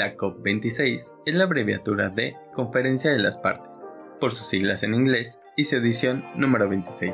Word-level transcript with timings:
La 0.00 0.16
COP26 0.16 1.12
es 1.26 1.34
la 1.34 1.44
abreviatura 1.44 2.08
de 2.08 2.34
Conferencia 2.54 3.10
de 3.10 3.18
las 3.18 3.36
Partes, 3.36 3.70
por 4.18 4.32
sus 4.32 4.46
siglas 4.46 4.82
en 4.82 4.94
inglés 4.94 5.40
y 5.58 5.64
su 5.64 5.76
edición 5.76 6.24
número 6.36 6.70
26. 6.70 7.12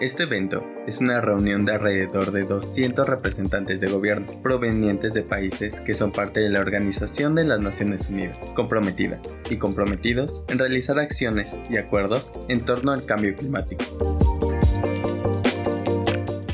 Este 0.00 0.22
evento 0.22 0.64
es 0.86 1.02
una 1.02 1.20
reunión 1.20 1.66
de 1.66 1.74
alrededor 1.74 2.32
de 2.32 2.44
200 2.44 3.06
representantes 3.06 3.78
de 3.78 3.90
gobierno 3.90 4.42
provenientes 4.42 5.12
de 5.12 5.22
países 5.22 5.80
que 5.80 5.92
son 5.92 6.12
parte 6.12 6.40
de 6.40 6.48
la 6.48 6.60
Organización 6.60 7.34
de 7.34 7.44
las 7.44 7.60
Naciones 7.60 8.08
Unidas, 8.08 8.38
comprometidas 8.54 9.20
y 9.50 9.58
comprometidos 9.58 10.44
en 10.48 10.58
realizar 10.58 10.98
acciones 10.98 11.58
y 11.68 11.76
acuerdos 11.76 12.32
en 12.48 12.64
torno 12.64 12.92
al 12.92 13.04
cambio 13.04 13.36
climático. 13.36 13.84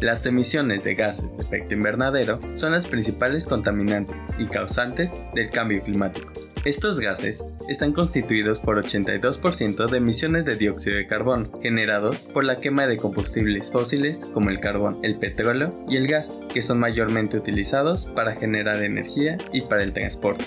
Las 0.00 0.24
emisiones 0.24 0.82
de 0.82 0.94
gases 0.94 1.30
de 1.36 1.42
efecto 1.42 1.74
invernadero 1.74 2.40
son 2.54 2.72
las 2.72 2.86
principales 2.86 3.46
contaminantes 3.46 4.18
y 4.38 4.46
causantes 4.46 5.10
del 5.34 5.50
cambio 5.50 5.82
climático. 5.82 6.32
Estos 6.64 7.00
gases 7.00 7.44
están 7.68 7.92
constituidos 7.92 8.60
por 8.60 8.82
82% 8.82 9.90
de 9.90 9.96
emisiones 9.98 10.46
de 10.46 10.56
dióxido 10.56 10.96
de 10.96 11.06
carbono 11.06 11.50
generados 11.62 12.20
por 12.20 12.44
la 12.44 12.60
quema 12.60 12.86
de 12.86 12.96
combustibles 12.96 13.70
fósiles 13.70 14.24
como 14.24 14.48
el 14.48 14.60
carbón, 14.60 14.98
el 15.02 15.18
petróleo 15.18 15.78
y 15.86 15.96
el 15.96 16.06
gas, 16.06 16.38
que 16.52 16.62
son 16.62 16.78
mayormente 16.80 17.36
utilizados 17.36 18.06
para 18.06 18.34
generar 18.34 18.82
energía 18.82 19.36
y 19.52 19.62
para 19.62 19.82
el 19.82 19.92
transporte. 19.92 20.46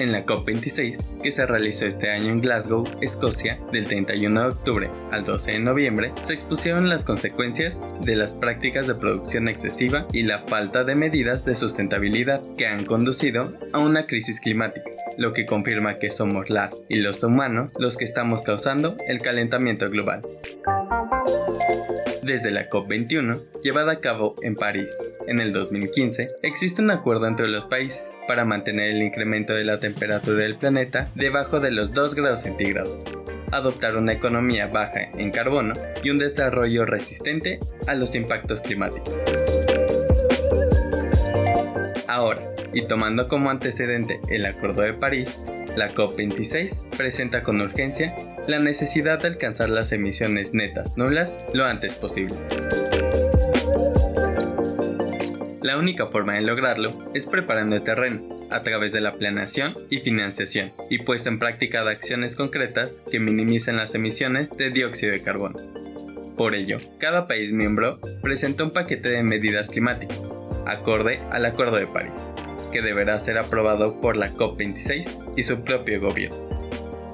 En 0.00 0.10
la 0.10 0.26
COP26, 0.26 1.20
que 1.22 1.30
se 1.30 1.46
realizó 1.46 1.86
este 1.86 2.10
año 2.10 2.30
en 2.32 2.40
Glasgow, 2.40 2.84
Escocia, 3.00 3.60
del 3.72 3.86
31 3.86 4.40
de 4.40 4.48
octubre 4.48 4.90
al 5.12 5.24
12 5.24 5.52
de 5.52 5.58
noviembre, 5.60 6.12
se 6.20 6.34
expusieron 6.34 6.88
las 6.88 7.04
consecuencias 7.04 7.80
de 8.02 8.16
las 8.16 8.34
prácticas 8.34 8.88
de 8.88 8.96
producción 8.96 9.48
excesiva 9.48 10.06
y 10.12 10.24
la 10.24 10.40
falta 10.40 10.82
de 10.82 10.96
medidas 10.96 11.44
de 11.44 11.54
sustentabilidad 11.54 12.42
que 12.56 12.66
han 12.66 12.84
conducido 12.84 13.56
a 13.72 13.78
una 13.78 14.06
crisis 14.06 14.40
climática, 14.40 14.90
lo 15.16 15.32
que 15.32 15.46
confirma 15.46 15.98
que 15.98 16.10
somos 16.10 16.50
las 16.50 16.84
y 16.88 16.96
los 16.96 17.22
humanos 17.22 17.74
los 17.78 17.96
que 17.96 18.04
estamos 18.04 18.42
causando 18.42 18.96
el 19.06 19.20
calentamiento 19.20 19.88
global. 19.90 20.22
Desde 22.24 22.50
la 22.50 22.70
COP21, 22.70 23.60
llevada 23.62 23.92
a 23.92 24.00
cabo 24.00 24.34
en 24.40 24.56
París 24.56 24.96
en 25.26 25.40
el 25.40 25.52
2015, 25.52 26.30
existe 26.42 26.80
un 26.80 26.90
acuerdo 26.90 27.26
entre 27.26 27.48
los 27.48 27.66
países 27.66 28.16
para 28.26 28.46
mantener 28.46 28.94
el 28.94 29.02
incremento 29.02 29.52
de 29.52 29.64
la 29.64 29.78
temperatura 29.78 30.38
del 30.38 30.56
planeta 30.56 31.10
debajo 31.14 31.60
de 31.60 31.70
los 31.70 31.92
2 31.92 32.14
grados 32.14 32.40
centígrados, 32.40 33.04
adoptar 33.52 33.96
una 33.96 34.14
economía 34.14 34.68
baja 34.68 35.02
en 35.02 35.32
carbono 35.32 35.74
y 36.02 36.08
un 36.08 36.18
desarrollo 36.18 36.86
resistente 36.86 37.60
a 37.88 37.94
los 37.94 38.14
impactos 38.14 38.62
climáticos. 38.62 39.12
Ahora, 42.08 42.40
y 42.72 42.86
tomando 42.86 43.28
como 43.28 43.50
antecedente 43.50 44.18
el 44.30 44.46
Acuerdo 44.46 44.80
de 44.80 44.94
París, 44.94 45.42
la 45.76 45.92
COP26 45.94 46.88
presenta 46.96 47.42
con 47.42 47.60
urgencia 47.60 48.16
la 48.46 48.58
necesidad 48.58 49.20
de 49.20 49.28
alcanzar 49.28 49.70
las 49.70 49.92
emisiones 49.92 50.52
netas 50.52 50.96
nulas 50.96 51.38
lo 51.54 51.64
antes 51.64 51.94
posible. 51.94 52.34
La 55.62 55.78
única 55.78 56.06
forma 56.08 56.34
de 56.34 56.42
lograrlo 56.42 57.10
es 57.14 57.26
preparando 57.26 57.76
el 57.76 57.82
terreno 57.82 58.36
a 58.50 58.62
través 58.62 58.92
de 58.92 59.00
la 59.00 59.16
planeación 59.16 59.74
y 59.88 60.00
financiación 60.00 60.74
y 60.90 60.98
puesta 60.98 61.30
en 61.30 61.38
práctica 61.38 61.84
de 61.84 61.90
acciones 61.90 62.36
concretas 62.36 63.00
que 63.10 63.18
minimicen 63.18 63.76
las 63.76 63.94
emisiones 63.94 64.50
de 64.50 64.70
dióxido 64.70 65.12
de 65.12 65.22
carbono. 65.22 65.58
Por 66.36 66.54
ello, 66.54 66.78
cada 66.98 67.26
país 67.26 67.52
miembro 67.52 67.98
presenta 68.22 68.64
un 68.64 68.72
paquete 68.72 69.08
de 69.08 69.22
medidas 69.22 69.70
climáticas, 69.70 70.20
acorde 70.66 71.22
al 71.30 71.46
Acuerdo 71.46 71.76
de 71.76 71.86
París, 71.86 72.26
que 72.72 72.82
deberá 72.82 73.18
ser 73.18 73.38
aprobado 73.38 74.00
por 74.00 74.16
la 74.16 74.32
COP26 74.32 75.34
y 75.36 75.42
su 75.44 75.62
propio 75.62 76.00
gobierno. 76.00 76.36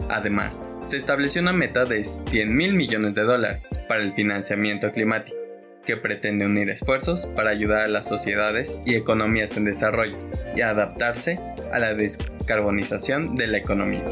Además, 0.09 0.65
se 0.91 0.97
estableció 0.97 1.41
una 1.41 1.53
meta 1.53 1.85
de 1.85 2.03
100 2.03 2.53
mil 2.53 2.73
millones 2.73 3.15
de 3.15 3.23
dólares 3.23 3.65
para 3.87 4.03
el 4.03 4.13
financiamiento 4.13 4.91
climático, 4.91 5.39
que 5.87 5.97
pretende 5.97 6.47
unir 6.47 6.69
esfuerzos 6.69 7.29
para 7.37 7.51
ayudar 7.51 7.83
a 7.83 7.89
las 7.89 8.09
sociedades 8.09 8.77
y 8.85 8.97
economías 8.97 9.57
en 9.57 9.67
desarrollo 9.67 10.17
y 10.57 10.63
adaptarse 10.63 11.39
a 11.73 11.79
la 11.79 11.95
descarbonización 11.95 13.37
de 13.37 13.47
la 13.47 13.59
economía. 13.59 14.05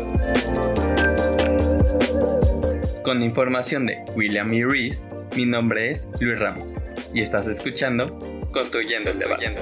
Con 3.03 3.25
información 3.25 3.87
de 3.87 3.99
William 4.15 4.53
E. 4.55 4.65
Rees, 4.65 5.09
mi 5.34 5.47
nombre 5.47 5.91
es 5.91 6.09
Luis 6.21 6.39
Ramos 6.39 6.81
y 7.12 7.22
estás 7.22 7.49
escuchando 7.49 8.21
Construyendo 8.53 9.10
el 9.10 9.19
debate. 9.19 9.53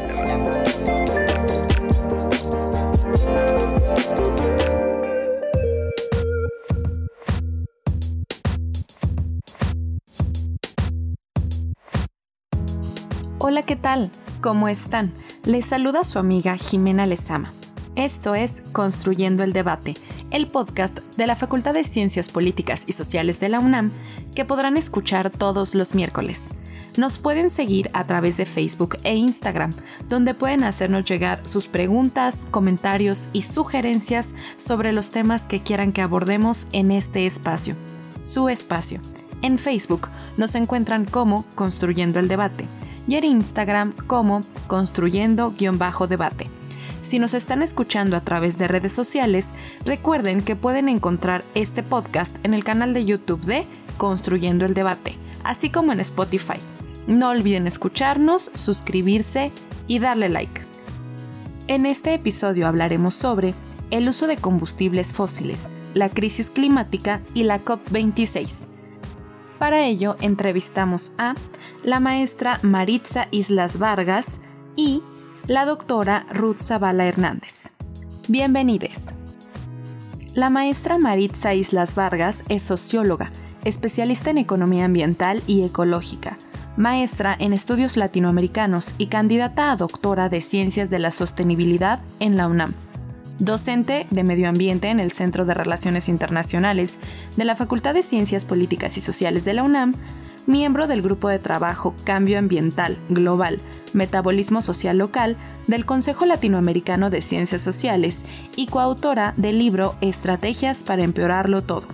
Hola, 13.48 13.62
¿qué 13.62 13.76
tal? 13.76 14.10
¿Cómo 14.40 14.66
están? 14.66 15.12
Les 15.44 15.66
saluda 15.66 16.02
su 16.02 16.18
amiga 16.18 16.56
Jimena 16.56 17.06
Lezama. 17.06 17.52
Esto 17.94 18.34
es 18.34 18.64
Construyendo 18.72 19.44
el 19.44 19.52
Debate, 19.52 19.94
el 20.32 20.48
podcast 20.48 20.98
de 21.16 21.28
la 21.28 21.36
Facultad 21.36 21.72
de 21.72 21.84
Ciencias 21.84 22.28
Políticas 22.28 22.82
y 22.88 22.92
Sociales 22.92 23.38
de 23.38 23.48
la 23.48 23.60
UNAM 23.60 23.92
que 24.34 24.44
podrán 24.44 24.76
escuchar 24.76 25.30
todos 25.30 25.76
los 25.76 25.94
miércoles. 25.94 26.48
Nos 26.96 27.18
pueden 27.18 27.50
seguir 27.50 27.88
a 27.92 28.02
través 28.02 28.36
de 28.36 28.46
Facebook 28.46 28.98
e 29.04 29.14
Instagram, 29.14 29.70
donde 30.08 30.34
pueden 30.34 30.64
hacernos 30.64 31.04
llegar 31.04 31.38
sus 31.46 31.68
preguntas, 31.68 32.48
comentarios 32.50 33.28
y 33.32 33.42
sugerencias 33.42 34.34
sobre 34.56 34.92
los 34.92 35.12
temas 35.12 35.46
que 35.46 35.62
quieran 35.62 35.92
que 35.92 36.02
abordemos 36.02 36.66
en 36.72 36.90
este 36.90 37.26
espacio, 37.26 37.76
su 38.22 38.48
espacio. 38.48 39.00
En 39.40 39.60
Facebook 39.60 40.08
nos 40.36 40.56
encuentran 40.56 41.04
como 41.04 41.44
Construyendo 41.54 42.18
el 42.18 42.26
Debate 42.26 42.66
y 43.06 43.16
en 43.16 43.24
Instagram 43.24 43.92
como 44.06 44.42
construyendo-debate. 44.66 46.50
Si 47.02 47.20
nos 47.20 47.34
están 47.34 47.62
escuchando 47.62 48.16
a 48.16 48.20
través 48.20 48.58
de 48.58 48.66
redes 48.66 48.92
sociales, 48.92 49.52
recuerden 49.84 50.42
que 50.42 50.56
pueden 50.56 50.88
encontrar 50.88 51.44
este 51.54 51.84
podcast 51.84 52.36
en 52.44 52.52
el 52.52 52.64
canal 52.64 52.94
de 52.94 53.04
YouTube 53.04 53.44
de 53.44 53.64
Construyendo 53.96 54.64
el 54.64 54.74
Debate, 54.74 55.16
así 55.44 55.70
como 55.70 55.92
en 55.92 56.00
Spotify. 56.00 56.58
No 57.06 57.28
olviden 57.28 57.68
escucharnos, 57.68 58.50
suscribirse 58.54 59.52
y 59.86 60.00
darle 60.00 60.28
like. 60.28 60.62
En 61.68 61.86
este 61.86 62.14
episodio 62.14 62.66
hablaremos 62.66 63.14
sobre 63.14 63.54
el 63.90 64.08
uso 64.08 64.26
de 64.26 64.36
combustibles 64.36 65.12
fósiles, 65.12 65.68
la 65.94 66.08
crisis 66.08 66.50
climática 66.50 67.20
y 67.34 67.44
la 67.44 67.60
COP26. 67.60 68.75
Para 69.58 69.86
ello 69.86 70.16
entrevistamos 70.20 71.12
a 71.16 71.34
la 71.82 71.98
maestra 71.98 72.58
Maritza 72.62 73.26
Islas 73.30 73.78
Vargas 73.78 74.40
y 74.76 75.02
la 75.46 75.64
doctora 75.64 76.26
Ruth 76.30 76.58
Zavala 76.58 77.06
Hernández. 77.06 77.72
Bienvenidos. 78.28 79.10
La 80.34 80.50
maestra 80.50 80.98
Maritza 80.98 81.54
Islas 81.54 81.94
Vargas 81.94 82.44
es 82.50 82.62
socióloga, 82.62 83.30
especialista 83.64 84.28
en 84.28 84.38
economía 84.38 84.84
ambiental 84.84 85.42
y 85.46 85.64
ecológica, 85.64 86.36
maestra 86.76 87.34
en 87.38 87.54
estudios 87.54 87.96
latinoamericanos 87.96 88.94
y 88.98 89.06
candidata 89.06 89.72
a 89.72 89.76
doctora 89.76 90.28
de 90.28 90.42
ciencias 90.42 90.90
de 90.90 90.98
la 90.98 91.10
sostenibilidad 91.10 92.02
en 92.20 92.36
la 92.36 92.48
UNAM 92.48 92.74
docente 93.38 94.06
de 94.10 94.24
Medio 94.24 94.48
Ambiente 94.48 94.88
en 94.88 95.00
el 95.00 95.12
Centro 95.12 95.44
de 95.44 95.54
Relaciones 95.54 96.08
Internacionales 96.08 96.98
de 97.36 97.44
la 97.44 97.56
Facultad 97.56 97.94
de 97.94 98.02
Ciencias 98.02 98.44
Políticas 98.44 98.96
y 98.96 99.00
Sociales 99.00 99.44
de 99.44 99.54
la 99.54 99.62
UNAM, 99.62 99.94
miembro 100.46 100.86
del 100.86 101.02
Grupo 101.02 101.28
de 101.28 101.38
Trabajo 101.38 101.94
Cambio 102.04 102.38
Ambiental 102.38 102.96
Global, 103.08 103.60
Metabolismo 103.92 104.62
Social 104.62 104.98
Local 104.98 105.36
del 105.66 105.84
Consejo 105.84 106.24
Latinoamericano 106.26 107.10
de 107.10 107.22
Ciencias 107.22 107.62
Sociales 107.62 108.22
y 108.54 108.66
coautora 108.66 109.34
del 109.36 109.58
libro 109.58 109.96
Estrategias 110.00 110.84
para 110.84 111.04
Empeorarlo 111.04 111.62
Todo, 111.62 111.86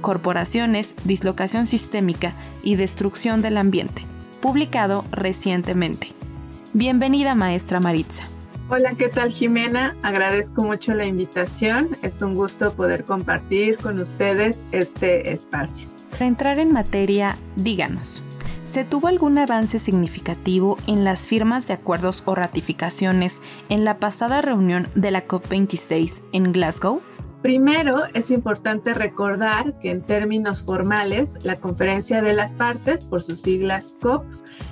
Corporaciones, 0.00 0.94
Dislocación 1.04 1.66
Sistémica 1.66 2.34
y 2.62 2.76
Destrucción 2.76 3.42
del 3.42 3.56
Ambiente, 3.56 4.04
publicado 4.40 5.04
recientemente. 5.12 6.08
Bienvenida, 6.72 7.34
maestra 7.34 7.80
Maritza. 7.80 8.24
Hola, 8.72 8.94
¿qué 8.94 9.08
tal 9.08 9.32
Jimena? 9.32 9.96
Agradezco 10.00 10.62
mucho 10.62 10.94
la 10.94 11.04
invitación. 11.04 11.88
Es 12.02 12.22
un 12.22 12.36
gusto 12.36 12.72
poder 12.72 13.04
compartir 13.04 13.76
con 13.78 13.98
ustedes 13.98 14.68
este 14.70 15.32
espacio. 15.32 15.88
Para 16.12 16.26
entrar 16.26 16.60
en 16.60 16.72
materia, 16.72 17.36
díganos, 17.56 18.22
¿se 18.62 18.84
tuvo 18.84 19.08
algún 19.08 19.38
avance 19.38 19.80
significativo 19.80 20.76
en 20.86 21.02
las 21.02 21.26
firmas 21.26 21.66
de 21.66 21.74
acuerdos 21.74 22.22
o 22.26 22.36
ratificaciones 22.36 23.42
en 23.70 23.84
la 23.84 23.98
pasada 23.98 24.40
reunión 24.40 24.86
de 24.94 25.10
la 25.10 25.26
COP26 25.26 26.22
en 26.30 26.52
Glasgow? 26.52 27.02
Primero, 27.42 28.02
es 28.12 28.30
importante 28.30 28.92
recordar 28.92 29.78
que 29.78 29.90
en 29.90 30.02
términos 30.02 30.62
formales, 30.62 31.38
la 31.42 31.56
Conferencia 31.56 32.20
de 32.20 32.34
las 32.34 32.54
Partes, 32.54 33.02
por 33.04 33.22
sus 33.22 33.40
siglas 33.40 33.96
COP, 33.98 34.26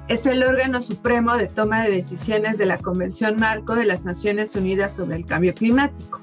es 0.08 0.26
el 0.26 0.42
órgano 0.42 0.82
supremo 0.82 1.38
de 1.38 1.46
toma 1.46 1.82
de 1.82 1.90
decisiones 1.90 2.58
de 2.58 2.66
la 2.66 2.76
Convención 2.76 3.36
Marco 3.36 3.74
de 3.74 3.86
las 3.86 4.04
Naciones 4.04 4.54
Unidas 4.54 4.94
sobre 4.94 5.16
el 5.16 5.24
Cambio 5.24 5.54
Climático. 5.54 6.20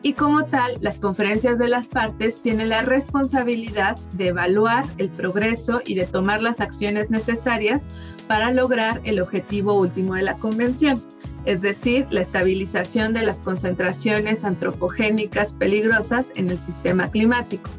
Y 0.00 0.12
como 0.12 0.44
tal, 0.44 0.76
las 0.80 1.00
conferencias 1.00 1.58
de 1.58 1.66
las 1.66 1.88
partes 1.88 2.40
tienen 2.42 2.68
la 2.68 2.82
responsabilidad 2.82 3.98
de 4.12 4.28
evaluar 4.28 4.84
el 4.98 5.08
progreso 5.08 5.80
y 5.84 5.96
de 5.96 6.06
tomar 6.06 6.40
las 6.40 6.60
acciones 6.60 7.10
necesarias 7.10 7.88
para 8.28 8.52
lograr 8.52 9.00
el 9.02 9.20
objetivo 9.20 9.74
último 9.74 10.14
de 10.14 10.22
la 10.22 10.36
convención 10.36 11.02
es 11.48 11.62
decir, 11.62 12.06
la 12.10 12.20
estabilización 12.20 13.14
de 13.14 13.22
las 13.22 13.40
concentraciones 13.40 14.44
antropogénicas 14.44 15.54
peligrosas 15.54 16.30
en 16.36 16.50
el 16.50 16.58
sistema 16.58 17.10
climático. 17.10 17.70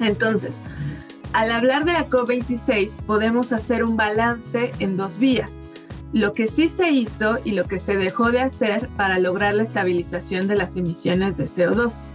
Entonces, 0.00 0.60
al 1.32 1.52
hablar 1.52 1.84
de 1.84 1.92
la 1.92 2.08
COP26 2.10 3.00
podemos 3.02 3.52
hacer 3.52 3.84
un 3.84 3.96
balance 3.96 4.72
en 4.80 4.96
dos 4.96 5.18
vías, 5.18 5.54
lo 6.12 6.32
que 6.32 6.48
sí 6.48 6.68
se 6.68 6.90
hizo 6.90 7.38
y 7.44 7.52
lo 7.52 7.62
que 7.66 7.78
se 7.78 7.96
dejó 7.96 8.32
de 8.32 8.40
hacer 8.40 8.88
para 8.96 9.20
lograr 9.20 9.54
la 9.54 9.62
estabilización 9.62 10.48
de 10.48 10.56
las 10.56 10.74
emisiones 10.74 11.36
de 11.36 11.44
CO2. 11.44 12.06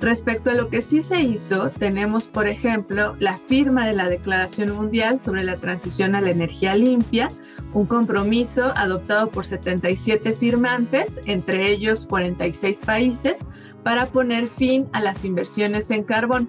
Respecto 0.00 0.50
a 0.50 0.54
lo 0.54 0.68
que 0.68 0.82
sí 0.82 1.04
se 1.04 1.20
hizo, 1.20 1.70
tenemos, 1.70 2.26
por 2.26 2.48
ejemplo, 2.48 3.14
la 3.20 3.36
firma 3.36 3.86
de 3.86 3.94
la 3.94 4.08
Declaración 4.08 4.74
Mundial 4.74 5.20
sobre 5.20 5.44
la 5.44 5.54
Transición 5.54 6.16
a 6.16 6.20
la 6.20 6.32
Energía 6.32 6.74
Limpia, 6.74 7.28
un 7.76 7.84
compromiso 7.84 8.72
adoptado 8.74 9.28
por 9.30 9.44
77 9.44 10.34
firmantes, 10.34 11.20
entre 11.26 11.70
ellos 11.70 12.06
46 12.06 12.80
países, 12.80 13.46
para 13.82 14.06
poner 14.06 14.48
fin 14.48 14.88
a 14.94 15.02
las 15.02 15.26
inversiones 15.26 15.90
en 15.90 16.02
carbón 16.02 16.48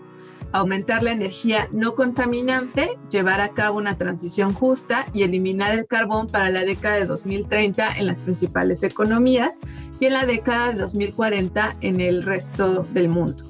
aumentar 0.54 1.04
la 1.04 1.12
energía 1.12 1.68
no 1.74 1.96
contaminante, 1.96 2.98
llevar 3.10 3.42
a 3.42 3.50
cabo 3.50 3.78
una 3.78 3.98
transición 3.98 4.54
justa 4.54 5.08
y 5.12 5.24
eliminar 5.24 5.78
el 5.78 5.86
carbón 5.86 6.28
para 6.28 6.50
la 6.50 6.64
década 6.64 6.96
de 6.96 7.06
2030 7.06 7.98
en 7.98 8.08
las 8.08 8.22
principales 8.22 8.82
economías 8.84 9.60
y 10.00 10.06
en 10.06 10.14
la 10.14 10.26
década 10.26 10.72
de 10.72 10.80
2040 10.80 11.76
en 11.82 12.00
el 12.00 12.24
resto 12.24 12.84
del 12.94 13.10
mundo. 13.10 13.44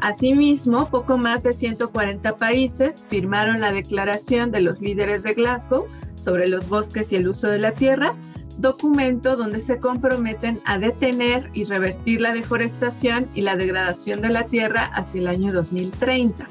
Asimismo, 0.00 0.88
poco 0.88 1.18
más 1.18 1.42
de 1.42 1.52
140 1.52 2.36
países 2.36 3.06
firmaron 3.10 3.60
la 3.60 3.72
Declaración 3.72 4.52
de 4.52 4.60
los 4.60 4.80
Líderes 4.80 5.24
de 5.24 5.34
Glasgow 5.34 5.86
sobre 6.14 6.48
los 6.48 6.68
bosques 6.68 7.12
y 7.12 7.16
el 7.16 7.28
uso 7.28 7.48
de 7.48 7.58
la 7.58 7.72
tierra, 7.72 8.14
documento 8.58 9.36
donde 9.36 9.60
se 9.60 9.78
comprometen 9.78 10.60
a 10.64 10.78
detener 10.78 11.50
y 11.52 11.64
revertir 11.64 12.20
la 12.20 12.32
deforestación 12.32 13.28
y 13.34 13.42
la 13.42 13.56
degradación 13.56 14.20
de 14.20 14.28
la 14.28 14.46
tierra 14.46 14.84
hacia 14.84 15.20
el 15.20 15.26
año 15.26 15.52
2030. 15.52 16.46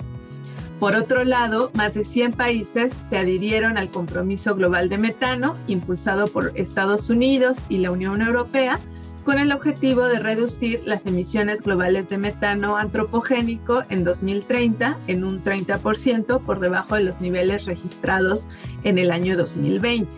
Por 0.80 0.96
otro 0.96 1.24
lado, 1.24 1.72
más 1.74 1.96
de 1.96 2.04
100 2.04 2.34
países 2.34 2.94
se 2.94 3.18
adhirieron 3.18 3.78
al 3.78 3.90
compromiso 3.90 4.56
global 4.56 4.90
de 4.90 4.98
metano 4.98 5.56
impulsado 5.68 6.28
por 6.28 6.52
Estados 6.56 7.10
Unidos 7.10 7.60
y 7.68 7.80
la 7.80 7.92
Unión 7.92 8.22
Europea 8.22 8.80
con 9.28 9.40
el 9.40 9.52
objetivo 9.52 10.04
de 10.04 10.20
reducir 10.20 10.84
las 10.86 11.06
emisiones 11.06 11.62
globales 11.62 12.08
de 12.08 12.18
metano 12.18 12.78
antropogénico 12.78 13.84
en 13.90 14.06
2030 14.06 14.98
en 15.08 15.26
un 15.26 15.44
30% 15.44 16.40
por 16.46 16.62
debajo 16.62 16.96
de 16.96 17.04
los 17.04 17.20
niveles 17.20 17.66
registrados 17.66 18.48
en 18.86 18.98
el 18.98 19.12
año 19.12 19.36
2020. 19.36 20.10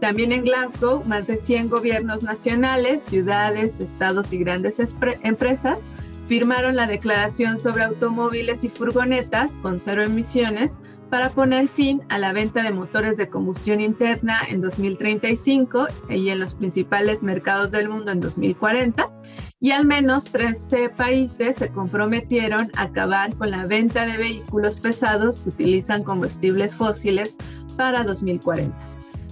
También 0.00 0.30
en 0.30 0.44
Glasgow, 0.44 1.02
más 1.04 1.26
de 1.26 1.38
100 1.38 1.70
gobiernos 1.70 2.22
nacionales, 2.22 3.02
ciudades, 3.02 3.80
estados 3.80 4.32
y 4.32 4.38
grandes 4.38 4.80
empresas 5.24 5.84
firmaron 6.28 6.76
la 6.76 6.86
declaración 6.86 7.58
sobre 7.58 7.82
automóviles 7.82 8.62
y 8.62 8.68
furgonetas 8.68 9.56
con 9.56 9.80
cero 9.80 10.04
emisiones 10.04 10.80
para 11.10 11.30
poner 11.30 11.68
fin 11.68 12.02
a 12.08 12.18
la 12.18 12.32
venta 12.32 12.62
de 12.62 12.72
motores 12.72 13.16
de 13.16 13.28
combustión 13.28 13.80
interna 13.80 14.40
en 14.48 14.60
2035 14.60 15.86
y 16.10 16.28
en 16.30 16.40
los 16.40 16.54
principales 16.54 17.22
mercados 17.22 17.70
del 17.70 17.88
mundo 17.88 18.10
en 18.10 18.20
2040. 18.20 19.10
Y 19.58 19.70
al 19.70 19.86
menos 19.86 20.24
13 20.24 20.90
países 20.90 21.56
se 21.56 21.70
comprometieron 21.70 22.70
a 22.76 22.82
acabar 22.82 23.34
con 23.36 23.50
la 23.50 23.66
venta 23.66 24.04
de 24.04 24.16
vehículos 24.16 24.78
pesados 24.78 25.38
que 25.38 25.48
utilizan 25.48 26.02
combustibles 26.02 26.74
fósiles 26.74 27.36
para 27.76 28.04
2040. 28.04 28.76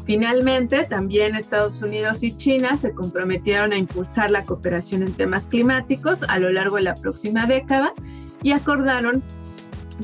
Finalmente, 0.06 0.85
también 0.85 1.35
Estados 1.35 1.81
Unidos 1.81 2.23
y 2.23 2.37
China 2.37 2.77
se 2.77 2.93
comprometieron 2.93 3.73
a 3.73 3.79
impulsar 3.79 4.31
la 4.31 4.44
cooperación 4.44 5.03
en 5.03 5.12
temas 5.12 5.47
climáticos 5.47 6.23
a 6.25 6.38
lo 6.38 6.50
largo 6.50 6.77
de 6.77 6.82
la 6.82 6.94
próxima 6.94 7.47
década 7.47 7.94
y 8.43 8.53
acordaron 8.53 9.23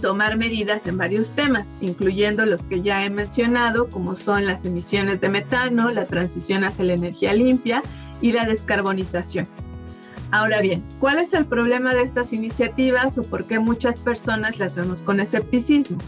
tomar 0.00 0.37
medidas 0.37 0.87
en 0.87 0.96
varios 0.96 1.32
temas, 1.32 1.76
incluyendo 1.81 2.46
los 2.46 2.62
que 2.62 2.82
ya 2.82 3.04
he 3.04 3.10
mencionado, 3.10 3.88
como 3.88 4.16
son 4.16 4.46
las 4.46 4.64
emisiones 4.64 5.20
de 5.20 5.28
metano, 5.28 5.90
la 5.90 6.06
transición 6.06 6.64
hacia 6.64 6.84
la 6.84 6.94
energía 6.94 7.32
limpia 7.32 7.82
y 8.20 8.32
la 8.32 8.44
descarbonización. 8.44 9.46
Ahora 10.32 10.60
bien, 10.60 10.84
¿cuál 11.00 11.19
es 11.19 11.34
el 11.34 11.46
problema 11.46 11.92
de 11.92 12.02
estas 12.02 12.32
iniciativas 12.32 13.19
o 13.19 13.22
por 13.22 13.44
qué 13.46 13.58
muchas 13.58 13.98
personas 13.98 14.58
las 14.58 14.76
vemos 14.76 15.02
con 15.02 15.19
escepticismo? 15.19 15.98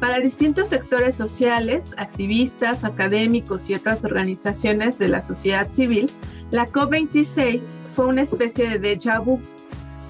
Para 0.00 0.18
distintos 0.18 0.68
sectores 0.68 1.14
sociales, 1.14 1.94
activistas, 1.96 2.84
académicos 2.84 3.70
y 3.70 3.74
otras 3.74 4.04
organizaciones 4.04 4.98
de 4.98 5.08
la 5.08 5.22
sociedad 5.22 5.70
civil, 5.70 6.10
la 6.50 6.66
COP26 6.66 7.62
fue 7.94 8.06
una 8.06 8.22
especie 8.22 8.68
de 8.68 8.80
déjà 8.80 9.24
vu, 9.24 9.40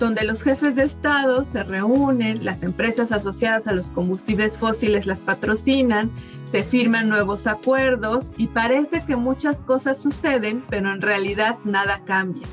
donde 0.05 0.25
los 0.25 0.43
jefes 0.43 0.77
de 0.77 0.85
Estado 0.85 1.47
se 1.47 1.63
reúnen, 1.63 2.45
las 2.45 2.63
empresas 2.63 3.11
asociadas 3.11 3.67
a 3.67 3.73
los 3.73 3.89
combustibles 3.89 4.59
fósiles 4.59 5.07
las 5.07 5.23
patrocinan, 5.23 6.11
se 6.45 6.63
firman 6.63 7.09
nuevos 7.09 7.47
acuerdos 7.47 8.35
y 8.37 8.49
parece 8.49 9.03
que 9.07 9.17
muchas 9.17 9.63
cosas 9.63 10.03
suceden, 10.03 10.63
pero 10.69 10.93
en 10.93 11.01
realidad 11.01 11.57
nada 11.65 12.03
cambia. 12.05 12.47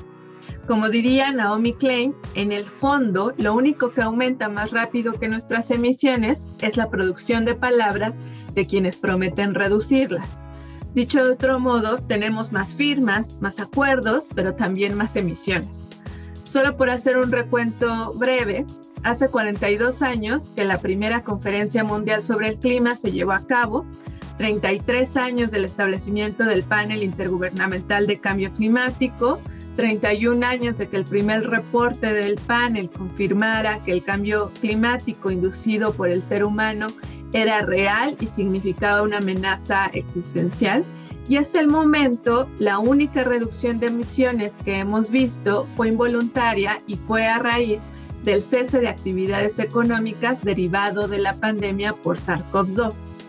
Como 0.65 0.88
diría 0.88 1.34
Naomi 1.34 1.74
Klein, 1.74 2.15
en 2.36 2.53
el 2.53 2.70
fondo 2.70 3.34
lo 3.38 3.53
único 3.53 3.91
que 3.91 4.01
aumenta 4.01 4.48
más 4.48 4.72
rápido 4.72 5.12
que 5.12 5.27
nuestras 5.27 5.72
emisiones 5.72 6.55
es 6.62 6.77
la 6.77 6.89
producción 6.89 7.43
de 7.43 7.55
palabras 7.55 8.22
de 8.53 8.65
quienes 8.65 8.98
prometen 8.98 9.55
reducirlas. 9.55 10.41
Dicho 10.93 11.25
de 11.25 11.34
otro 11.34 11.60
modo, 11.60 11.98
tenemos 11.98 12.53
más 12.53 12.74
firmas, 12.74 13.38
más 13.41 13.60
acuerdos, 13.60 14.29
pero 14.34 14.55
también 14.55 14.96
más 14.96 15.17
emisiones. 15.17 16.00
Solo 16.43 16.75
por 16.75 16.89
hacer 16.89 17.17
un 17.17 17.31
recuento 17.31 18.13
breve, 18.13 18.65
hace 19.03 19.27
42 19.29 20.01
años 20.01 20.51
que 20.55 20.63
la 20.63 20.77
primera 20.77 21.24
conferencia 21.24 21.83
mundial 21.83 22.24
sobre 22.24 22.50
el 22.50 22.60
clima 22.60 22.95
se 22.95 23.12
llevó 23.12 23.31
a 23.33 23.45
cabo, 23.45 23.86
33 24.38 25.17
años 25.17 25.51
del 25.51 25.65
establecimiento 25.65 26.45
del 26.45 26.63
panel 26.63 27.03
intergubernamental 27.03 28.07
de 28.07 28.17
cambio 28.19 28.51
climático, 28.53 29.39
31 29.75 30.45
años 30.45 30.77
de 30.77 30.89
que 30.89 30.98
el 30.98 31.05
primer 31.05 31.50
reporte 31.50 32.12
del 32.12 32.36
panel 32.36 32.89
confirmara 32.89 33.81
que 33.83 33.91
el 33.91 34.03
cambio 34.03 34.51
climático 34.60 35.31
inducido 35.31 35.93
por 35.93 36.10
el 36.10 36.24
ser 36.24 36.43
humano 36.43 36.88
era 37.33 37.62
real 37.62 38.17
y 38.19 38.27
significaba 38.27 39.01
una 39.01 39.19
amenaza 39.19 39.86
existencial. 39.93 40.83
Y 41.28 41.38
hasta 41.38 41.60
el 41.60 41.68
momento, 41.68 42.50
la 42.60 42.80
única 42.80 43.24
reducción 43.24 43.80
de 43.80 43.88
emisiones 43.88 44.58
que 44.66 44.80
hemos 44.80 45.12
visto 45.12 45.63
fue 45.75 45.90
involuntaria 45.90 46.80
y 46.88 46.98
fue 46.98 47.28
a 47.28 47.38
raíz 47.38 47.84
del 48.24 48.42
cese 48.42 48.80
de 48.80 48.90
actividades 48.90 49.60
económicas 49.60 50.44
derivado 50.44 51.08
de 51.08 51.20
la 51.20 51.34
pandemia 51.36 51.94
por 51.94 52.18
SARS-CoV-2 52.18 53.22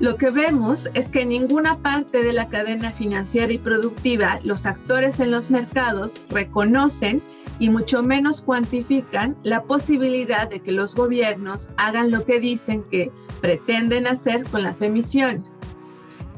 lo 0.00 0.16
que 0.16 0.30
vemos 0.30 0.88
es 0.94 1.08
que 1.08 1.22
en 1.22 1.30
ninguna 1.30 1.78
parte 1.78 2.22
de 2.22 2.32
la 2.32 2.48
cadena 2.48 2.92
financiera 2.92 3.52
y 3.52 3.58
productiva 3.58 4.38
los 4.44 4.64
actores 4.64 5.18
en 5.18 5.32
los 5.32 5.50
mercados 5.50 6.22
reconocen 6.30 7.20
y 7.58 7.70
mucho 7.70 8.04
menos 8.04 8.40
cuantifican 8.40 9.36
la 9.42 9.64
posibilidad 9.64 10.48
de 10.48 10.60
que 10.60 10.70
los 10.70 10.94
gobiernos 10.94 11.70
hagan 11.76 12.12
lo 12.12 12.24
que 12.24 12.38
dicen 12.38 12.84
que 12.84 13.10
pretenden 13.40 14.06
hacer 14.06 14.44
con 14.44 14.62
las 14.62 14.82
emisiones. 14.82 15.58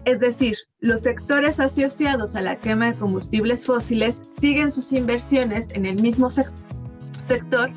Es 0.04 0.20
decir, 0.20 0.56
los 0.80 1.02
sectores 1.02 1.60
asociados 1.60 2.34
a 2.34 2.40
la 2.40 2.56
quema 2.56 2.92
de 2.92 2.98
combustibles 2.98 3.66
fósiles 3.66 4.22
siguen 4.38 4.72
sus 4.72 4.92
inversiones 4.92 5.68
en 5.70 5.84
el 5.84 6.00
mismo 6.00 6.30
sector 6.30 7.70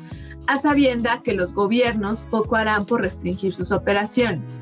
a 0.46 0.60
sabienda 0.60 1.22
que 1.22 1.34
los 1.34 1.52
gobiernos 1.52 2.22
poco 2.22 2.56
harán 2.56 2.86
por 2.86 3.02
restringir 3.02 3.54
sus 3.54 3.72
operaciones. 3.72 4.58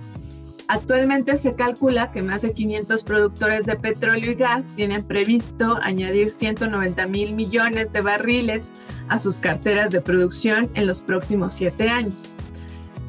Actualmente 0.68 1.36
se 1.36 1.54
calcula 1.54 2.12
que 2.12 2.22
más 2.22 2.42
de 2.42 2.52
500 2.52 3.02
productores 3.02 3.66
de 3.66 3.76
petróleo 3.76 4.30
y 4.32 4.34
gas 4.34 4.68
tienen 4.74 5.04
previsto 5.04 5.78
añadir 5.82 6.32
190 6.32 7.06
mil 7.08 7.34
millones 7.34 7.92
de 7.92 8.00
barriles 8.00 8.72
a 9.08 9.18
sus 9.18 9.36
carteras 9.36 9.90
de 9.90 10.00
producción 10.00 10.70
en 10.74 10.86
los 10.86 11.02
próximos 11.02 11.54
siete 11.54 11.88
años. 11.88 12.32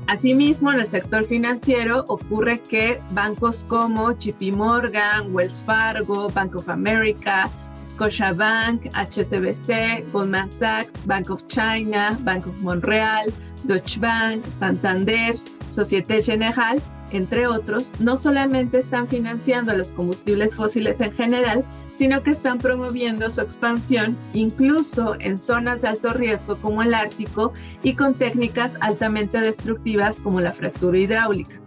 Asimismo, 0.08 0.72
en 0.72 0.82
el 0.82 0.88
sector 0.88 1.24
financiero 1.26 2.04
ocurre 2.08 2.60
que 2.60 3.02
bancos 3.12 3.64
como 3.68 4.12
JP 4.12 4.54
Morgan, 4.54 5.34
Wells 5.34 5.62
Fargo, 5.62 6.30
Bank 6.30 6.56
of 6.56 6.68
America, 6.70 7.50
Scotiabank, 7.84 8.86
HSBC, 8.96 10.12
Goldman 10.12 10.52
Sachs, 10.52 11.06
Bank 11.06 11.30
of 11.30 11.48
China, 11.48 12.18
Bank 12.22 12.48
of 12.48 12.58
Montreal, 12.62 13.32
Deutsche 13.64 14.00
Bank, 14.00 14.46
Santander, 14.48 15.36
Societe 15.70 16.22
Generale, 16.22 16.82
entre 17.14 17.48
otros, 17.48 17.92
no 18.00 18.18
solamente 18.18 18.80
están 18.80 19.08
financiando 19.08 19.76
los 19.76 19.92
combustibles 19.92 20.56
fósiles 20.56 21.00
en 21.02 21.12
general, 21.12 21.64
sino 21.96 22.24
que 22.24 22.32
están 22.32 22.58
promoviendo 22.58 23.30
su 23.30 23.42
expansión 23.42 24.18
incluso 24.34 25.16
en 25.20 25.38
zonas 25.38 25.82
de 25.82 25.90
alto 25.90 26.14
riesgo 26.14 26.56
como 26.58 26.82
el 26.82 26.94
Ártico 26.94 27.54
y 27.84 27.96
con 27.96 28.14
técnicas 28.14 28.78
altamente 28.82 29.40
destructivas 29.40 30.22
como 30.22 30.42
la 30.42 30.52
fractura 30.52 30.98
hidráulica. 30.98 31.60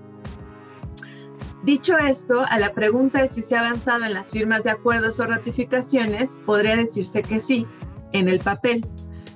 Dicho 1.63 1.99
esto, 1.99 2.45
a 2.49 2.59
la 2.59 2.73
pregunta 2.75 3.23
de 3.23 3.29
si 3.29 3.43
se 3.43 3.57
ha 3.57 3.61
avanzado 3.61 4.05
en 4.05 4.15
las 4.15 4.31
firmas 4.31 4.65
de 4.65 4.71
acuerdos 4.71 5.19
o 5.19 5.27
ratificaciones, 5.27 6.39
podría 6.47 6.77
decirse 6.77 7.23
que 7.23 7.41
sí, 7.41 7.67
en 8.13 8.29
el 8.29 8.39
papel, 8.39 8.87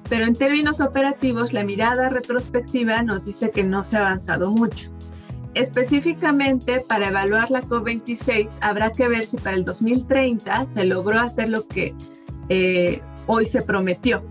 pero 0.08 0.24
en 0.24 0.34
términos 0.34 0.80
operativos 0.80 1.52
la 1.52 1.64
mirada 1.64 2.08
retrospectiva 2.08 3.02
nos 3.02 3.24
dice 3.24 3.50
que 3.50 3.62
no 3.62 3.84
se 3.84 3.96
ha 3.96 4.00
avanzado 4.00 4.50
mucho. 4.50 4.90
Específicamente, 5.54 6.80
para 6.88 7.08
evaluar 7.08 7.50
la 7.50 7.62
COP26, 7.62 8.58
habrá 8.60 8.92
que 8.92 9.08
ver 9.08 9.24
si 9.24 9.36
para 9.36 9.56
el 9.56 9.64
2030 9.64 10.66
se 10.66 10.84
logró 10.84 11.18
hacer 11.18 11.48
lo 11.48 11.66
que 11.66 11.94
eh, 12.48 13.00
hoy 13.26 13.46
se 13.46 13.62
prometió. 13.62 14.22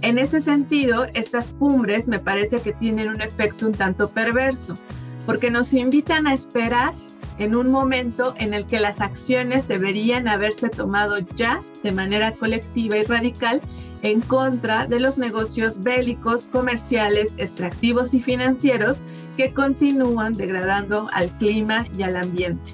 En 0.00 0.18
ese 0.18 0.40
sentido, 0.40 1.06
estas 1.14 1.52
cumbres 1.52 2.08
me 2.08 2.18
parece 2.18 2.58
que 2.58 2.72
tienen 2.72 3.08
un 3.08 3.20
efecto 3.20 3.66
un 3.66 3.72
tanto 3.72 4.10
perverso, 4.10 4.74
porque 5.26 5.50
nos 5.50 5.72
invitan 5.72 6.26
a 6.26 6.34
esperar 6.34 6.92
en 7.38 7.56
un 7.56 7.70
momento 7.70 8.34
en 8.38 8.54
el 8.54 8.66
que 8.66 8.78
las 8.78 9.00
acciones 9.00 9.66
deberían 9.66 10.28
haberse 10.28 10.68
tomado 10.68 11.18
ya 11.34 11.58
de 11.82 11.90
manera 11.90 12.32
colectiva 12.32 12.96
y 12.96 13.04
radical 13.04 13.60
en 14.04 14.20
contra 14.20 14.86
de 14.86 15.00
los 15.00 15.16
negocios 15.16 15.82
bélicos, 15.82 16.46
comerciales, 16.46 17.34
extractivos 17.38 18.12
y 18.12 18.20
financieros 18.22 18.98
que 19.36 19.52
continúan 19.54 20.34
degradando 20.34 21.08
al 21.12 21.30
clima 21.38 21.86
y 21.96 22.02
al 22.02 22.16
ambiente. 22.16 22.72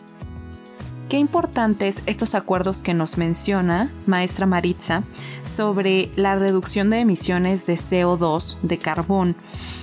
Qué 1.08 1.18
importantes 1.18 2.02
estos 2.06 2.34
acuerdos 2.34 2.82
que 2.82 2.94
nos 2.94 3.16
menciona 3.16 3.90
maestra 4.06 4.46
Maritza 4.46 5.04
sobre 5.42 6.10
la 6.16 6.34
reducción 6.34 6.90
de 6.90 6.98
emisiones 6.98 7.64
de 7.64 7.74
CO2, 7.74 8.58
de 8.62 8.78
carbón, 8.78 9.36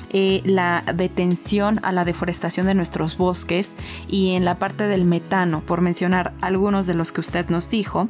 eh, 0.09 0.41
la 0.43 0.83
detención 0.95 1.79
a 1.83 1.93
la 1.93 2.03
deforestación 2.03 2.65
de 2.65 2.75
nuestros 2.75 3.17
bosques 3.17 3.77
y 4.09 4.35
en 4.35 4.43
la 4.43 4.59
parte 4.59 4.87
del 4.87 5.05
metano, 5.05 5.61
por 5.61 5.79
mencionar 5.79 6.33
algunos 6.41 6.87
de 6.87 6.93
los 6.93 7.13
que 7.13 7.21
usted 7.21 7.47
nos 7.47 7.69
dijo, 7.69 8.09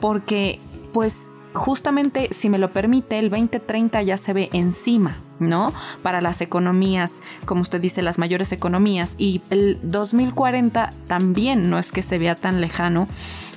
porque 0.00 0.60
pues 0.92 1.30
justamente, 1.58 2.28
si 2.32 2.48
me 2.48 2.58
lo 2.58 2.72
permite, 2.72 3.18
el 3.18 3.28
2030 3.30 4.00
ya 4.02 4.16
se 4.16 4.32
ve 4.32 4.48
encima, 4.52 5.18
¿no? 5.38 5.72
Para 6.02 6.20
las 6.20 6.40
economías, 6.40 7.20
como 7.44 7.60
usted 7.60 7.80
dice, 7.80 8.00
las 8.00 8.18
mayores 8.18 8.52
economías. 8.52 9.14
Y 9.18 9.42
el 9.50 9.78
2040 9.82 10.90
también 11.06 11.68
no 11.68 11.78
es 11.78 11.92
que 11.92 12.02
se 12.02 12.18
vea 12.18 12.36
tan 12.36 12.60
lejano. 12.60 13.08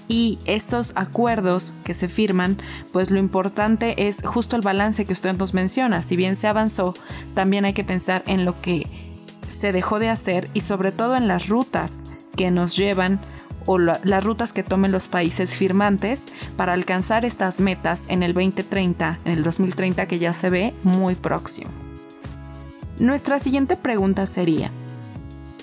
Y 0.07 0.39
estos 0.45 0.91
acuerdos 0.95 1.73
que 1.85 1.93
se 1.93 2.09
firman, 2.09 2.57
pues 2.91 3.11
lo 3.11 3.19
importante 3.19 4.07
es 4.07 4.21
justo 4.25 4.57
el 4.57 4.61
balance 4.61 5.05
que 5.05 5.13
usted 5.13 5.33
nos 5.37 5.53
menciona. 5.53 6.01
Si 6.01 6.17
bien 6.17 6.35
se 6.35 6.47
avanzó, 6.47 6.93
también 7.33 7.63
hay 7.63 7.73
que 7.73 7.85
pensar 7.85 8.23
en 8.25 8.43
lo 8.43 8.59
que 8.61 8.87
se 9.47 9.71
dejó 9.71 9.99
de 9.99 10.09
hacer 10.09 10.49
y 10.53 10.61
sobre 10.61 10.91
todo 10.91 11.15
en 11.15 11.27
las 11.27 11.47
rutas 11.47 12.03
que 12.35 12.51
nos 12.51 12.75
llevan 12.75 13.21
o 13.65 13.77
las 13.77 14.23
rutas 14.23 14.53
que 14.53 14.63
tomen 14.63 14.91
los 14.91 15.07
países 15.07 15.55
firmantes 15.55 16.27
para 16.57 16.73
alcanzar 16.73 17.25
estas 17.25 17.59
metas 17.59 18.05
en 18.09 18.23
el 18.23 18.33
2030, 18.33 19.19
en 19.25 19.31
el 19.31 19.43
2030 19.43 20.07
que 20.07 20.19
ya 20.19 20.33
se 20.33 20.49
ve 20.49 20.73
muy 20.83 21.15
próximo. 21.15 21.69
Nuestra 22.99 23.39
siguiente 23.39 23.75
pregunta 23.75 24.25
sería, 24.25 24.71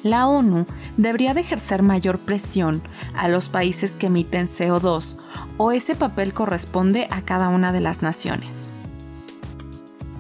¿la 0.03 0.27
ONU 0.27 0.67
debería 0.97 1.35
de 1.35 1.41
ejercer 1.41 1.83
mayor 1.83 2.19
presión 2.19 2.83
a 3.15 3.29
los 3.29 3.49
países 3.49 3.93
que 3.93 4.07
emiten 4.07 4.47
CO2 4.47 5.19
o 5.57 5.73
ese 5.73 5.95
papel 5.95 6.35
corresponde 6.35 7.07
a 7.11 7.23
cada 7.23 7.49
una 7.49 7.73
de 7.73 7.81
las 7.81 8.03
naciones? 8.03 8.73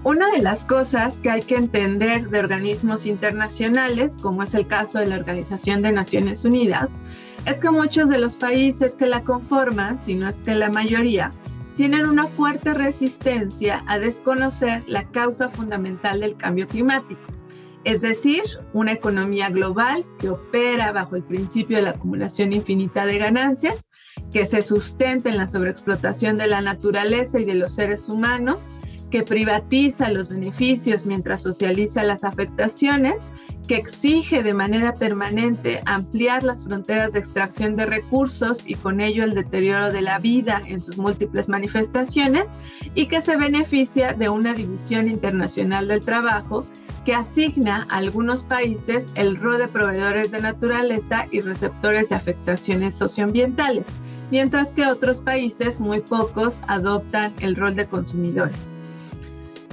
Una 0.04 0.30
de 0.30 0.40
las 0.40 0.64
cosas 0.64 1.18
que 1.18 1.30
hay 1.30 1.42
que 1.42 1.56
entender 1.56 2.30
de 2.30 2.38
organismos 2.38 3.04
internacionales, 3.04 4.16
como 4.16 4.44
es 4.44 4.54
el 4.54 4.66
caso 4.66 5.00
de 5.00 5.06
la 5.06 5.16
Organización 5.16 5.82
de 5.82 5.92
Naciones 5.92 6.44
Unidas, 6.44 6.92
es 7.48 7.60
que 7.60 7.70
muchos 7.70 8.10
de 8.10 8.18
los 8.18 8.36
países 8.36 8.94
que 8.94 9.06
la 9.06 9.24
conforman, 9.24 9.98
si 9.98 10.14
no 10.14 10.28
es 10.28 10.40
que 10.40 10.54
la 10.54 10.68
mayoría, 10.68 11.30
tienen 11.76 12.06
una 12.06 12.26
fuerte 12.26 12.74
resistencia 12.74 13.82
a 13.86 13.98
desconocer 13.98 14.82
la 14.86 15.08
causa 15.10 15.48
fundamental 15.48 16.20
del 16.20 16.36
cambio 16.36 16.68
climático, 16.68 17.22
es 17.84 18.02
decir, 18.02 18.42
una 18.74 18.92
economía 18.92 19.48
global 19.48 20.04
que 20.18 20.28
opera 20.28 20.92
bajo 20.92 21.16
el 21.16 21.22
principio 21.22 21.78
de 21.78 21.84
la 21.84 21.90
acumulación 21.90 22.52
infinita 22.52 23.06
de 23.06 23.16
ganancias, 23.16 23.88
que 24.30 24.44
se 24.44 24.60
sustenta 24.60 25.30
en 25.30 25.38
la 25.38 25.46
sobreexplotación 25.46 26.36
de 26.36 26.48
la 26.48 26.60
naturaleza 26.60 27.40
y 27.40 27.46
de 27.46 27.54
los 27.54 27.76
seres 27.76 28.10
humanos, 28.10 28.72
que 29.10 29.22
privatiza 29.22 30.10
los 30.10 30.28
beneficios 30.28 31.06
mientras 31.06 31.42
socializa 31.42 32.02
las 32.02 32.24
afectaciones, 32.24 33.26
que 33.68 33.76
exige 33.76 34.42
de 34.42 34.54
manera 34.54 34.94
permanente 34.94 35.80
ampliar 35.84 36.42
las 36.42 36.64
fronteras 36.64 37.12
de 37.12 37.18
extracción 37.18 37.76
de 37.76 37.84
recursos 37.84 38.62
y 38.66 38.74
con 38.74 39.00
ello 39.00 39.22
el 39.24 39.34
deterioro 39.34 39.92
de 39.92 40.00
la 40.00 40.18
vida 40.18 40.62
en 40.66 40.80
sus 40.80 40.96
múltiples 40.96 41.48
manifestaciones, 41.48 42.48
y 42.94 43.06
que 43.06 43.20
se 43.20 43.36
beneficia 43.36 44.14
de 44.14 44.30
una 44.30 44.54
división 44.54 45.08
internacional 45.08 45.86
del 45.86 46.00
trabajo 46.00 46.64
que 47.04 47.14
asigna 47.14 47.86
a 47.90 47.98
algunos 47.98 48.42
países 48.42 49.12
el 49.14 49.36
rol 49.36 49.58
de 49.58 49.68
proveedores 49.68 50.30
de 50.30 50.40
naturaleza 50.40 51.26
y 51.30 51.40
receptores 51.40 52.08
de 52.08 52.16
afectaciones 52.16 52.94
socioambientales, 52.94 53.86
mientras 54.30 54.70
que 54.70 54.86
otros 54.86 55.20
países, 55.20 55.78
muy 55.78 56.00
pocos, 56.00 56.62
adoptan 56.68 57.34
el 57.40 57.54
rol 57.54 57.74
de 57.74 57.86
consumidores. 57.86 58.74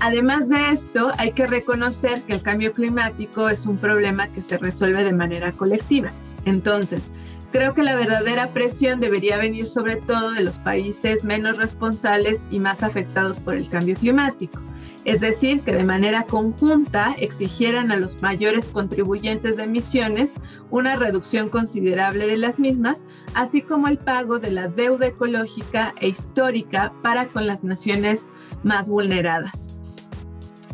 Además 0.01 0.49
de 0.49 0.69
esto, 0.71 1.11
hay 1.17 1.31
que 1.31 1.47
reconocer 1.47 2.21
que 2.23 2.33
el 2.33 2.41
cambio 2.41 2.73
climático 2.73 3.49
es 3.49 3.65
un 3.65 3.77
problema 3.77 4.27
que 4.27 4.41
se 4.41 4.57
resuelve 4.57 5.03
de 5.03 5.13
manera 5.13 5.51
colectiva. 5.51 6.11
Entonces, 6.43 7.11
creo 7.51 7.73
que 7.73 7.83
la 7.83 7.95
verdadera 7.95 8.47
presión 8.47 8.99
debería 8.99 9.37
venir 9.37 9.69
sobre 9.69 9.95
todo 9.95 10.31
de 10.31 10.43
los 10.43 10.59
países 10.59 11.23
menos 11.23 11.57
responsables 11.57 12.47
y 12.51 12.59
más 12.59 12.83
afectados 12.83 13.39
por 13.39 13.55
el 13.55 13.69
cambio 13.69 13.95
climático. 13.95 14.61
Es 15.05 15.21
decir, 15.21 15.61
que 15.61 15.73
de 15.73 15.85
manera 15.85 16.23
conjunta 16.23 17.15
exigieran 17.17 17.91
a 17.91 17.95
los 17.95 18.21
mayores 18.21 18.69
contribuyentes 18.69 19.57
de 19.57 19.63
emisiones 19.63 20.33
una 20.71 20.95
reducción 20.95 21.49
considerable 21.49 22.27
de 22.27 22.37
las 22.37 22.59
mismas, 22.59 23.05
así 23.33 23.61
como 23.61 23.87
el 23.87 23.97
pago 23.97 24.39
de 24.39 24.51
la 24.51 24.67
deuda 24.67 25.07
ecológica 25.07 25.93
e 26.01 26.09
histórica 26.09 26.93
para 27.01 27.29
con 27.29 27.47
las 27.47 27.63
naciones 27.63 28.27
más 28.63 28.89
vulneradas. 28.89 29.74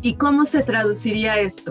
¿Y 0.04 0.14
cómo 0.14 0.44
se 0.46 0.64
traduciría 0.64 1.38
esto? 1.38 1.70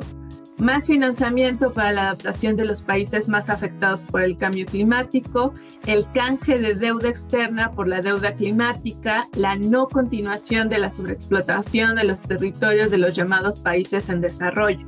Más 0.57 0.85
financiamiento 0.85 1.73
para 1.73 1.91
la 1.91 2.03
adaptación 2.03 2.55
de 2.55 2.63
los 2.63 2.81
países 2.81 3.27
más 3.27 3.49
afectados 3.49 4.05
por 4.05 4.23
el 4.23 4.37
cambio 4.37 4.65
climático, 4.65 5.53
el 5.85 6.09
canje 6.11 6.57
de 6.57 6.75
deuda 6.75 7.09
externa 7.09 7.71
por 7.71 7.89
la 7.89 7.99
deuda 7.99 8.33
climática, 8.33 9.27
la 9.35 9.57
no 9.57 9.89
continuación 9.89 10.69
de 10.69 10.79
la 10.79 10.91
sobreexplotación 10.91 11.95
de 11.95 12.05
los 12.05 12.21
territorios 12.21 12.89
de 12.89 12.99
los 12.99 13.13
llamados 13.13 13.59
países 13.59 14.07
en 14.07 14.21
desarrollo. 14.21 14.85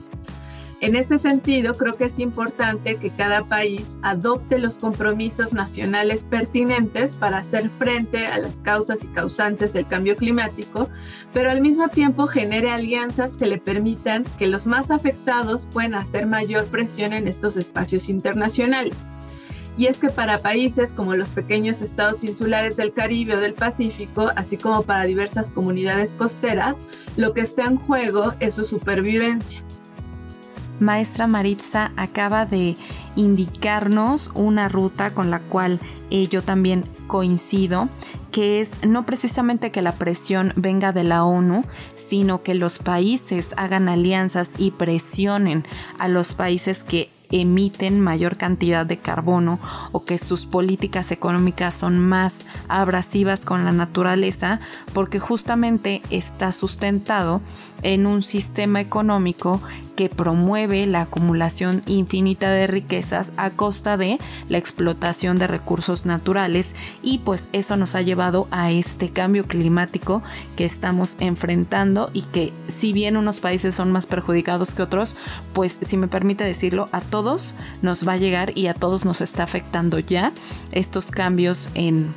En 0.83 0.97
este 0.97 1.17
sentido, 1.17 1.75
creo 1.75 1.95
que 1.95 2.03
es 2.03 2.19
importante 2.19 2.97
que 2.97 3.09
cada 3.09 3.45
país 3.45 3.97
adopte 4.01 4.59
los 4.59 4.77
compromisos 4.77 5.53
nacionales 5.53 6.25
pertinentes 6.25 7.15
para 7.15 7.37
hacer 7.37 7.69
frente 7.69 8.27
a 8.27 8.37
las 8.37 8.59
causas 8.59 9.01
y 9.01 9.07
causantes 9.07 9.71
del 9.71 9.87
cambio 9.87 10.17
climático, 10.17 10.89
pero 11.31 11.49
al 11.51 11.61
mismo 11.61 11.87
tiempo 11.87 12.27
genere 12.27 12.69
alianzas 12.69 13.33
que 13.33 13.47
le 13.47 13.59
permitan 13.59 14.25
que 14.37 14.47
los 14.47 14.67
más 14.67 14.91
afectados 14.91 15.69
puedan 15.71 15.95
hacer 15.95 16.25
mayor 16.25 16.65
presión 16.65 17.13
en 17.13 17.29
estos 17.29 17.55
espacios 17.55 18.09
internacionales. 18.09 19.09
Y 19.77 19.85
es 19.85 19.99
que 19.99 20.09
para 20.09 20.37
países 20.39 20.91
como 20.91 21.15
los 21.15 21.31
pequeños 21.31 21.81
estados 21.81 22.25
insulares 22.25 22.75
del 22.75 22.91
Caribe 22.91 23.37
o 23.37 23.39
del 23.39 23.53
Pacífico, 23.53 24.31
así 24.35 24.57
como 24.57 24.81
para 24.81 25.05
diversas 25.05 25.49
comunidades 25.49 26.13
costeras, 26.13 26.83
lo 27.15 27.33
que 27.33 27.39
está 27.39 27.63
en 27.63 27.77
juego 27.77 28.33
es 28.41 28.55
su 28.55 28.65
supervivencia 28.65 29.63
maestra 30.83 31.25
Maritza 31.25 31.91
acaba 31.97 32.45
de 32.45 32.77
indicarnos 33.15 34.31
una 34.35 34.69
ruta 34.69 35.13
con 35.13 35.31
la 35.31 35.39
cual 35.39 35.79
eh, 36.11 36.27
yo 36.27 36.43
también 36.43 36.85
coincido, 37.07 37.89
que 38.31 38.61
es 38.61 38.85
no 38.85 39.05
precisamente 39.05 39.71
que 39.71 39.81
la 39.81 39.93
presión 39.93 40.53
venga 40.55 40.91
de 40.91 41.03
la 41.03 41.23
ONU, 41.23 41.63
sino 41.95 42.43
que 42.43 42.53
los 42.53 42.79
países 42.79 43.53
hagan 43.57 43.89
alianzas 43.89 44.53
y 44.57 44.71
presionen 44.71 45.65
a 45.97 46.07
los 46.07 46.33
países 46.33 46.83
que 46.83 47.09
emiten 47.33 47.99
mayor 47.99 48.37
cantidad 48.37 48.85
de 48.85 48.97
carbono 48.97 49.59
o 49.91 50.05
que 50.05 50.19
sus 50.19 50.45
políticas 50.45 51.11
económicas 51.11 51.73
son 51.73 51.97
más 51.97 52.45
abrasivas 52.67 53.43
con 53.43 53.65
la 53.65 53.71
naturaleza 53.71 54.59
porque 54.93 55.19
justamente 55.19 56.03
está 56.11 56.51
sustentado 56.51 57.41
en 57.83 58.07
un 58.07 58.23
sistema 58.23 58.81
económico 58.81 59.61
que 59.95 60.09
promueve 60.09 60.87
la 60.87 61.01
acumulación 61.01 61.83
infinita 61.85 62.49
de 62.49 62.67
riquezas 62.67 63.31
a 63.37 63.51
costa 63.51 63.97
de 63.97 64.17
la 64.49 64.57
explotación 64.57 65.37
de 65.37 65.47
recursos 65.47 66.05
naturales. 66.05 66.73
Y 67.01 67.19
pues 67.19 67.47
eso 67.53 67.77
nos 67.77 67.95
ha 67.95 68.01
llevado 68.01 68.47
a 68.51 68.71
este 68.71 69.09
cambio 69.09 69.45
climático 69.45 70.23
que 70.55 70.65
estamos 70.65 71.17
enfrentando 71.19 72.09
y 72.13 72.23
que 72.23 72.53
si 72.67 72.93
bien 72.93 73.17
unos 73.17 73.39
países 73.39 73.75
son 73.75 73.91
más 73.91 74.07
perjudicados 74.07 74.73
que 74.73 74.81
otros, 74.81 75.15
pues 75.53 75.77
si 75.81 75.97
me 75.97 76.07
permite 76.07 76.43
decirlo, 76.43 76.89
a 76.91 77.01
todos 77.01 77.53
nos 77.81 78.07
va 78.07 78.13
a 78.13 78.17
llegar 78.17 78.57
y 78.57 78.67
a 78.67 78.73
todos 78.73 79.05
nos 79.05 79.21
está 79.21 79.43
afectando 79.43 79.99
ya 79.99 80.31
estos 80.71 81.11
cambios 81.11 81.69
en 81.75 82.13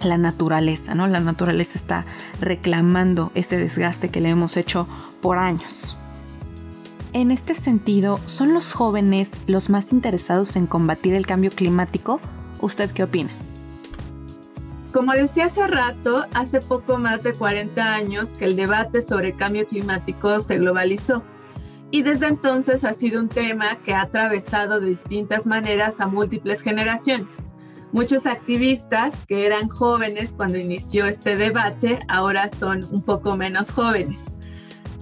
la 0.00 0.18
naturaleza, 0.18 0.94
¿no? 0.94 1.06
La 1.06 1.20
naturaleza 1.20 1.78
está 1.78 2.04
reclamando 2.40 3.30
ese 3.34 3.56
desgaste 3.56 4.08
que 4.08 4.20
le 4.20 4.30
hemos 4.30 4.56
hecho 4.56 4.86
por 5.20 5.38
años. 5.38 5.96
En 7.12 7.30
este 7.30 7.54
sentido, 7.54 8.20
¿son 8.26 8.54
los 8.54 8.72
jóvenes 8.72 9.40
los 9.46 9.68
más 9.68 9.92
interesados 9.92 10.54
en 10.56 10.66
combatir 10.66 11.14
el 11.14 11.26
cambio 11.26 11.50
climático? 11.50 12.20
¿Usted 12.60 12.90
qué 12.92 13.02
opina? 13.02 13.30
Como 14.92 15.12
decía 15.12 15.46
hace 15.46 15.66
rato, 15.66 16.24
hace 16.34 16.60
poco 16.60 16.98
más 16.98 17.22
de 17.22 17.32
40 17.32 17.94
años 17.94 18.32
que 18.32 18.44
el 18.44 18.56
debate 18.56 19.02
sobre 19.02 19.34
cambio 19.34 19.66
climático 19.66 20.40
se 20.40 20.58
globalizó 20.58 21.22
y 21.90 22.02
desde 22.02 22.28
entonces 22.28 22.84
ha 22.84 22.92
sido 22.92 23.20
un 23.20 23.28
tema 23.28 23.78
que 23.84 23.92
ha 23.92 24.02
atravesado 24.02 24.80
de 24.80 24.90
distintas 24.90 25.46
maneras 25.46 26.00
a 26.00 26.06
múltiples 26.06 26.62
generaciones. 26.62 27.32
Muchos 27.92 28.26
activistas 28.26 29.26
que 29.26 29.46
eran 29.46 29.68
jóvenes 29.68 30.34
cuando 30.36 30.58
inició 30.58 31.06
este 31.06 31.34
debate 31.34 31.98
ahora 32.08 32.48
son 32.48 32.84
un 32.92 33.02
poco 33.02 33.36
menos 33.36 33.70
jóvenes. 33.72 34.18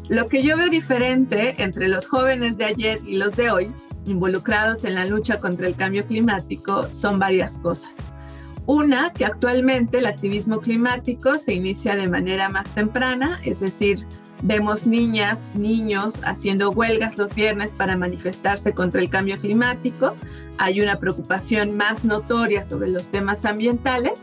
Lo 0.08 0.26
que 0.26 0.42
yo 0.42 0.56
veo 0.56 0.70
diferente 0.70 1.62
entre 1.62 1.88
los 1.88 2.08
jóvenes 2.08 2.56
de 2.56 2.64
ayer 2.64 3.00
y 3.04 3.18
los 3.18 3.36
de 3.36 3.50
hoy, 3.50 3.72
involucrados 4.06 4.84
en 4.84 4.94
la 4.94 5.04
lucha 5.04 5.38
contra 5.38 5.68
el 5.68 5.76
cambio 5.76 6.06
climático, 6.06 6.84
son 6.94 7.18
varias 7.18 7.58
cosas. 7.58 8.10
Una, 8.64 9.12
que 9.12 9.26
actualmente 9.26 9.98
el 9.98 10.06
activismo 10.06 10.60
climático 10.60 11.34
se 11.34 11.52
inicia 11.52 11.94
de 11.94 12.08
manera 12.08 12.48
más 12.48 12.74
temprana, 12.74 13.38
es 13.44 13.60
decir, 13.60 14.06
Vemos 14.42 14.86
niñas, 14.86 15.50
niños 15.54 16.20
haciendo 16.24 16.70
huelgas 16.70 17.18
los 17.18 17.34
viernes 17.34 17.74
para 17.74 17.96
manifestarse 17.96 18.72
contra 18.72 19.00
el 19.00 19.10
cambio 19.10 19.36
climático. 19.38 20.14
Hay 20.58 20.80
una 20.80 20.98
preocupación 20.98 21.76
más 21.76 22.04
notoria 22.04 22.62
sobre 22.62 22.90
los 22.90 23.08
temas 23.08 23.44
ambientales 23.44 24.22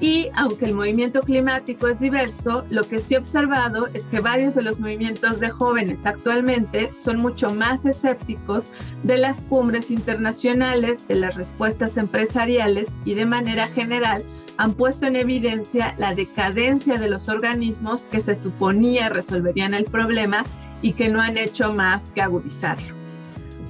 y 0.00 0.28
aunque 0.34 0.66
el 0.66 0.74
movimiento 0.74 1.22
climático 1.22 1.88
es 1.88 2.00
diverso, 2.00 2.64
lo 2.68 2.84
que 2.84 2.98
sí 2.98 3.14
he 3.14 3.18
observado 3.18 3.86
es 3.94 4.06
que 4.06 4.20
varios 4.20 4.54
de 4.54 4.62
los 4.62 4.78
movimientos 4.78 5.40
de 5.40 5.50
jóvenes 5.50 6.04
actualmente 6.04 6.90
son 6.96 7.18
mucho 7.18 7.54
más 7.54 7.86
escépticos 7.86 8.72
de 9.04 9.16
las 9.16 9.42
cumbres 9.42 9.90
internacionales, 9.90 11.08
de 11.08 11.14
las 11.14 11.34
respuestas 11.34 11.96
empresariales 11.96 12.92
y 13.06 13.14
de 13.14 13.24
manera 13.24 13.68
general 13.68 14.22
han 14.58 14.74
puesto 14.74 15.06
en 15.06 15.16
evidencia 15.16 15.94
la 15.96 16.14
decadencia 16.14 16.98
de 16.98 17.08
los 17.08 17.28
organismos 17.28 18.02
que 18.02 18.20
se 18.20 18.36
suponía 18.36 19.08
resolverían 19.08 19.72
el 19.72 19.84
problema 19.84 20.44
y 20.82 20.92
que 20.92 21.08
no 21.08 21.20
han 21.22 21.38
hecho 21.38 21.72
más 21.74 22.12
que 22.12 22.20
agudizarlo. 22.20 23.05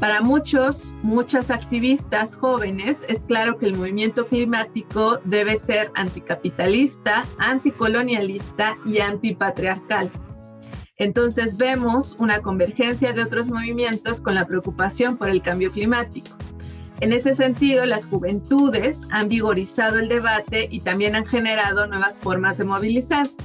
Para 0.01 0.21
muchos, 0.21 0.95
muchas 1.03 1.51
activistas 1.51 2.37
jóvenes, 2.37 3.03
es 3.09 3.25
claro 3.25 3.57
que 3.57 3.65
el 3.65 3.77
movimiento 3.77 4.27
climático 4.27 5.21
debe 5.25 5.57
ser 5.57 5.91
anticapitalista, 5.95 7.23
anticolonialista 7.39 8.77
y 8.85 8.99
antipatriarcal. 8.99 10.11
Entonces 10.99 11.57
vemos 11.57 12.15
una 12.19 12.43
convergencia 12.43 13.15
de 13.15 13.23
otros 13.23 13.49
movimientos 13.49 14.21
con 14.21 14.35
la 14.35 14.45
preocupación 14.45 15.17
por 15.17 15.31
el 15.31 15.41
cambio 15.41 15.73
climático. 15.73 16.37
En 17.01 17.15
ese 17.15 17.35
sentido, 17.35 17.87
las 17.87 18.07
juventudes 18.07 19.01
han 19.11 19.29
vigorizado 19.29 19.99
el 19.99 20.09
debate 20.09 20.69
y 20.71 20.81
también 20.81 21.17
han 21.17 21.27
generado 21.27 21.87
nuevas 21.87 22.19
formas 22.19 22.59
de 22.59 22.65
movilizarse. 22.65 23.43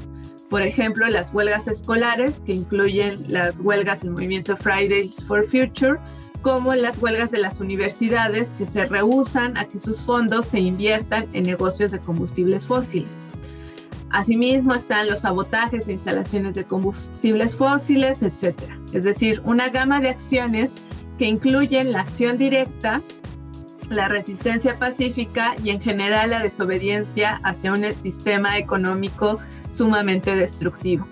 Por 0.50 0.62
ejemplo, 0.62 1.08
las 1.08 1.34
huelgas 1.34 1.70
escolares, 1.70 2.42
que 2.46 2.54
incluyen 2.54 3.24
las 3.30 3.62
huelgas 3.62 4.02
del 4.02 4.12
movimiento 4.12 4.58
Fridays 4.58 5.24
for 5.26 5.46
Future, 5.46 5.98
como 6.42 6.74
las 6.74 7.02
huelgas 7.02 7.32
de 7.32 7.40
las 7.40 7.60
universidades 7.60 8.52
que 8.58 8.66
se 8.66 8.86
rehusan 8.86 9.58
a 9.58 9.66
que 9.66 9.80
sus 9.80 10.02
fondos 10.02 10.48
se 10.48 10.60
inviertan 10.60 11.28
en 11.34 11.44
negocios 11.44 11.92
de 11.92 12.00
combustibles 12.00 12.66
fósiles. 12.66 13.18
Asimismo 14.10 14.74
están 14.74 15.08
los 15.08 15.22
sabotajes 15.22 15.88
e 15.88 15.94
instalaciones 15.94 16.56
de 16.56 16.66
combustibles 16.66 17.56
fósiles, 17.56 18.24
etc. 18.24 18.56
Es 18.92 19.04
decir, 19.04 19.42
una 19.46 19.70
gama 19.70 20.02
de 20.02 20.10
acciones 20.10 20.76
que 21.18 21.26
incluyen 21.26 21.92
la 21.92 22.02
acción 22.02 22.38
directa, 22.38 23.02
la 23.90 24.08
resistencia 24.08 24.78
pacífica 24.78 25.56
y 25.64 25.70
en 25.70 25.82
general 25.82 26.32
la 26.32 26.40
desobediencia 26.40 27.40
hacia 27.44 27.72
un 27.72 27.84
sistema 27.94 28.58
económico 28.58 29.40
sumamente 29.70 30.36
destructivo. 30.36 31.08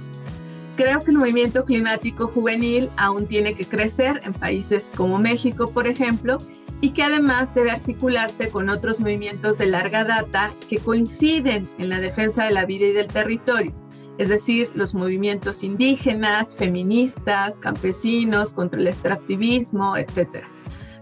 Creo 0.79 1.01
que 1.01 1.11
el 1.11 1.17
movimiento 1.17 1.65
climático 1.65 2.27
juvenil 2.27 2.89
aún 2.95 3.27
tiene 3.27 3.53
que 3.53 3.65
crecer 3.65 4.21
en 4.23 4.31
países 4.31 4.93
como 4.95 5.19
México, 5.19 5.69
por 5.73 5.87
ejemplo, 5.87 6.37
y 6.79 6.91
que 6.91 7.03
además 7.03 7.53
debe 7.53 7.71
articularse 7.71 8.47
con 8.47 8.69
otros 8.69 9.01
movimientos 9.01 9.57
de 9.57 9.65
larga 9.65 10.05
data 10.05 10.51
que 10.69 10.77
coinciden 10.77 11.67
en 11.79 11.89
la 11.89 11.99
defensa 11.99 12.45
de 12.45 12.51
la 12.51 12.63
vida 12.63 12.85
y 12.85 12.93
del 12.93 13.07
territorio, 13.07 13.73
es 14.17 14.29
decir, 14.29 14.71
los 14.73 14.93
movimientos 14.93 15.63
indígenas, 15.63 16.55
feministas, 16.55 17.59
campesinos, 17.59 18.53
contra 18.53 18.79
el 18.79 18.87
extractivismo, 18.87 19.97
etc. 19.97 20.45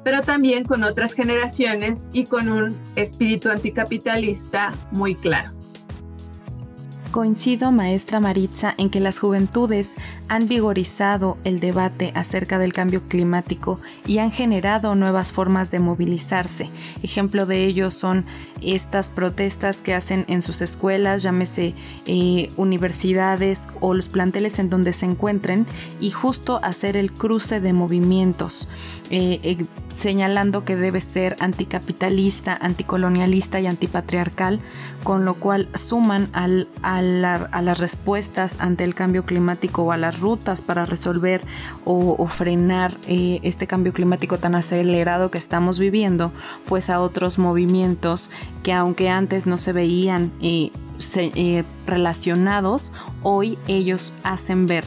Pero 0.03 0.21
también 0.21 0.63
con 0.63 0.83
otras 0.83 1.13
generaciones 1.13 2.09
y 2.13 2.23
con 2.23 2.49
un 2.49 2.75
espíritu 2.95 3.51
anticapitalista 3.51 4.71
muy 4.89 5.13
claro. 5.13 5.51
Coincido, 7.17 7.71
maestra 7.71 8.19
Maritza, 8.19 8.75
en 8.77 8.91
que 8.91 8.99
las 8.99 9.17
juventudes 9.17 9.95
han 10.27 10.47
vigorizado 10.47 11.39
el 11.45 11.59
debate 11.59 12.11
acerca 12.13 12.59
del 12.59 12.73
cambio 12.73 13.01
climático 13.07 13.79
y 14.05 14.19
han 14.19 14.29
generado 14.29 14.93
nuevas 14.93 15.33
formas 15.33 15.71
de 15.71 15.79
movilizarse. 15.79 16.69
Ejemplo 17.01 17.47
de 17.47 17.65
ello 17.65 17.89
son 17.89 18.23
estas 18.61 19.09
protestas 19.09 19.77
que 19.77 19.95
hacen 19.95 20.25
en 20.27 20.43
sus 20.43 20.61
escuelas, 20.61 21.23
llámese 21.23 21.73
eh, 22.05 22.49
universidades 22.55 23.67
o 23.79 23.95
los 23.95 24.09
planteles 24.09 24.59
en 24.59 24.69
donde 24.69 24.93
se 24.93 25.07
encuentren, 25.07 25.65
y 25.99 26.11
justo 26.11 26.59
hacer 26.61 26.95
el 26.95 27.11
cruce 27.11 27.59
de 27.59 27.73
movimientos, 27.73 28.69
eh, 29.09 29.39
eh, 29.41 29.65
señalando 29.89 30.63
que 30.63 30.75
debe 30.75 31.01
ser 31.01 31.35
anticapitalista, 31.39 32.55
anticolonialista 32.55 33.59
y 33.59 33.65
antipatriarcal, 33.65 34.61
con 35.07 35.23
lo 35.23 35.35
cual 35.35 35.69
suman 35.73 36.27
a 36.33 37.01
las 37.61 37.79
respuestas 37.79 38.57
ante 38.59 38.83
el 38.83 38.93
cambio 38.93 39.23
climático 39.23 39.83
o 39.83 39.93
a 39.93 39.97
las 39.97 40.19
rutas 40.19 40.61
para 40.61 40.83
resolver 40.83 41.43
o, 41.85 42.27
frenar 42.27 42.93
eh, 43.07 43.39
este 43.41 43.67
cambio 43.67 43.93
climático 43.93 44.37
tan 44.37 44.53
acelerado 44.53 45.31
que 45.31 45.37
estamos 45.37 45.79
viviendo, 45.79 46.33
pues 46.65 46.89
a 46.89 46.99
otros 46.99 47.39
movimientos 47.39 48.29
que 48.63 48.73
aunque 48.73 49.07
antes 49.07 49.47
no 49.47 49.55
se 49.55 49.71
veían 49.71 50.33
eh, 50.41 50.71
eh, 51.15 51.63
relacionados, 51.85 52.91
hoy 53.23 53.57
ellos 53.69 54.13
hacen 54.23 54.67
ver 54.67 54.83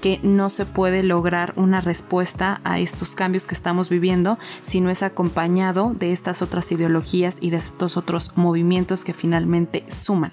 que 0.00 0.20
no 0.22 0.50
se 0.50 0.66
puede 0.66 1.02
lograr 1.02 1.52
una 1.56 1.80
respuesta 1.80 2.60
a 2.64 2.78
estos 2.78 3.14
cambios 3.14 3.46
que 3.46 3.54
estamos 3.54 3.88
viviendo 3.88 4.38
si 4.62 4.80
no 4.80 4.90
es 4.90 5.02
acompañado 5.02 5.94
de 5.98 6.12
estas 6.12 6.42
otras 6.42 6.70
ideologías 6.72 7.38
y 7.40 7.50
de 7.50 7.56
estos 7.58 7.96
otros 7.96 8.36
movimientos 8.36 9.04
que 9.04 9.12
finalmente 9.12 9.84
suman. 9.88 10.32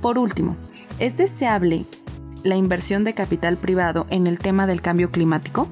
Por 0.00 0.18
último, 0.18 0.56
¿es 0.98 1.16
deseable 1.16 1.84
la 2.42 2.56
inversión 2.56 3.04
de 3.04 3.14
capital 3.14 3.56
privado 3.56 4.06
en 4.10 4.26
el 4.26 4.38
tema 4.38 4.66
del 4.66 4.82
cambio 4.82 5.10
climático? 5.10 5.68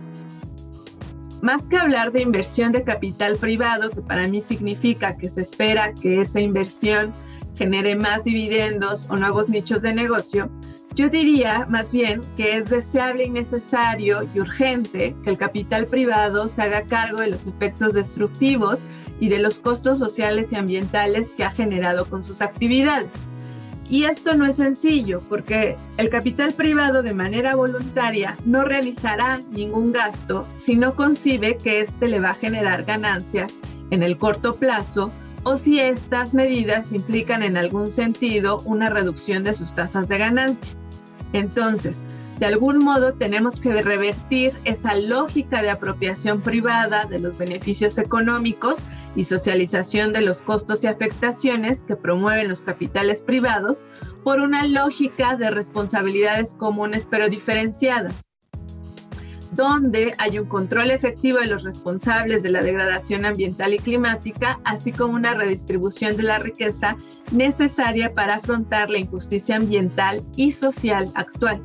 Más 1.43 1.67
que 1.67 1.77
hablar 1.77 2.13
de 2.13 2.23
inversión 2.23 2.71
de 2.71 2.85
capital 2.85 3.37
privado, 3.37 3.91
que 3.91 4.01
para 4.01 4.29
mí 4.29 4.41
significa 4.41 5.17
que 5.17 5.29
se 5.29 5.43
espera 5.43 5.93
que 5.93 6.21
esa 6.21 6.41
inversión 6.41 7.13
genere 7.57 7.97
más 7.97 8.23
dividendos 8.25 9.07
o 9.11 9.17
nuevos 9.17 9.49
nichos 9.49 9.83
de 9.83 9.93
negocio, 9.93 10.51
yo 10.95 11.09
diría 11.09 11.67
más 11.69 11.91
bien 11.91 12.21
que 12.37 12.57
es 12.57 12.69
deseable 12.69 13.25
y 13.25 13.31
necesario 13.31 14.23
y 14.35 14.41
urgente 14.41 15.17
que 15.23 15.31
el 15.31 15.39
capital 15.39 15.87
privado 15.87 16.49
se 16.49 16.63
haga 16.63 16.83
cargo 16.83 17.21
de 17.21 17.29
los 17.29 17.47
efectos 17.47 17.95
destructivos 17.95 18.83
y 19.19 19.29
de 19.29 19.39
los 19.39 19.59
costos 19.59 19.99
sociales 19.99 20.53
y 20.53 20.57
ambientales 20.57 21.33
que 21.33 21.45
ha 21.45 21.51
generado 21.51 22.05
con 22.07 22.23
sus 22.25 22.43
actividades. 22.43 23.25
Y 23.89 24.05
esto 24.05 24.35
no 24.35 24.47
es 24.47 24.57
sencillo 24.57 25.21
porque 25.29 25.77
el 25.97 26.09
capital 26.09 26.53
privado 26.53 27.03
de 27.03 27.13
manera 27.13 27.57
voluntaria 27.57 28.37
no 28.45 28.65
realizará 28.65 29.41
ningún 29.51 29.93
gasto 29.93 30.47
si 30.55 30.77
no 30.77 30.95
concibe 30.95 31.59
que 31.59 31.81
éste 31.81 32.09
le 32.09 32.21
va 32.21 32.31
a 32.31 32.35
generar 32.35 32.85
ganancias 32.85 33.55
en 33.91 34.03
el 34.03 34.17
corto 34.17 34.55
plazo 34.57 35.13
o 35.45 35.59
si 35.59 35.81
estas 35.81 36.35
medidas 36.35 36.93
implican 36.93 37.43
en 37.43 37.57
algún 37.57 37.91
sentido 37.91 38.59
una 38.65 38.89
reducción 38.89 39.45
de 39.45 39.55
sus 39.55 39.75
tasas 39.75 40.09
de 40.09 40.19
ganancia. 40.19 40.75
Entonces, 41.33 42.05
de 42.39 42.47
algún 42.47 42.79
modo 42.79 43.15
tenemos 43.15 43.61
que 43.61 43.83
revertir 43.83 44.55
esa 44.65 44.95
lógica 44.95 45.63
de 45.63 45.71
apropiación 45.71 46.41
privada 46.41 47.05
de 47.05 47.19
los 47.19 47.39
beneficios 47.39 47.99
económicos 47.99 48.79
y 49.15 49.25
socialización 49.25 50.13
de 50.13 50.23
los 50.23 50.43
costos 50.43 50.83
y 50.85 50.87
afectaciones 50.87 51.85
que 51.85 51.97
promueven 51.97 52.49
los 52.49 52.63
capitales 52.63 53.23
privados 53.23 53.87
por 54.25 54.41
una 54.41 54.67
lógica 54.67 55.37
de 55.37 55.51
responsabilidades 55.51 56.55
comunes 56.55 57.07
pero 57.11 57.29
diferenciadas 57.29 58.32
donde 59.53 60.15
hay 60.19 60.39
un 60.39 60.47
control 60.47 60.91
efectivo 60.91 61.39
de 61.39 61.47
los 61.47 61.63
responsables 61.63 62.43
de 62.43 62.51
la 62.51 62.63
degradación 62.63 63.25
ambiental 63.25 63.75
y 63.75 63.79
climática, 63.79 64.59
así 64.65 64.93
como 64.93 65.15
una 65.15 65.35
redistribución 65.35 66.17
de 66.17 66.23
la 66.23 66.39
riqueza 66.39 66.97
necesaria 67.31 68.15
para 68.15 68.37
afrontar 68.37 68.91
la 68.91 68.99
injusticia 68.99 69.57
ambiental 69.57 70.23
y 70.37 70.53
social 70.53 71.11
actual. 71.15 71.61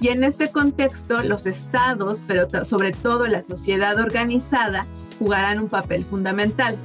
Y 0.00 0.08
en 0.08 0.24
este 0.24 0.50
contexto, 0.50 1.22
los 1.22 1.46
estados, 1.46 2.22
pero 2.26 2.48
sobre 2.64 2.92
todo 2.92 3.26
la 3.26 3.42
sociedad 3.42 3.98
organizada, 3.98 4.82
jugarán 5.18 5.60
un 5.60 5.68
papel 5.68 6.04
fundamental, 6.04 6.76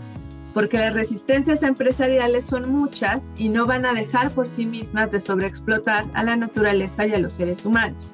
porque 0.53 0.77
las 0.77 0.93
resistencias 0.93 1.61
empresariales 1.61 2.45
son 2.45 2.71
muchas 2.71 3.31
y 3.37 3.49
no 3.49 3.65
van 3.65 3.85
a 3.85 3.93
dejar 3.93 4.31
por 4.31 4.47
sí 4.47 4.65
mismas 4.65 5.11
de 5.11 5.21
sobreexplotar 5.21 6.05
a 6.13 6.23
la 6.23 6.35
naturaleza 6.35 7.05
y 7.05 7.13
a 7.13 7.19
los 7.19 7.33
seres 7.33 7.65
humanos. 7.65 8.13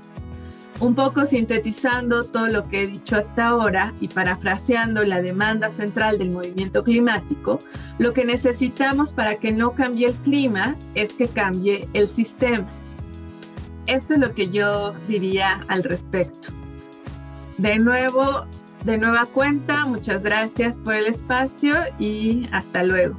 Un 0.83 0.95
poco 0.95 1.25
sintetizando 1.25 2.25
todo 2.25 2.47
lo 2.47 2.67
que 2.67 2.81
he 2.81 2.87
dicho 2.87 3.15
hasta 3.15 3.47
ahora 3.47 3.93
y 4.01 4.09
parafraseando 4.09 5.05
la 5.05 5.21
demanda 5.21 5.71
central 5.71 6.17
del 6.17 6.31
movimiento 6.31 6.83
climático, 6.83 7.59
lo 7.99 8.11
que 8.11 8.25
necesitamos 8.25 9.13
para 9.13 9.35
que 9.35 9.53
no 9.53 9.75
cambie 9.75 10.07
el 10.07 10.13
clima 10.15 10.75
es 10.93 11.13
que 11.13 11.29
cambie 11.29 11.87
el 11.93 12.09
sistema. 12.09 12.67
Esto 13.85 14.15
es 14.15 14.19
lo 14.19 14.33
que 14.33 14.49
yo 14.49 14.93
diría 15.07 15.61
al 15.69 15.83
respecto. 15.83 16.49
De 17.57 17.79
nuevo, 17.79 18.45
de 18.83 18.97
nueva 18.97 19.25
cuenta, 19.25 19.85
muchas 19.85 20.21
gracias 20.21 20.79
por 20.79 20.95
el 20.95 21.07
espacio 21.07 21.75
y 21.97 22.43
hasta 22.51 22.83
luego. 22.83 23.15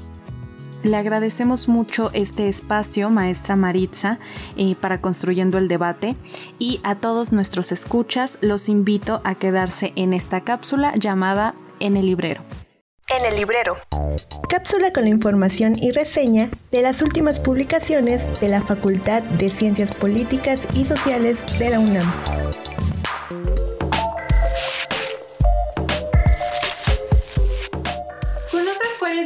Le 0.84 0.98
agradecemos 0.98 1.66
mucho 1.66 2.10
este 2.12 2.46
espacio, 2.46 3.08
maestra 3.08 3.56
Maritza, 3.56 4.18
eh, 4.58 4.76
para 4.78 5.00
Construyendo 5.00 5.56
el 5.56 5.66
Debate 5.66 6.14
y 6.58 6.80
a 6.84 6.96
todos 6.96 7.32
nuestros 7.32 7.72
escuchas 7.72 8.36
los 8.42 8.68
invito 8.68 9.22
a 9.24 9.34
quedarse 9.34 9.94
en 9.96 10.12
esta 10.12 10.42
cápsula 10.42 10.92
llamada 10.96 11.54
En 11.80 11.96
el 11.96 12.04
Librero. 12.04 12.42
En 13.08 13.24
el 13.24 13.36
Librero. 13.36 13.78
Cápsula 14.50 14.92
con 14.92 15.04
la 15.04 15.10
información 15.10 15.74
y 15.74 15.90
reseña 15.90 16.50
de 16.70 16.82
las 16.82 17.00
últimas 17.00 17.40
publicaciones 17.40 18.38
de 18.40 18.48
la 18.50 18.60
Facultad 18.62 19.22
de 19.22 19.50
Ciencias 19.50 19.94
Políticas 19.94 20.66
y 20.74 20.84
Sociales 20.84 21.38
de 21.58 21.70
la 21.70 21.80
UNAM. 21.80 22.12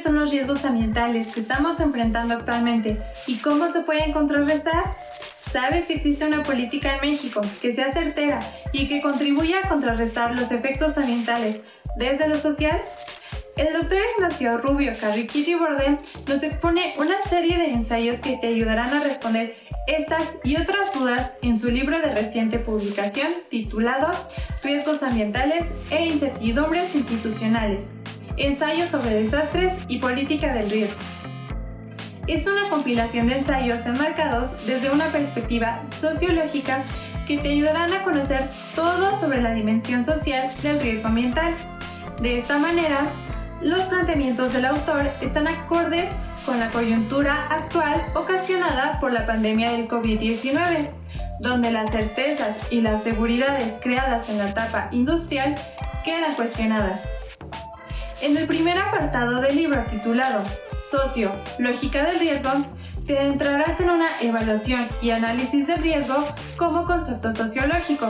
Son 0.02 0.16
los 0.16 0.30
riesgos 0.30 0.64
ambientales 0.64 1.28
que 1.28 1.40
estamos 1.40 1.80
enfrentando 1.80 2.34
actualmente 2.34 3.02
y 3.26 3.37
cómo 3.37 3.72
se 3.72 3.80
pueden 3.80 4.12
contrarrestar? 4.12 4.94
¿Sabes 5.40 5.87
si 5.87 5.94
existe 5.94 6.26
una 6.26 6.42
política 6.42 6.94
en 6.94 7.11
México 7.11 7.40
que 7.62 7.72
sea 7.72 7.92
certera 7.92 8.40
y 8.72 8.87
que 8.87 9.00
contribuya 9.00 9.61
a 9.64 9.68
contrarrestar 9.68 10.34
los 10.34 10.50
efectos 10.50 10.98
ambientales 10.98 11.61
desde 11.96 12.28
lo 12.28 12.38
social? 12.38 12.80
El 13.56 13.72
doctor 13.72 13.98
Ignacio 14.16 14.58
Rubio 14.58 14.92
Carriquilli 15.00 15.54
Borden 15.54 15.98
nos 16.28 16.42
expone 16.42 16.94
una 16.98 17.20
serie 17.28 17.58
de 17.58 17.72
ensayos 17.72 18.18
que 18.20 18.37
te 18.37 18.48
ayudarán 18.48 18.94
a 18.94 19.00
responder 19.00 19.56
estas 19.88 20.22
y 20.44 20.56
otras 20.56 20.92
dudas 20.92 21.32
en 21.42 21.58
su 21.58 21.70
libro 21.70 21.98
de 21.98 22.14
reciente 22.14 22.58
publicación 22.58 23.32
titulado 23.48 24.12
Riesgos 24.62 25.02
ambientales 25.02 25.64
e 25.90 26.06
incertidumbres 26.06 26.94
institucionales, 26.94 27.88
Ensayos 28.38 28.90
sobre 28.90 29.22
desastres 29.22 29.74
y 29.88 29.98
política 29.98 30.53
del 30.55 30.70
riesgo. 30.70 31.01
Es 32.29 32.46
una 32.46 32.68
compilación 32.70 33.27
de 33.27 33.38
ensayos 33.38 33.85
enmarcados 33.85 34.64
desde 34.64 34.90
una 34.90 35.07
perspectiva 35.07 35.83
sociológica 35.88 36.85
que 37.27 37.38
te 37.38 37.48
ayudarán 37.48 37.92
a 37.92 38.05
conocer 38.05 38.48
todo 38.77 39.18
sobre 39.18 39.42
la 39.42 39.55
dimensión 39.55 40.05
social 40.05 40.48
del 40.62 40.79
riesgo 40.81 41.09
ambiental. 41.09 41.53
De 42.22 42.38
esta 42.38 42.59
manera, 42.59 43.01
los 43.61 43.83
planteamientos 43.83 44.53
del 44.53 44.66
autor 44.66 45.11
están 45.20 45.48
acordes 45.48 46.09
con 46.46 46.61
la 46.61 46.70
coyuntura 46.70 47.35
actual 47.51 48.01
ocasionada 48.14 49.01
por 49.01 49.12
la 49.12 49.27
pandemia 49.27 49.72
del 49.72 49.88
COVID-19, 49.88 50.90
donde 51.40 51.72
las 51.72 51.90
certezas 51.90 52.57
y 52.70 52.83
las 52.83 53.03
seguridades 53.03 53.81
creadas 53.83 54.29
en 54.29 54.38
la 54.38 54.51
etapa 54.51 54.90
industrial 54.92 55.57
quedan 56.05 56.35
cuestionadas. 56.35 57.03
En 58.20 58.37
el 58.37 58.48
primer 58.48 58.76
apartado 58.76 59.40
del 59.40 59.54
libro 59.54 59.85
titulado 59.85 60.42
Socio, 60.81 61.31
Lógica 61.61 62.04
del 62.04 62.18
Riesgo, 62.18 62.50
te 63.07 63.16
adentrarás 63.16 63.81
en 63.81 63.90
una 63.90 64.09
evaluación 64.20 64.88
y 65.00 65.11
análisis 65.11 65.68
del 65.68 65.81
riesgo 65.83 66.26
como 66.57 66.85
concepto 66.85 67.33
sociológico. 67.33 68.09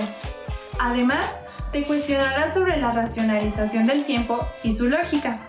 Además, 0.81 1.27
te 1.73 1.85
cuestionarás 1.85 2.55
sobre 2.55 2.79
la 2.79 2.89
racionalización 2.89 3.85
del 3.87 4.07
tiempo 4.07 4.49
y 4.63 4.75
su 4.75 4.87
lógica. 4.87 5.41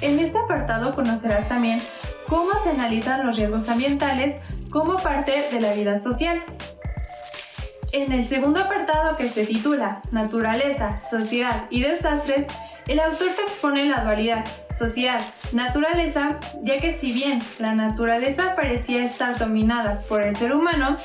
En 0.00 0.18
este 0.18 0.36
apartado 0.36 0.96
conocerás 0.96 1.48
también 1.48 1.80
cómo 2.26 2.50
se 2.64 2.70
analizan 2.70 3.24
los 3.24 3.36
riesgos 3.36 3.68
ambientales 3.68 4.40
como 4.72 4.96
parte 4.98 5.48
de 5.52 5.60
la 5.60 5.74
vida 5.74 5.96
social. 5.96 6.42
En 7.92 8.10
el 8.10 8.26
segundo 8.26 8.58
apartado 8.58 9.16
que 9.16 9.28
se 9.28 9.46
titula 9.46 10.02
Naturaleza, 10.10 11.00
Sociedad 11.08 11.66
y 11.70 11.82
Desastres, 11.82 12.46
el 12.92 13.00
autor 13.00 13.28
te 13.28 13.40
expone 13.40 13.86
la 13.86 14.04
dualidad 14.04 14.44
sociedad-naturaleza, 14.68 16.38
ya 16.62 16.76
que 16.76 16.98
si 16.98 17.14
bien 17.14 17.42
la 17.58 17.74
naturaleza 17.74 18.54
parecía 18.54 19.02
estar 19.02 19.38
dominada 19.38 20.00
por 20.10 20.22
el 20.22 20.36
ser 20.36 20.54
humano, 20.54 20.96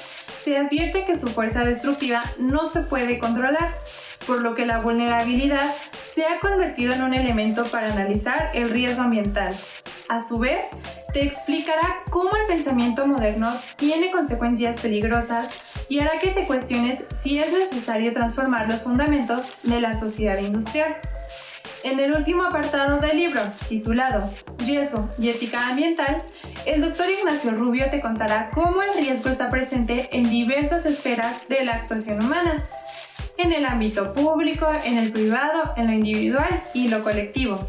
se 0.43 0.58
advierte 0.58 1.06
que 1.06 1.17
su 1.17 1.30
fuerza 1.30 1.63
destructiva 1.63 2.23
no 2.38 2.67
se 2.67 2.82
puede 2.82 3.19
controlar, 3.19 3.78
por 4.26 4.41
lo 4.41 4.54
que 4.54 4.65
la 4.65 4.80
vulnerabilidad 4.80 5.73
se 6.13 6.26
ha 6.26 6.41
convertido 6.41 6.93
en 6.93 7.04
un 7.04 7.13
elemento 7.13 7.63
para 7.67 7.93
analizar 7.93 8.52
el 8.54 8.69
riesgo 8.69 9.04
ambiental. 9.04 9.56
A 10.10 10.19
su 10.19 10.39
vez, 10.39 10.60
te 11.13 11.23
explicará 11.23 12.04
cómo 12.10 12.32
el 12.36 12.47
pensamiento 12.47 13.08
moderno 13.08 13.56
tiene 13.78 14.12
consecuencias 14.12 14.82
peligrosas 14.82 15.50
y 15.88 16.00
hará 16.00 16.19
que 16.19 16.32
te 16.32 16.45
cuestiones 16.45 17.06
si 17.17 17.39
es 17.39 17.54
necesario 17.54 18.13
transformar 18.13 18.67
los 18.67 18.82
fundamentos 18.82 19.41
de 19.63 19.80
la 19.80 19.93
sociedad 19.93 20.38
industrial. 20.39 20.97
En 21.83 21.99
el 21.99 22.13
último 22.13 22.43
apartado 22.43 22.99
del 22.99 23.17
libro, 23.17 23.41
titulado 23.69 24.29
Riesgo 24.59 25.09
y 25.19 25.29
Ética 25.29 25.67
Ambiental, 25.67 26.21
el 26.65 26.81
doctor 26.81 27.07
Ignacio 27.09 27.51
Rubio 27.51 27.89
te 27.89 28.01
contará 28.01 28.49
cómo 28.53 28.81
el 28.81 28.95
riesgo 28.97 29.29
está 29.29 29.49
presente 29.49 30.09
en 30.11 30.29
diversas 30.29 30.85
esferas 30.85 31.47
de 31.47 31.63
la 31.63 31.73
actuación 31.73 32.23
humana, 32.23 32.65
en 33.37 33.53
el 33.53 33.65
ámbito 33.65 34.13
público, 34.13 34.67
en 34.83 34.97
el 34.97 35.11
privado, 35.11 35.73
en 35.77 35.87
lo 35.87 35.93
individual 35.93 36.61
y 36.73 36.87
lo 36.87 37.03
colectivo. 37.03 37.67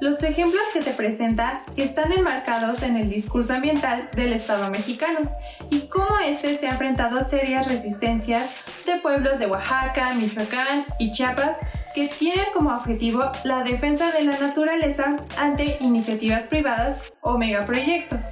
Los 0.00 0.22
ejemplos 0.22 0.62
que 0.72 0.80
te 0.80 0.92
presenta 0.92 1.60
están 1.76 2.12
enmarcados 2.12 2.82
en 2.82 2.96
el 2.96 3.10
discurso 3.10 3.54
ambiental 3.54 4.08
del 4.14 4.32
Estado 4.32 4.70
mexicano 4.70 5.30
y 5.70 5.80
cómo 5.88 6.18
este 6.18 6.56
se 6.56 6.68
ha 6.68 6.72
enfrentado 6.72 7.18
a 7.18 7.24
serias 7.24 7.66
resistencias 7.66 8.50
de 8.86 8.96
pueblos 8.96 9.38
de 9.38 9.46
Oaxaca, 9.46 10.14
Michoacán 10.14 10.86
y 10.98 11.12
Chiapas 11.12 11.56
que 11.94 12.08
tienen 12.08 12.46
como 12.54 12.74
objetivo 12.74 13.30
la 13.44 13.62
defensa 13.62 14.10
de 14.12 14.24
la 14.24 14.38
naturaleza 14.38 15.16
ante 15.36 15.76
iniciativas 15.80 16.46
privadas 16.46 17.12
o 17.20 17.36
megaproyectos. 17.36 18.26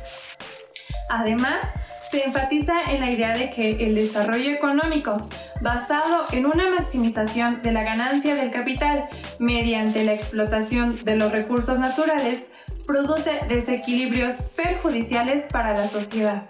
Además, 1.11 1.67
se 2.11 2.25
enfatiza 2.25 2.75
en 2.91 3.01
la 3.01 3.11
idea 3.11 3.37
de 3.37 3.51
que 3.51 3.71
el 3.71 3.95
desarrollo 3.95 4.51
económico, 4.51 5.17
basado 5.61 6.25
en 6.33 6.47
una 6.47 6.71
maximización 6.71 7.63
de 7.63 7.73
la 7.73 7.83
ganancia 7.83 8.35
del 8.35 8.51
capital 8.51 9.09
mediante 9.39 10.05
la 10.05 10.15
explotación 10.15 11.05
de 11.05 11.17
los 11.17 11.33
recursos 11.33 11.79
naturales, 11.79 12.51
produce 12.87 13.33
desequilibrios 13.49 14.37
perjudiciales 14.57 15.45
para 15.53 15.75
la 15.75 15.89
sociedad. 15.89 16.45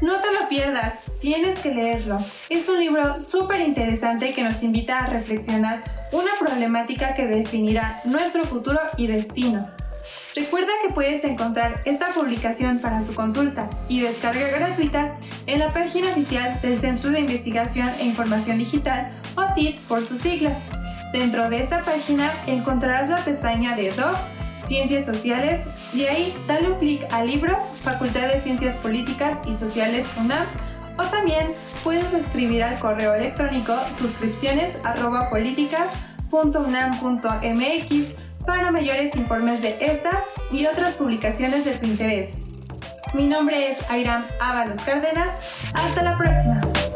No 0.00 0.14
te 0.20 0.32
lo 0.32 0.48
pierdas, 0.48 0.94
tienes 1.20 1.58
que 1.58 1.74
leerlo. 1.74 2.18
Es 2.48 2.68
un 2.68 2.78
libro 2.78 3.20
súper 3.20 3.60
interesante 3.60 4.32
que 4.32 4.42
nos 4.42 4.62
invita 4.62 5.00
a 5.00 5.06
reflexionar 5.08 5.82
una 6.12 6.30
problemática 6.38 7.14
que 7.14 7.26
definirá 7.26 8.00
nuestro 8.04 8.44
futuro 8.44 8.78
y 8.96 9.08
destino. 9.08 9.68
Recuerda 10.38 10.70
que 10.86 10.94
puedes 10.94 11.24
encontrar 11.24 11.82
esta 11.84 12.12
publicación 12.12 12.78
para 12.78 13.02
su 13.02 13.12
consulta 13.12 13.68
y 13.88 14.02
descarga 14.02 14.46
gratuita 14.46 15.16
en 15.46 15.58
la 15.58 15.72
página 15.74 16.10
oficial 16.10 16.60
del 16.62 16.78
Centro 16.78 17.10
de 17.10 17.18
Investigación 17.18 17.90
e 17.98 18.04
Información 18.04 18.56
Digital 18.56 19.10
o 19.34 19.52
CID 19.52 19.74
por 19.88 20.04
sus 20.06 20.20
siglas. 20.20 20.66
Dentro 21.12 21.50
de 21.50 21.60
esta 21.60 21.82
página 21.82 22.32
encontrarás 22.46 23.08
la 23.08 23.24
pestaña 23.24 23.74
de 23.74 23.90
Docs, 23.90 24.28
Ciencias 24.64 25.06
Sociales 25.06 25.66
y 25.92 26.04
ahí 26.04 26.32
dale 26.46 26.70
un 26.70 26.78
clic 26.78 27.02
a 27.12 27.24
Libros, 27.24 27.60
Facultad 27.82 28.28
de 28.28 28.38
Ciencias 28.38 28.76
Políticas 28.76 29.38
y 29.44 29.54
Sociales 29.54 30.06
UNAM 30.20 30.46
o 30.98 31.02
también 31.02 31.48
puedes 31.82 32.12
escribir 32.12 32.62
al 32.62 32.78
correo 32.78 33.12
electrónico 33.12 33.74
suscripciones 33.98 34.78
para 38.48 38.72
mayores 38.72 39.14
informes 39.14 39.60
de 39.60 39.76
esta 39.78 40.24
y 40.50 40.64
otras 40.64 40.94
publicaciones 40.94 41.66
de 41.66 41.72
tu 41.72 41.84
interés. 41.84 42.38
Mi 43.12 43.26
nombre 43.26 43.70
es 43.70 43.90
Airam 43.90 44.24
Ábalos 44.40 44.82
Cárdenas. 44.84 45.34
Hasta 45.74 46.02
la 46.02 46.16
próxima. 46.16 46.87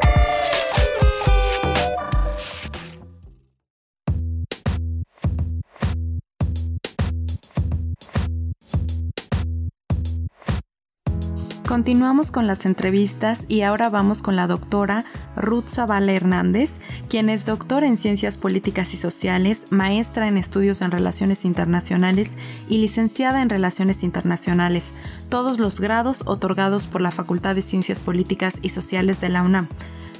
Continuamos 11.72 12.32
con 12.32 12.46
las 12.46 12.66
entrevistas 12.66 13.46
y 13.48 13.62
ahora 13.62 13.88
vamos 13.88 14.20
con 14.20 14.36
la 14.36 14.46
doctora 14.46 15.06
Ruth 15.36 15.68
Zavala 15.68 16.12
Hernández, 16.12 16.80
quien 17.08 17.30
es 17.30 17.46
doctora 17.46 17.86
en 17.86 17.96
Ciencias 17.96 18.36
Políticas 18.36 18.92
y 18.92 18.98
Sociales, 18.98 19.64
maestra 19.70 20.28
en 20.28 20.36
Estudios 20.36 20.82
en 20.82 20.90
Relaciones 20.90 21.46
Internacionales 21.46 22.32
y 22.68 22.76
licenciada 22.76 23.40
en 23.40 23.48
Relaciones 23.48 24.02
Internacionales, 24.02 24.92
todos 25.30 25.58
los 25.58 25.80
grados 25.80 26.24
otorgados 26.26 26.86
por 26.86 27.00
la 27.00 27.10
Facultad 27.10 27.54
de 27.54 27.62
Ciencias 27.62 28.00
Políticas 28.00 28.58
y 28.60 28.68
Sociales 28.68 29.22
de 29.22 29.30
la 29.30 29.42
UNAM. 29.42 29.66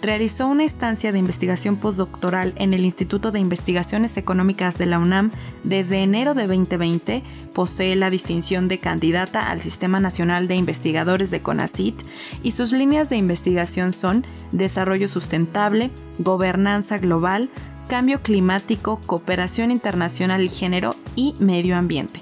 Realizó 0.03 0.49
una 0.49 0.65
estancia 0.65 1.13
de 1.13 1.21
investigación 1.21 1.77
postdoctoral 1.77 2.55
en 2.57 2.75
el 2.75 2.85
Instituto 2.85 3.31
de 3.31 3.39
Investigaciones 3.39 4.17
Económicas 4.17 4.77
de 4.77 4.87
la 4.87 4.99
UNAM 4.99 5.31
desde 5.63 6.03
enero 6.03 6.35
de 6.35 6.49
2020. 6.49 7.23
Posee 7.55 7.95
la 7.95 8.11
distinción 8.11 8.67
de 8.67 8.79
candidata 8.79 9.49
al 9.49 9.61
Sistema 9.61 10.01
Nacional 10.01 10.49
de 10.49 10.57
Investigadores 10.57 11.31
de 11.31 11.41
CONACIT 11.41 12.03
y 12.43 12.51
sus 12.51 12.73
líneas 12.73 13.11
de 13.11 13.17
investigación 13.17 13.93
son 13.93 14.27
desarrollo 14.51 15.07
sustentable, 15.07 15.93
gobernanza 16.19 16.99
global, 16.99 17.49
cambio 17.87 18.23
climático, 18.23 19.01
cooperación 19.07 19.71
internacional 19.71 20.43
y 20.43 20.49
género 20.49 20.97
y 21.15 21.37
medio 21.39 21.77
ambiente. 21.77 22.21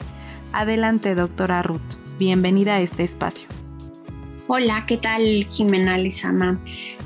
Adelante, 0.52 1.14
doctora 1.14 1.62
Ruth. 1.62 1.80
Bienvenida 2.18 2.74
a 2.74 2.80
este 2.82 3.04
espacio. 3.04 3.48
Hola, 4.48 4.84
¿qué 4.86 4.98
tal 4.98 5.46
Jimena 5.48 5.96
Lizama? 5.96 6.60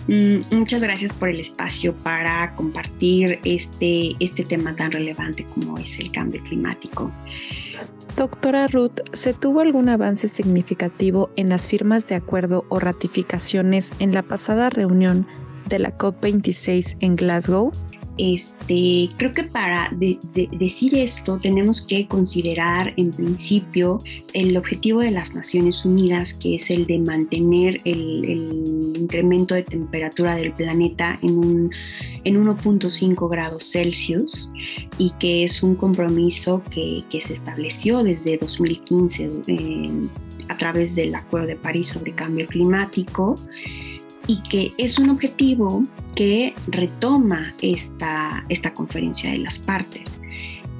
Mm, 0.09 0.41
muchas 0.51 0.83
gracias 0.83 1.13
por 1.13 1.29
el 1.29 1.41
espacio 1.41 1.95
para 1.95 2.55
compartir 2.55 3.39
este, 3.45 4.13
este 4.21 4.45
tema 4.45 4.77
tan 4.77 4.93
relevante 4.93 5.45
como 5.45 5.79
es 5.79 5.99
el 5.99 6.13
cambio 6.13 6.43
climático. 6.43 7.11
Doctora 8.17 8.69
Ruth, 8.69 9.01
¿se 9.13 9.35
tuvo 9.35 9.61
algún 9.61 9.89
avance 9.89 10.29
significativo 10.29 11.31
en 11.37 11.49
las 11.49 11.69
firmas 11.69 12.07
de 12.07 12.15
acuerdo 12.15 12.65
o 12.69 12.79
ratificaciones 12.79 13.91
en 13.99 14.15
la 14.15 14.23
pasada 14.23 14.71
reunión 14.71 15.27
de 15.69 15.81
la 15.81 15.97
COP26 15.99 16.97
en 17.01 17.17
Glasgow? 17.17 17.73
Este, 18.17 19.11
creo 19.17 19.33
que 19.33 19.43
para 19.43 19.91
decir 19.93 20.95
esto 20.95 21.37
tenemos 21.39 21.83
que 21.83 22.07
considerar 22.07 22.95
en 22.97 23.11
principio 23.11 23.99
el 24.35 24.57
objetivo 24.57 25.01
de 25.01 25.11
las 25.11 25.35
Naciones 25.35 25.85
Unidas, 25.85 26.33
que 26.33 26.55
es 26.55 26.71
el 26.71 26.87
de 26.87 27.01
mantener 27.01 27.81
el, 27.85 28.95
incremento 28.97 29.57
de 29.57 29.65
temperatura 29.65 30.37
del 30.37 30.53
planeta 30.53 31.19
en, 31.23 31.71
en 32.23 32.45
1.5 32.45 33.29
grados 33.29 33.71
Celsius 33.71 34.49
y 34.97 35.11
que 35.19 35.45
es 35.45 35.63
un 35.63 35.75
compromiso 35.75 36.63
que, 36.71 37.03
se 37.11 37.35
estableció 37.35 38.03
desde 38.03 38.39
2015 38.39 39.31
eh, 39.47 39.91
a 40.49 40.57
través 40.57 40.95
del 40.95 41.15
Acuerdo 41.15 41.49
de 41.49 41.57
París 41.57 41.89
sobre 41.89 42.13
Cambio 42.13 42.47
Climático 42.47 43.37
y 44.27 44.43
que 44.43 44.73
es 44.79 44.99
un 44.99 45.11
objetivo 45.11 45.83
que 46.15 46.55
retoma 46.69 47.53
esta, 47.63 48.45
esta 48.49 48.73
conferencia 48.75 49.31
de 49.31 49.39
las 49.39 49.59
partes. 49.59 50.21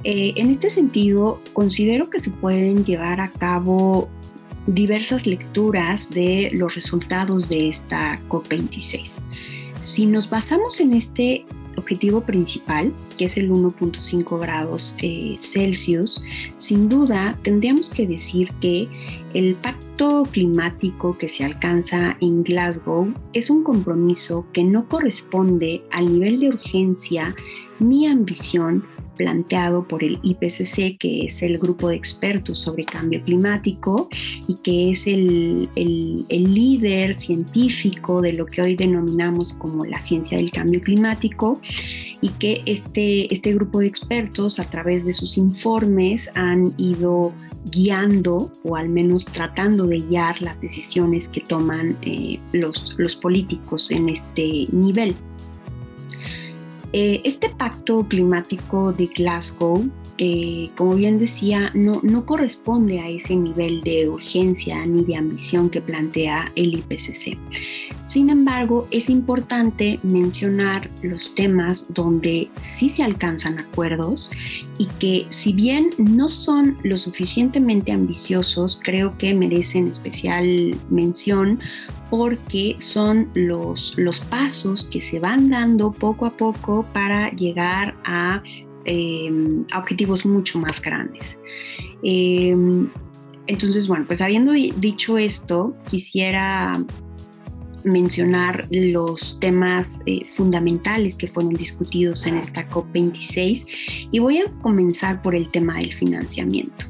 Eh, 0.03 0.33
en 0.35 0.49
este 0.49 0.69
sentido, 0.69 1.41
considero 1.53 2.09
que 2.09 2.19
se 2.19 2.29
pueden 2.29 2.85
llevar 2.85 3.19
a 3.21 3.29
cabo 3.29 4.09
diversas 4.67 5.27
lecturas 5.27 6.09
de 6.09 6.51
los 6.53 6.75
resultados 6.75 7.49
de 7.49 7.69
esta 7.69 8.19
COP26. 8.29 9.13
Si 9.81 10.05
nos 10.05 10.29
basamos 10.29 10.79
en 10.79 10.93
este 10.93 11.45
objetivo 11.77 12.21
principal, 12.21 12.93
que 13.17 13.25
es 13.25 13.37
el 13.37 13.51
1.5 13.51 14.39
grados 14.39 14.95
eh, 15.01 15.35
Celsius, 15.39 16.21
sin 16.55 16.89
duda 16.89 17.37
tendríamos 17.43 17.89
que 17.89 18.07
decir 18.07 18.49
que 18.61 18.87
el 19.33 19.55
pacto 19.55 20.23
climático 20.31 21.17
que 21.17 21.29
se 21.29 21.43
alcanza 21.43 22.17
en 22.21 22.43
Glasgow 22.43 23.13
es 23.33 23.49
un 23.49 23.63
compromiso 23.63 24.45
que 24.53 24.63
no 24.63 24.87
corresponde 24.87 25.83
al 25.91 26.05
nivel 26.05 26.39
de 26.39 26.49
urgencia 26.49 27.35
ni 27.79 28.07
ambición 28.07 28.85
planteado 29.15 29.87
por 29.87 30.03
el 30.03 30.19
IPCC, 30.21 30.97
que 30.97 31.25
es 31.25 31.41
el 31.41 31.57
grupo 31.57 31.89
de 31.89 31.95
expertos 31.95 32.59
sobre 32.59 32.83
cambio 32.83 33.21
climático 33.23 34.09
y 34.47 34.55
que 34.55 34.91
es 34.91 35.07
el, 35.07 35.69
líder 35.75 37.15
científico 37.15 38.21
de 38.21 38.33
lo 38.33 38.45
que 38.45 38.61
hoy 38.61 38.75
denominamos 38.75 39.53
como 39.53 39.85
la 39.85 39.99
ciencia 39.99 40.37
del 40.37 40.51
cambio 40.51 40.81
climático 40.81 41.59
y 42.21 42.29
que 42.29 42.61
este, 42.65 43.33
este 43.33 43.53
grupo 43.53 43.79
de 43.79 43.87
expertos 43.87 44.59
a 44.59 44.65
través 44.65 45.05
de 45.05 45.13
sus 45.13 45.37
informes 45.37 46.29
han 46.35 46.73
ido 46.77 47.33
guiando 47.71 48.51
o 48.63 48.75
al 48.75 48.89
menos 48.89 49.25
tratando 49.25 49.85
de 49.85 49.99
guiar 49.99 50.41
las 50.41 50.61
decisiones 50.61 51.29
que 51.29 51.41
toman 51.41 51.97
eh, 52.01 52.39
los, 52.53 52.95
los 52.97 53.15
políticos 53.15 53.91
en 53.91 54.09
este 54.09 54.65
nivel. 54.71 55.15
Eh, 56.97 57.19
este 57.25 57.49
pacto 57.49 58.07
climático 58.07 58.93
de 58.93 59.07
Glasgow, 59.07 59.85
eh, 60.17 60.69
como 60.77 60.95
bien 60.95 61.19
decía, 61.19 61.69
no, 61.73 61.99
no 62.03 62.25
corresponde 62.25 63.01
a 63.01 63.09
ese 63.09 63.35
nivel 63.35 63.81
de 63.81 64.07
urgencia 64.07 64.85
ni 64.85 65.03
de 65.03 65.17
ambición 65.17 65.69
que 65.69 65.81
plantea 65.81 66.49
el 66.55 66.73
IPCC. 66.75 67.37
Sin 67.99 68.29
embargo, 68.29 68.87
es 68.91 69.09
importante 69.09 69.99
mencionar 70.03 70.89
los 71.01 71.35
temas 71.35 71.93
donde 71.93 72.49
sí 72.55 72.89
se 72.89 73.03
alcanzan 73.03 73.59
acuerdos 73.59 74.31
y 74.77 74.85
que 74.85 75.25
si 75.31 75.51
bien 75.51 75.89
no 75.97 76.29
son 76.29 76.77
lo 76.83 76.97
suficientemente 76.97 77.91
ambiciosos, 77.91 78.79
creo 78.81 79.17
que 79.17 79.33
merecen 79.33 79.87
especial 79.87 80.73
mención 80.89 81.59
porque 82.09 82.75
son 82.79 83.29
los, 83.35 83.93
los 83.97 84.19
pasos 84.19 84.85
que 84.85 85.01
se 85.01 85.19
van 85.19 85.49
dando 85.49 85.91
poco 85.91 86.25
a 86.25 86.31
poco 86.31 86.85
para 86.93 87.31
llegar 87.31 87.95
a, 88.03 88.41
em, 88.85 89.65
objetivos 89.75 90.25
mucho 90.25 90.59
más 90.59 90.81
grandes. 90.81 91.39
Em, 92.03 92.89
entonces, 93.47 93.87
bueno, 93.87 94.05
pues 94.07 94.21
habiendo 94.21 94.53
dicho 94.53 95.17
esto, 95.17 95.75
quisiera 95.89 96.79
mencionar 97.85 98.67
los 98.71 99.39
temas 99.39 100.01
eh, 100.05 100.25
fundamentales 100.35 101.15
que 101.15 101.27
fueron 101.27 101.53
discutidos 101.53 102.25
en 102.25 102.37
esta 102.37 102.67
COP26 102.69 103.65
y 104.11 104.19
voy 104.19 104.39
a 104.39 104.45
comenzar 104.61 105.21
por 105.21 105.35
el 105.35 105.47
tema 105.49 105.77
del 105.77 105.93
financiamiento. 105.93 106.85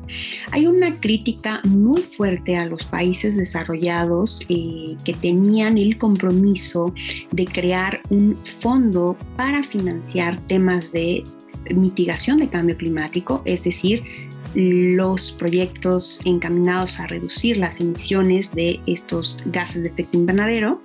Hay 0.52 0.66
una 0.68 0.92
crítica 1.00 1.62
muy 1.66 2.02
fuerte 2.02 2.56
a 2.58 2.66
los 2.66 2.84
países 2.86 3.36
desarrollados 3.36 4.42
eh, 4.50 4.96
que 5.04 5.14
tenían 5.14 5.78
el 5.78 5.98
compromiso 5.98 6.94
de 7.32 7.46
crear 7.46 8.02
un 8.10 8.36
fondo 8.36 9.18
para 9.36 9.64
financiar 9.64 10.38
temas 10.48 10.92
de 10.92 11.24
mitigación 11.74 12.38
de 12.38 12.48
cambio 12.48 12.78
climático, 12.78 13.42
es 13.46 13.64
decir, 13.64 14.04
los 14.56 15.32
proyectos 15.34 16.22
encaminados 16.26 17.00
a 17.00 17.08
reducir 17.08 17.58
las 17.58 17.80
emisiones 17.80 18.52
de 18.54 18.80
estos 18.88 19.40
gases 19.46 19.84
de 19.84 19.90
efecto 19.90 20.18
invernadero. 20.18 20.82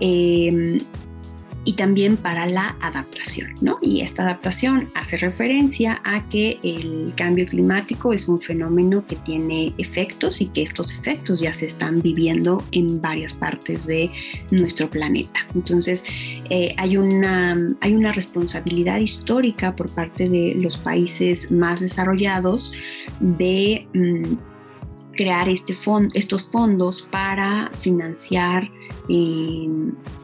Eh, 0.00 0.80
y 1.68 1.74
también 1.74 2.16
para 2.16 2.46
la 2.46 2.78
adaptación, 2.80 3.54
¿no? 3.60 3.78
Y 3.82 4.00
esta 4.00 4.22
adaptación 4.22 4.86
hace 4.94 5.18
referencia 5.18 6.00
a 6.02 6.26
que 6.30 6.58
el 6.62 7.12
cambio 7.14 7.44
climático 7.44 8.14
es 8.14 8.26
un 8.26 8.40
fenómeno 8.40 9.06
que 9.06 9.16
tiene 9.16 9.74
efectos 9.76 10.40
y 10.40 10.46
que 10.46 10.62
estos 10.62 10.94
efectos 10.94 11.40
ya 11.40 11.54
se 11.54 11.66
están 11.66 12.00
viviendo 12.00 12.64
en 12.72 13.02
varias 13.02 13.34
partes 13.34 13.86
de 13.86 14.10
nuestro 14.50 14.88
planeta. 14.88 15.46
Entonces, 15.54 16.04
eh, 16.48 16.74
hay, 16.78 16.96
una, 16.96 17.52
hay 17.82 17.94
una 17.94 18.12
responsabilidad 18.12 19.00
histórica 19.00 19.76
por 19.76 19.90
parte 19.90 20.30
de 20.30 20.54
los 20.58 20.78
países 20.78 21.52
más 21.52 21.80
desarrollados 21.80 22.72
de... 23.20 23.86
Mm, 23.92 24.38
crear 25.18 25.48
este 25.48 25.76
estos 26.14 26.48
fondos 26.48 27.02
para 27.10 27.72
financiar 27.80 28.70
eh, 29.08 29.68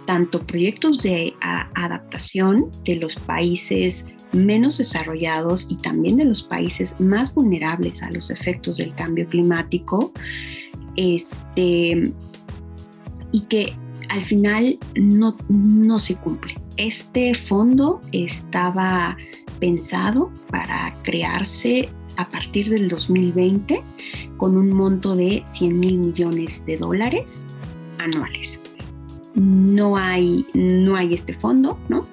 tanto 0.07 0.47
proyectos 0.47 1.03
de 1.03 1.35
adaptación 1.75 2.71
de 2.85 2.97
los 2.97 3.17
países 3.17 4.15
menos 4.33 4.79
desarrollados 4.79 5.67
y 5.69 5.77
también 5.79 6.19
de 6.19 6.27
los 6.27 6.45
países 6.45 7.01
más 7.01 7.35
vulnerables 7.35 8.05
a 8.05 8.11
los 8.13 8.31
efectos 8.31 8.77
del 8.77 8.95
cambio 8.95 9.27
climático, 9.27 10.13
este, 10.95 12.13
y 13.33 13.41
que 13.49 13.73
al 14.11 14.23
final 14.23 14.79
no, 14.95 15.37
no 15.49 15.99
se 15.99 16.15
cumple. 16.15 16.55
Este 16.77 17.35
fondo 17.35 18.01
estaba 18.13 19.17
pensado 19.59 20.33
para 20.51 20.93
crearse 21.03 21.89
a 22.17 22.29
partir 22.29 22.71
del 22.71 22.89
2020 22.89 23.83
con 24.37 24.57
un 24.57 24.71
monto 24.71 25.15
de 25.15 25.43
100 25.47 25.79
mil 25.79 25.99
millones 25.99 26.65
de 26.67 26.77
dólares 26.77 27.45
anuales. 27.99 28.61
No 29.35 29.97
hay, 29.97 30.47
no 30.55 30.97
hay 30.97 31.15
este 31.15 31.35
fondo, 31.35 31.79
¿no? 31.89 32.07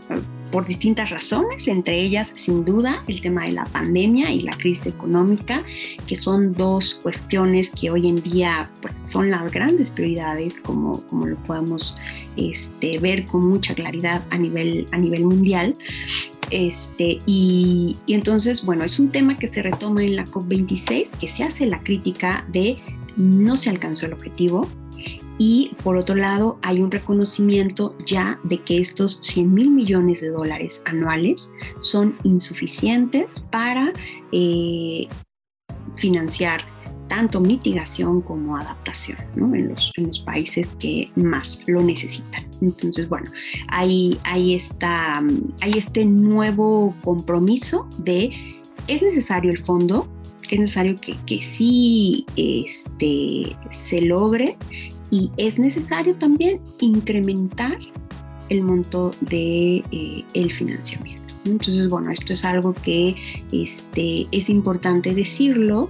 Por 0.51 0.65
distintas 0.65 1.09
razones, 1.09 1.67
entre 1.67 1.99
ellas 1.99 2.33
sin 2.35 2.65
duda 2.65 3.03
el 3.07 3.21
tema 3.21 3.45
de 3.45 3.53
la 3.53 3.63
pandemia 3.65 4.31
y 4.31 4.41
la 4.41 4.55
crisis 4.57 4.87
económica, 4.87 5.63
que 6.07 6.15
son 6.15 6.53
dos 6.53 6.95
cuestiones 6.95 7.71
que 7.71 7.89
hoy 7.89 8.07
en 8.07 8.21
día 8.21 8.69
pues, 8.81 9.01
son 9.05 9.31
las 9.31 9.51
grandes 9.51 9.89
prioridades, 9.89 10.59
como, 10.59 11.01
como 11.07 11.27
lo 11.27 11.37
podemos 11.43 11.97
este, 12.35 12.97
ver 12.99 13.25
con 13.25 13.47
mucha 13.47 13.73
claridad 13.73 14.21
a 14.29 14.37
nivel, 14.37 14.85
a 14.91 14.97
nivel 14.97 15.25
mundial. 15.25 15.75
Este, 16.51 17.19
y, 17.25 17.97
y 18.05 18.13
entonces, 18.13 18.65
bueno, 18.65 18.83
es 18.83 18.99
un 18.99 19.09
tema 19.09 19.37
que 19.37 19.47
se 19.47 19.61
retoma 19.61 20.03
en 20.03 20.17
la 20.17 20.25
COP26, 20.25 21.11
que 21.19 21.27
se 21.29 21.43
hace 21.43 21.65
la 21.65 21.81
crítica 21.81 22.45
de 22.51 22.77
no 23.15 23.57
se 23.57 23.69
alcanzó 23.69 24.05
el 24.05 24.13
objetivo, 24.13 24.67
y 25.43 25.71
por 25.81 25.97
otro 25.97 26.13
lado 26.13 26.59
hay 26.61 26.81
un 26.81 26.91
reconocimiento 26.91 27.97
ya 28.05 28.39
de 28.43 28.61
que 28.63 28.77
estos 28.77 29.21
100 29.23 29.51
mil 29.51 29.71
millones 29.71 30.21
de 30.21 30.29
dólares 30.29 30.83
anuales 30.85 31.51
son 31.79 32.15
insuficientes 32.21 33.39
para 33.51 33.91
eh, 34.31 35.07
financiar 35.95 36.63
tanto 37.07 37.41
mitigación 37.41 38.21
como 38.21 38.55
adaptación 38.55 39.17
en, 39.35 39.69
los, 39.69 39.91
países 40.23 40.75
que 40.79 41.09
más 41.15 41.63
lo 41.65 41.81
necesitan. 41.81 42.45
Entonces, 42.61 43.09
bueno, 43.09 43.31
hay, 43.69 44.19
hay, 44.25 44.53
esta, 44.53 45.23
hay 45.61 45.71
este 45.75 46.05
nuevo 46.05 46.93
compromiso 47.03 47.89
de 47.97 48.61
es 48.87 49.01
necesario 49.01 49.49
el 49.49 49.57
fondo, 49.57 50.07
es 50.51 50.59
necesario 50.59 50.95
que, 50.97 51.15
que 51.25 51.41
sí 51.41 52.27
este, 52.35 53.55
se 53.71 54.01
logre 54.01 54.55
y 55.11 55.29
es 55.37 55.59
necesario 55.59 56.15
también 56.15 56.59
incrementar 56.79 57.77
el 58.49 58.63
monto 58.63 59.11
de 59.21 59.83
eh, 59.91 60.23
el 60.33 60.51
financiamiento. 60.51 61.21
Entonces, 61.45 61.89
bueno, 61.89 62.11
esto 62.11 62.33
es 62.33 62.45
algo 62.45 62.73
que 62.73 63.15
este, 63.51 64.27
es 64.31 64.49
importante 64.49 65.13
decirlo 65.13 65.89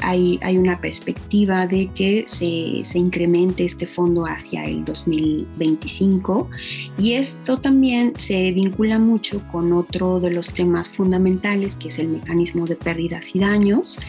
hay, 0.00 0.38
hay, 0.42 0.58
una 0.58 0.80
perspectiva 0.80 1.66
de 1.66 1.88
que 1.94 2.24
se, 2.26 2.84
se, 2.84 2.98
incremente 2.98 3.64
este 3.64 3.86
fondo 3.86 4.24
hacia 4.26 4.64
el 4.64 4.84
2025 4.84 6.50
y 6.98 7.12
esto 7.12 7.58
también 7.58 8.14
se 8.18 8.50
vincula 8.52 8.98
mucho 8.98 9.42
con 9.52 9.72
otro 9.72 10.18
de 10.18 10.34
los 10.34 10.50
temas 10.50 10.88
fundamentales 10.88 11.76
que 11.76 11.88
es 11.88 11.98
el 11.98 12.08
mecanismo 12.08 12.66
de 12.66 12.76
pérdidas 12.76 13.34
y 13.34 13.38
daños 13.38 14.00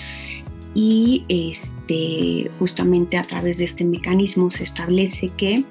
y 0.81 1.25
este, 1.27 2.49
justamente 2.57 3.17
a 3.17 3.23
través 3.23 3.57
de 3.57 3.65
este 3.65 3.83
mecanismo 3.83 4.49
se 4.49 4.63
establece 4.63 5.27
que 5.27 5.65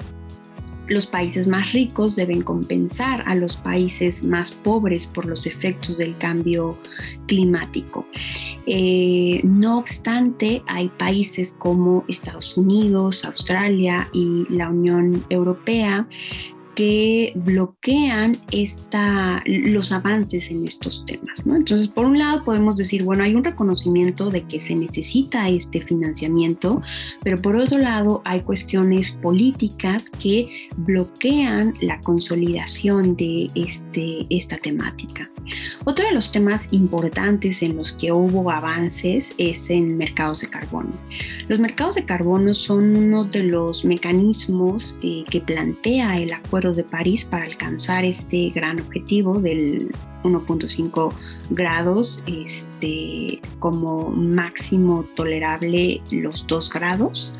los 0.86 1.06
países 1.06 1.46
más 1.46 1.72
ricos 1.72 2.14
deben 2.14 2.42
compensar 2.42 3.22
a 3.26 3.34
los 3.34 3.56
países 3.56 4.22
más 4.22 4.50
pobres 4.50 5.06
por 5.06 5.24
los 5.24 5.46
efectos 5.46 5.96
del 5.96 6.14
cambio 6.18 6.76
climático. 7.26 8.06
Eh, 8.66 9.40
no 9.44 9.78
obstante, 9.78 10.62
hay 10.66 10.90
países 10.90 11.54
como 11.56 12.04
Estados 12.06 12.58
Unidos, 12.58 13.24
Australia 13.24 14.10
y 14.12 14.44
la 14.50 14.68
Unión 14.68 15.24
Europea 15.30 16.06
que 16.78 17.32
bloquean 17.34 18.36
esta, 18.52 19.42
los 19.46 19.90
avances 19.90 20.48
en 20.48 20.64
estos 20.64 21.04
temas. 21.06 21.44
¿no? 21.44 21.56
Entonces, 21.56 21.88
por 21.88 22.04
un 22.04 22.20
lado 22.20 22.44
podemos 22.44 22.76
decir, 22.76 23.02
bueno, 23.02 23.24
hay 23.24 23.34
un 23.34 23.42
reconocimiento 23.42 24.30
de 24.30 24.42
que 24.42 24.60
se 24.60 24.76
necesita 24.76 25.48
este 25.48 25.80
financiamiento, 25.80 26.80
pero 27.24 27.42
por 27.42 27.56
otro 27.56 27.78
lado 27.78 28.22
hay 28.24 28.42
cuestiones 28.42 29.10
políticas 29.10 30.08
que 30.20 30.68
bloquean 30.76 31.74
la 31.80 32.00
consolidación 32.00 33.16
de 33.16 33.50
este, 33.56 34.28
esta 34.30 34.56
temática. 34.56 35.28
Otro 35.84 36.04
de 36.04 36.12
los 36.12 36.30
temas 36.30 36.72
importantes 36.72 37.62
en 37.64 37.76
los 37.76 37.92
que 37.92 38.12
hubo 38.12 38.52
avances 38.52 39.34
es 39.36 39.68
en 39.70 39.96
mercados 39.96 40.42
de 40.42 40.46
carbono. 40.46 40.90
Los 41.48 41.58
mercados 41.58 41.96
de 41.96 42.04
carbono 42.04 42.54
son 42.54 42.96
uno 42.96 43.24
de 43.24 43.42
los 43.42 43.84
mecanismos 43.84 44.94
eh, 45.02 45.24
que 45.28 45.40
plantea 45.40 46.20
el 46.20 46.32
Acuerdo 46.32 46.67
de 46.76 46.84
París 46.84 47.24
para 47.24 47.44
alcanzar 47.44 48.04
este 48.04 48.50
gran 48.50 48.80
objetivo 48.80 49.40
del 49.40 49.90
1.5 50.24 51.12
grados 51.50 52.22
este, 52.26 53.40
como 53.58 54.10
máximo 54.10 55.04
tolerable 55.14 56.00
los 56.10 56.46
2 56.46 56.70
grados. 56.70 57.34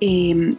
Em, 0.00 0.56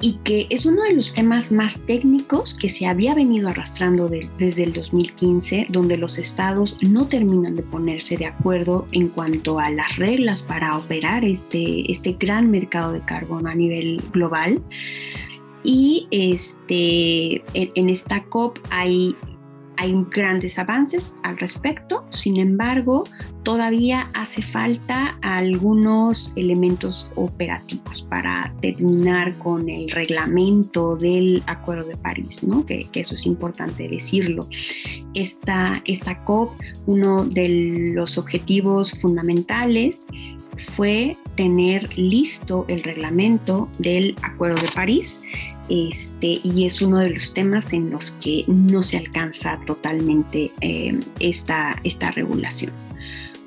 y 0.00 0.14
que 0.24 0.46
es 0.50 0.66
uno 0.66 0.82
de 0.82 0.94
los 0.94 1.12
temas 1.14 1.50
más 1.50 1.80
técnicos 1.82 2.54
que 2.54 2.68
se 2.68 2.86
había 2.86 3.14
venido 3.14 3.48
arrastrando 3.48 4.08
desde 4.08 4.64
el 4.64 4.72
2015, 4.72 5.66
donde 5.70 5.96
los 5.96 6.18
estados 6.18 6.78
no 6.82 7.06
terminan 7.06 7.56
de 7.56 7.62
ponerse 7.62 8.16
de 8.16 8.26
acuerdo 8.26 8.86
en 8.92 9.08
cuanto 9.08 9.58
a 9.58 9.70
las 9.70 9.96
reglas 9.96 10.42
para 10.42 10.76
operar 10.76 11.24
este, 11.24 11.90
este 11.90 12.12
gran 12.12 12.50
mercado 12.50 12.92
de 12.92 13.00
carbono 13.00 13.48
a 13.48 13.54
nivel 13.54 14.02
global. 14.12 14.62
Y 15.64 16.06
este, 16.10 17.42
en, 17.54 17.88
esta 17.88 18.24
COP 18.24 18.58
hay, 18.70 19.16
hay 19.76 19.94
grandes 20.10 20.58
avances 20.58 21.16
al 21.22 21.38
respecto, 21.38 22.04
sin 22.10 22.36
embargo, 22.36 23.04
todavía 23.42 24.06
hace 24.14 24.42
falta 24.42 25.18
algunos 25.22 26.32
elementos 26.36 27.10
operativos 27.16 28.06
para 28.08 28.54
terminar 28.60 29.36
con 29.38 29.68
el 29.68 29.90
reglamento 29.90 30.96
del 30.96 31.42
Acuerdo 31.46 31.88
de 31.88 31.96
París, 31.96 32.44
¿no? 32.44 32.64
que, 32.64 32.88
eso 32.94 33.14
es 33.14 33.26
importante 33.26 33.88
decirlo. 33.88 34.48
Esta, 35.14 35.82
esta 35.84 36.22
COP, 36.24 36.50
uno 36.86 37.24
de 37.24 37.92
los 37.94 38.18
objetivos 38.18 38.92
fundamentales 39.00 40.06
fue 40.58 41.16
tener 41.36 41.96
listo 41.98 42.64
el 42.68 42.82
reglamento 42.82 43.68
del 43.78 44.16
Acuerdo 44.22 44.62
de 44.62 44.72
París 44.72 45.22
este, 45.68 46.40
y 46.42 46.66
es 46.66 46.80
uno 46.80 46.98
de 46.98 47.10
los 47.10 47.34
temas 47.34 47.72
en 47.72 47.90
los 47.90 48.12
que 48.12 48.44
no 48.46 48.82
se 48.82 48.98
alcanza 48.98 49.58
totalmente 49.66 50.50
eh, 50.60 50.98
esta, 51.18 51.76
esta 51.82 52.10
regulación. 52.12 52.72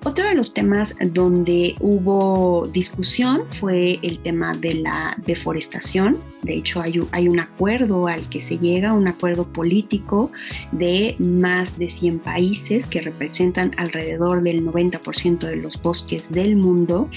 Otro 0.06 0.30
de 0.30 0.34
los 0.34 0.54
temas 0.54 0.96
donde 1.12 1.76
hubo 1.82 2.66
discusión 2.68 3.42
fue 3.60 4.00
el 4.02 4.20
tema 4.20 4.56
de 4.56 4.76
la 4.76 5.18
deforestación. 5.26 6.18
De 6.42 6.56
hecho, 6.56 6.82
hay, 6.82 7.28
un 7.28 7.40
acuerdo 7.40 8.08
al 8.08 8.22
que 8.30 8.42
se 8.42 8.58
llega, 8.58 8.94
un 8.94 9.10
acuerdo 9.10 9.46
político 9.52 10.32
de 10.72 11.18
más 11.20 11.78
de 11.78 11.90
100 11.90 12.20
países 12.20 12.88
que 12.88 13.02
representan 13.02 13.72
alrededor 13.76 14.42
del 14.42 14.66
90% 14.66 15.40
de 15.40 15.58
los 15.58 15.82
bosques 15.82 16.32
del 16.32 16.56
mundo 16.56 17.10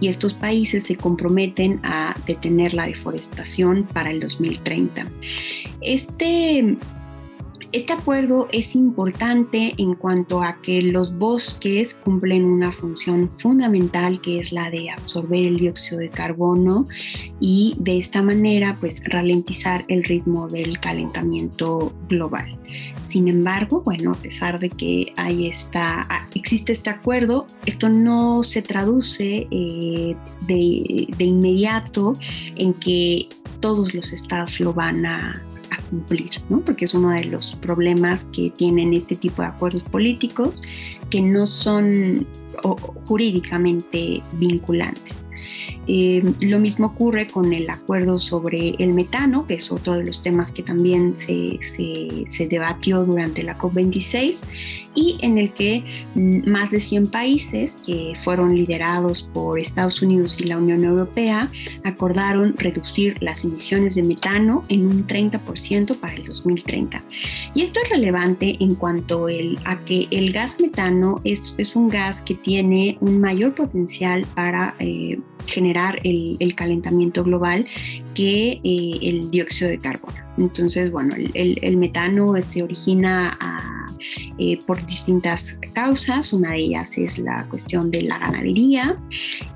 y 0.00 0.08
estos 0.08 0.32
países 0.32 0.84
se 0.84 0.96
comprometen 0.96 1.80
a 1.82 2.14
detener 2.26 2.72
la 2.72 2.86
deforestación 2.86 3.84
para 3.92 4.10
el 4.10 4.20
2030. 4.20 5.06
Este 5.82 6.78
este 7.72 7.94
acuerdo 7.94 8.48
es 8.52 8.76
importante 8.76 9.74
en 9.78 9.94
cuanto 9.94 10.42
a 10.42 10.60
que 10.60 10.82
los 10.82 11.16
bosques 11.16 11.94
cumplen 11.94 12.44
una 12.44 12.70
función 12.70 13.30
fundamental 13.38 14.20
que 14.20 14.38
es 14.38 14.52
la 14.52 14.70
de 14.70 14.90
absorber 14.90 15.46
el 15.46 15.56
dióxido 15.56 15.98
de 15.98 16.10
carbono 16.10 16.86
y 17.40 17.74
de 17.78 17.98
esta 17.98 18.20
manera 18.22 18.76
pues 18.78 19.02
ralentizar 19.08 19.84
el 19.88 20.04
ritmo 20.04 20.48
del 20.48 20.78
calentamiento 20.80 21.94
global. 22.08 22.58
Sin 23.02 23.28
embargo, 23.28 23.82
bueno, 23.82 24.12
a 24.12 24.16
pesar 24.16 24.60
de 24.60 24.68
que 24.68 25.12
hay 25.16 25.48
esta, 25.48 26.06
existe 26.34 26.72
este 26.72 26.90
acuerdo, 26.90 27.46
esto 27.64 27.88
no 27.88 28.44
se 28.44 28.60
traduce 28.60 29.46
eh, 29.50 30.16
de, 30.46 31.08
de 31.16 31.24
inmediato 31.24 32.12
en 32.56 32.74
que 32.74 33.28
todos 33.60 33.94
los 33.94 34.12
estados 34.12 34.60
lo 34.60 34.74
van 34.74 35.06
a 35.06 35.42
cumplir, 35.90 36.30
¿no? 36.48 36.60
porque 36.60 36.84
es 36.84 36.94
uno 36.94 37.10
de 37.10 37.24
los 37.24 37.54
problemas 37.56 38.24
que 38.32 38.50
tienen 38.50 38.92
este 38.94 39.16
tipo 39.16 39.42
de 39.42 39.48
acuerdos 39.48 39.82
políticos 39.84 40.62
que 41.10 41.20
no 41.20 41.46
son 41.46 42.26
jurídicamente 43.04 44.22
vinculantes. 44.34 45.24
Eh, 45.88 46.22
lo 46.40 46.58
mismo 46.60 46.86
ocurre 46.86 47.26
con 47.26 47.52
el 47.52 47.68
acuerdo 47.68 48.18
sobre 48.18 48.76
el 48.78 48.92
metano, 48.92 49.46
que 49.46 49.54
es 49.54 49.72
otro 49.72 49.94
de 49.94 50.04
los 50.04 50.22
temas 50.22 50.52
que 50.52 50.62
también 50.62 51.16
se, 51.16 51.58
se, 51.62 52.46
debatió 52.46 53.04
durante 53.04 53.42
la 53.42 53.56
COP26 53.58 54.46
y 54.94 55.16
en 55.22 55.38
el 55.38 55.50
que 55.52 55.82
mm, 56.14 56.48
más 56.50 56.70
de 56.70 56.80
100 56.80 57.08
países 57.08 57.76
que 57.84 58.14
fueron 58.22 58.54
liderados 58.54 59.22
por 59.22 59.58
Estados 59.58 60.02
Unidos 60.02 60.40
y 60.40 60.44
la 60.44 60.58
Unión 60.58 60.84
Europea 60.84 61.48
acordaron 61.84 62.56
reducir 62.58 63.20
las 63.22 63.44
emisiones 63.44 63.94
de 63.94 64.02
metano 64.02 64.64
en 64.68 64.86
un 64.86 65.06
30% 65.06 65.98
para 65.98 66.14
el 66.14 66.24
2030. 66.24 67.02
Y 67.54 67.62
esto 67.62 67.80
es 67.82 67.90
relevante 67.90 68.56
en 68.60 68.74
cuanto 68.74 69.28
el, 69.28 69.58
a 69.64 69.78
que 69.80 70.06
el 70.10 70.32
gas 70.32 70.60
metano 70.60 71.20
es, 71.24 71.54
es 71.58 71.74
un 71.74 71.88
gas 71.88 72.22
que 72.22 72.34
tiene 72.34 72.98
un 73.00 73.20
mayor 73.20 73.54
potencial 73.54 74.26
para 74.34 74.74
eh, 74.78 75.18
generar 75.46 76.00
el, 76.04 76.54
calentamiento 76.54 77.24
global 77.24 77.66
que 78.14 78.60
eh, 78.62 78.98
el 79.02 79.30
dióxido 79.30 79.70
de 79.70 79.78
carbono. 79.78 80.14
Entonces, 80.38 80.90
bueno, 80.90 81.14
el, 81.34 81.76
metano 81.76 82.34
se 82.42 82.62
origina 82.62 83.36
eh, 84.38 84.58
por 84.66 84.84
distintas 84.86 85.58
causas. 85.72 86.32
Una 86.32 86.52
de 86.52 86.58
ellas 86.58 86.98
es 86.98 87.18
la 87.18 87.46
cuestión 87.48 87.90
de 87.90 88.02
la 88.02 88.18
ganadería 88.18 88.98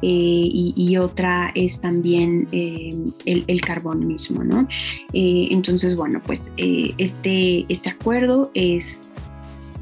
eh, 0.03 0.49
y, 0.51 0.97
otra 0.97 1.53
es 1.55 1.81
también 1.81 2.49
el, 2.53 3.61
carbón 3.61 4.07
mismo, 4.07 4.45
¿no? 4.45 4.69
entonces, 5.13 5.97
bueno, 5.97 6.23
pues 6.25 6.53
este, 6.57 7.67
este 7.69 7.91
acuerdo 7.91 8.51
es 8.55 9.17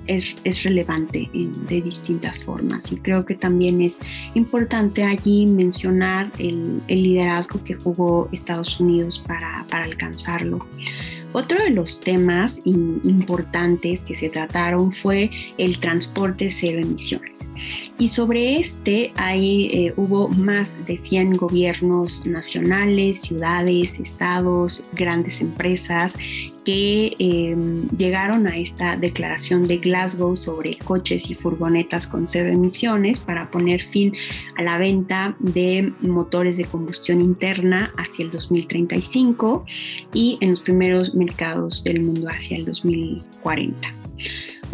es, 0.06 0.62
relevante 0.64 1.28
de 1.32 1.80
distintas 1.80 2.38
formas. 2.38 2.90
Y 2.92 2.96
creo 2.96 3.24
que 3.24 3.34
también 3.34 3.80
es 3.80 3.98
importante 4.34 5.04
allí 5.04 5.46
mencionar 5.46 6.30
el, 6.38 6.80
liderazgo 6.88 7.62
que 7.64 7.74
jugó 7.74 8.28
Estados 8.32 8.80
Unidos 8.80 9.22
para, 9.26 9.64
para 9.68 9.84
alcanzarlo. 9.84 10.66
Otro 11.34 11.64
de 11.64 11.70
los 11.70 11.98
temas 11.98 12.60
importantes 12.64 14.04
que 14.04 14.14
se 14.14 14.28
trataron 14.28 14.92
fue 14.92 15.32
el 15.58 15.80
transporte 15.80 16.48
cero 16.48 16.80
emisiones. 16.80 17.50
Y 17.98 18.10
sobre 18.10 18.60
este 18.60 19.12
hay, 19.16 19.66
eh, 19.66 19.94
hubo 19.96 20.28
más 20.28 20.86
de 20.86 20.96
100 20.96 21.36
gobiernos 21.36 22.24
nacionales, 22.24 23.22
ciudades, 23.22 23.98
estados, 23.98 24.84
grandes 24.92 25.40
empresas 25.40 26.16
que 26.64 27.14
em, 27.18 27.88
llegaron 27.96 28.46
a 28.46 28.56
esta 28.56 28.96
declaración 28.96 29.66
de 29.66 29.78
Glasgow 29.78 30.36
sobre 30.36 30.78
coches 30.78 31.30
y 31.30 31.34
furgonetas 31.34 32.06
con 32.06 32.28
cero 32.28 32.50
emisiones 32.50 33.20
para 33.20 33.50
poner 33.50 33.82
fin 33.82 34.14
a 34.56 34.62
la 34.62 34.78
venta 34.78 35.36
de 35.38 35.92
motores 36.00 36.56
de 36.56 36.64
combustión 36.64 37.20
interna 37.20 37.92
hacia 37.96 38.24
el 38.24 38.30
2035 38.30 39.64
y 40.12 40.38
en 40.40 40.52
los 40.52 40.60
primeros 40.60 41.14
mercados 41.14 41.84
del 41.84 42.02
mundo 42.02 42.28
hacia 42.28 42.56
el 42.56 42.64
2040. 42.64 43.88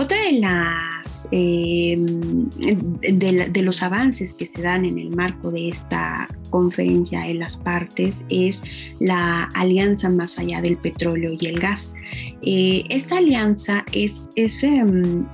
Otra 0.01 0.17
de 0.23 0.41
las 0.41 1.29
em, 1.31 2.49
de, 3.03 3.63
los 3.63 3.83
avances 3.83 4.33
que 4.33 4.47
se 4.47 4.63
dan 4.63 4.87
en 4.87 4.99
el 4.99 5.11
marco 5.11 5.51
de 5.51 5.69
esta 5.69 6.27
conferencia 6.49 7.21
de 7.21 7.35
las 7.35 7.59
partes 7.59 8.25
es 8.31 8.63
la 8.99 9.51
alianza 9.55 10.09
más 10.09 10.39
allá 10.39 10.63
del 10.63 10.79
petróleo 10.79 11.33
y 11.39 11.45
el 11.45 11.61
gas. 11.61 11.95
Eh, 12.41 12.85
esta 12.89 13.19
alianza 13.19 13.85
es, 13.93 14.27
em, 14.63 15.27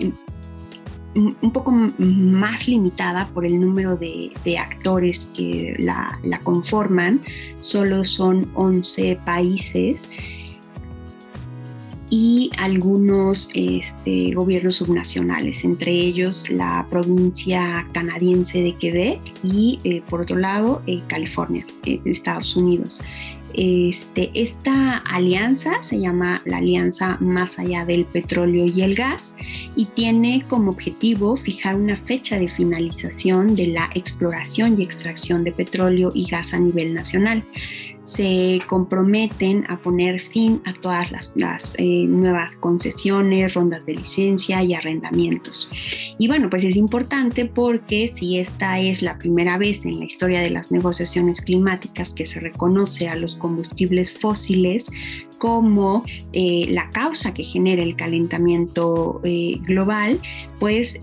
un 1.14 1.52
poco 1.52 1.70
más 1.70 2.66
limitada 2.66 3.28
por 3.32 3.46
el 3.46 3.60
número 3.60 3.96
de, 3.96 4.58
actores 4.58 5.26
que 5.26 5.76
la, 5.78 6.18
la, 6.24 6.40
conforman. 6.40 7.20
Solo 7.60 8.02
son 8.02 8.50
11 8.56 9.16
países 9.24 10.10
y 12.10 12.50
algunos 12.58 13.48
este, 13.54 14.32
gobiernos 14.32 14.76
subnacionales, 14.76 15.64
entre 15.64 15.92
ellos 15.92 16.48
la 16.50 16.86
provincia 16.88 17.86
canadiense 17.92 18.60
de 18.62 18.74
Quebec 18.74 19.20
y 19.42 19.78
eh, 19.84 20.02
por 20.08 20.22
otro 20.22 20.36
lado 20.36 20.82
eh, 20.86 21.00
California, 21.08 21.64
eh, 21.84 22.00
Estados 22.04 22.56
Unidos. 22.56 23.00
Este, 23.54 24.30
esta 24.34 24.98
alianza 24.98 25.82
se 25.82 25.98
llama 25.98 26.42
la 26.44 26.58
Alianza 26.58 27.16
Más 27.20 27.58
Allá 27.58 27.86
del 27.86 28.04
Petróleo 28.04 28.66
y 28.66 28.82
el 28.82 28.94
Gas 28.94 29.34
y 29.74 29.86
tiene 29.86 30.42
como 30.46 30.72
objetivo 30.72 31.36
fijar 31.38 31.76
una 31.76 31.96
fecha 31.96 32.38
de 32.38 32.48
finalización 32.48 33.54
de 33.54 33.68
la 33.68 33.88
exploración 33.94 34.78
y 34.78 34.84
extracción 34.84 35.42
de 35.42 35.52
petróleo 35.52 36.10
y 36.12 36.26
gas 36.26 36.52
a 36.52 36.58
nivel 36.58 36.92
nacional 36.92 37.44
se 38.06 38.60
comprometen 38.68 39.64
a 39.68 39.78
poner 39.78 40.20
fin 40.20 40.62
a 40.64 40.72
todas 40.74 41.10
las, 41.34 41.74
eh, 41.78 42.04
nuevas 42.06 42.54
concesiones, 42.56 43.54
rondas 43.54 43.84
de 43.84 43.94
licencia 43.94 44.62
y 44.62 44.74
arrendamientos. 44.74 45.70
Y 46.16 46.28
bueno, 46.28 46.48
pues 46.48 46.62
es 46.62 46.76
importante 46.76 47.46
porque 47.46 48.06
si 48.06 48.38
esta 48.38 48.78
es 48.78 49.02
la 49.02 49.18
primera 49.18 49.58
vez 49.58 49.84
en 49.84 49.98
la 49.98 50.04
historia 50.04 50.40
de 50.40 50.50
las 50.50 50.70
negociaciones 50.70 51.40
climáticas 51.40 52.14
que 52.14 52.26
se 52.26 52.38
reconoce 52.38 53.08
a 53.08 53.16
los 53.16 53.34
combustibles 53.34 54.16
fósiles 54.16 54.88
como 55.38 56.04
eh, 56.32 56.66
la 56.70 56.88
causa 56.90 57.34
que 57.34 57.42
genera 57.42 57.82
el 57.82 57.96
calentamiento 57.96 59.20
eh, 59.24 59.58
global, 59.62 60.18
pues 60.60 61.00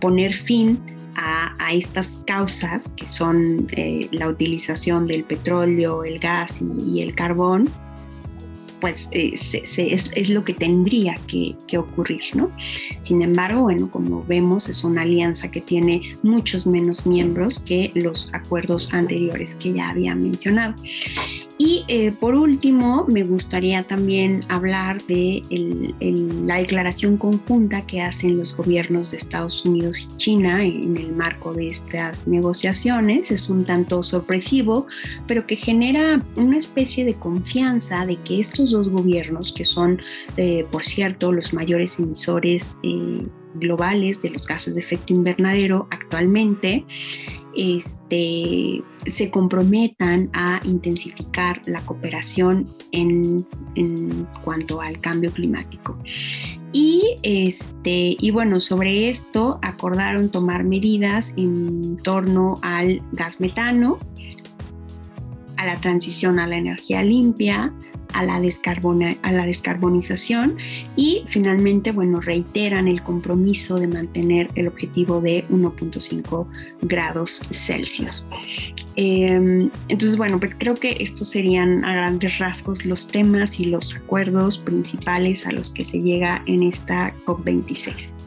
poner 0.00 0.34
fin 0.34 0.78
a, 1.18 1.72
estas 1.72 2.22
causas, 2.26 2.90
que 2.96 3.08
son 3.08 3.68
eh, 3.72 4.08
la 4.12 4.28
utilización 4.28 5.06
del 5.06 5.24
petróleo, 5.24 6.04
el 6.04 6.18
gas 6.18 6.62
y, 6.62 7.02
el 7.02 7.14
carbón, 7.14 7.68
pues 8.80 9.08
eh, 9.12 9.34
es, 9.34 10.28
lo 10.30 10.42
que 10.42 10.54
tendría 10.54 11.14
que, 11.26 11.56
ocurrir, 11.78 12.22
¿no? 12.34 12.50
Sin 13.02 13.22
embargo, 13.22 13.62
bueno, 13.62 13.90
como 13.90 14.24
vemos, 14.24 14.68
es 14.68 14.84
una 14.84 15.02
alianza 15.02 15.50
que 15.50 15.60
tiene 15.60 16.02
muchos 16.22 16.66
menos 16.66 17.06
miembros 17.06 17.60
que 17.60 17.90
los 17.94 18.30
acuerdos 18.32 18.92
anteriores 18.92 19.54
que 19.54 19.72
ya 19.72 19.90
había 19.90 20.14
mencionado. 20.14 20.74
Y 21.60 21.84
eh, 21.88 22.12
por 22.12 22.36
último, 22.36 23.04
me 23.08 23.24
gustaría 23.24 23.82
también 23.82 24.44
hablar 24.48 25.02
de 25.02 25.42
la 26.44 26.56
declaración 26.56 27.16
conjunta 27.16 27.84
que 27.84 28.00
hacen 28.00 28.38
los 28.38 28.56
gobiernos 28.56 29.10
de 29.10 29.16
Estados 29.16 29.64
Unidos 29.64 30.08
y 30.08 30.16
China 30.18 30.64
en 30.64 30.96
el 30.96 31.12
marco 31.12 31.52
de 31.52 31.66
estas 31.66 32.28
negociaciones. 32.28 33.32
Es 33.32 33.50
un 33.50 33.64
tanto 33.64 34.04
sorpresivo, 34.04 34.86
pero 35.26 35.46
que 35.46 35.56
genera 35.56 36.22
una 36.36 36.56
especie 36.58 37.04
de 37.04 37.14
confianza 37.14 38.06
de 38.06 38.16
que 38.22 38.38
estos 38.38 38.67
dos 38.70 38.88
gobiernos, 38.88 39.52
que 39.52 39.64
son, 39.64 40.00
eh, 40.36 40.66
por 40.70 40.84
cierto, 40.84 41.32
los 41.32 41.52
mayores 41.52 41.98
emisores 41.98 42.78
eh, 42.82 43.26
globales 43.54 44.22
de 44.22 44.30
los 44.30 44.46
gases 44.46 44.74
de 44.74 44.80
efecto 44.80 45.12
invernadero 45.12 45.86
actualmente, 45.90 46.84
este, 47.56 48.82
se 49.06 49.30
comprometan 49.30 50.30
a 50.32 50.60
intensificar 50.64 51.60
la 51.66 51.80
cooperación 51.80 52.66
en, 52.92 53.46
cuanto 54.44 54.80
al 54.80 54.98
cambio 54.98 55.30
climático. 55.32 55.98
Y, 56.72 57.16
este, 57.22 58.16
y 58.18 58.30
bueno, 58.30 58.60
sobre 58.60 59.08
esto 59.08 59.58
acordaron 59.62 60.30
tomar 60.30 60.64
medidas 60.64 61.34
en 61.36 61.96
torno 61.98 62.56
al 62.62 63.02
gas 63.12 63.40
metano, 63.40 63.98
a 65.56 65.66
la 65.66 65.74
transición 65.76 66.38
a 66.38 66.46
la 66.46 66.56
energía 66.56 67.02
limpia, 67.02 67.72
a 68.14 68.24
la, 68.24 68.34
a 68.34 69.32
la 69.32 69.46
descarbonización 69.46 70.56
y 70.96 71.24
finalmente, 71.26 71.92
bueno, 71.92 72.20
reiteran 72.20 72.88
el 72.88 73.02
compromiso 73.02 73.76
de 73.76 73.88
mantener 73.88 74.48
el 74.54 74.68
objetivo 74.68 75.20
de 75.20 75.44
1.5 75.48 76.46
grados 76.82 77.42
Celsius. 77.50 78.24
Em, 78.96 79.70
entonces, 79.86 80.16
bueno, 80.16 80.40
pues 80.40 80.56
creo 80.58 80.74
que 80.74 80.96
estos 80.98 81.30
serían 81.30 81.84
a 81.84 81.92
grandes 81.92 82.38
rasgos 82.38 82.84
los 82.84 83.06
temas 83.06 83.60
y 83.60 83.66
los 83.66 83.94
acuerdos 83.94 84.58
principales 84.58 85.46
a 85.46 85.52
los 85.52 85.72
que 85.72 85.84
se 85.84 86.00
llega 86.00 86.42
en 86.46 86.64
esta 86.64 87.14
COP26. 87.24 88.17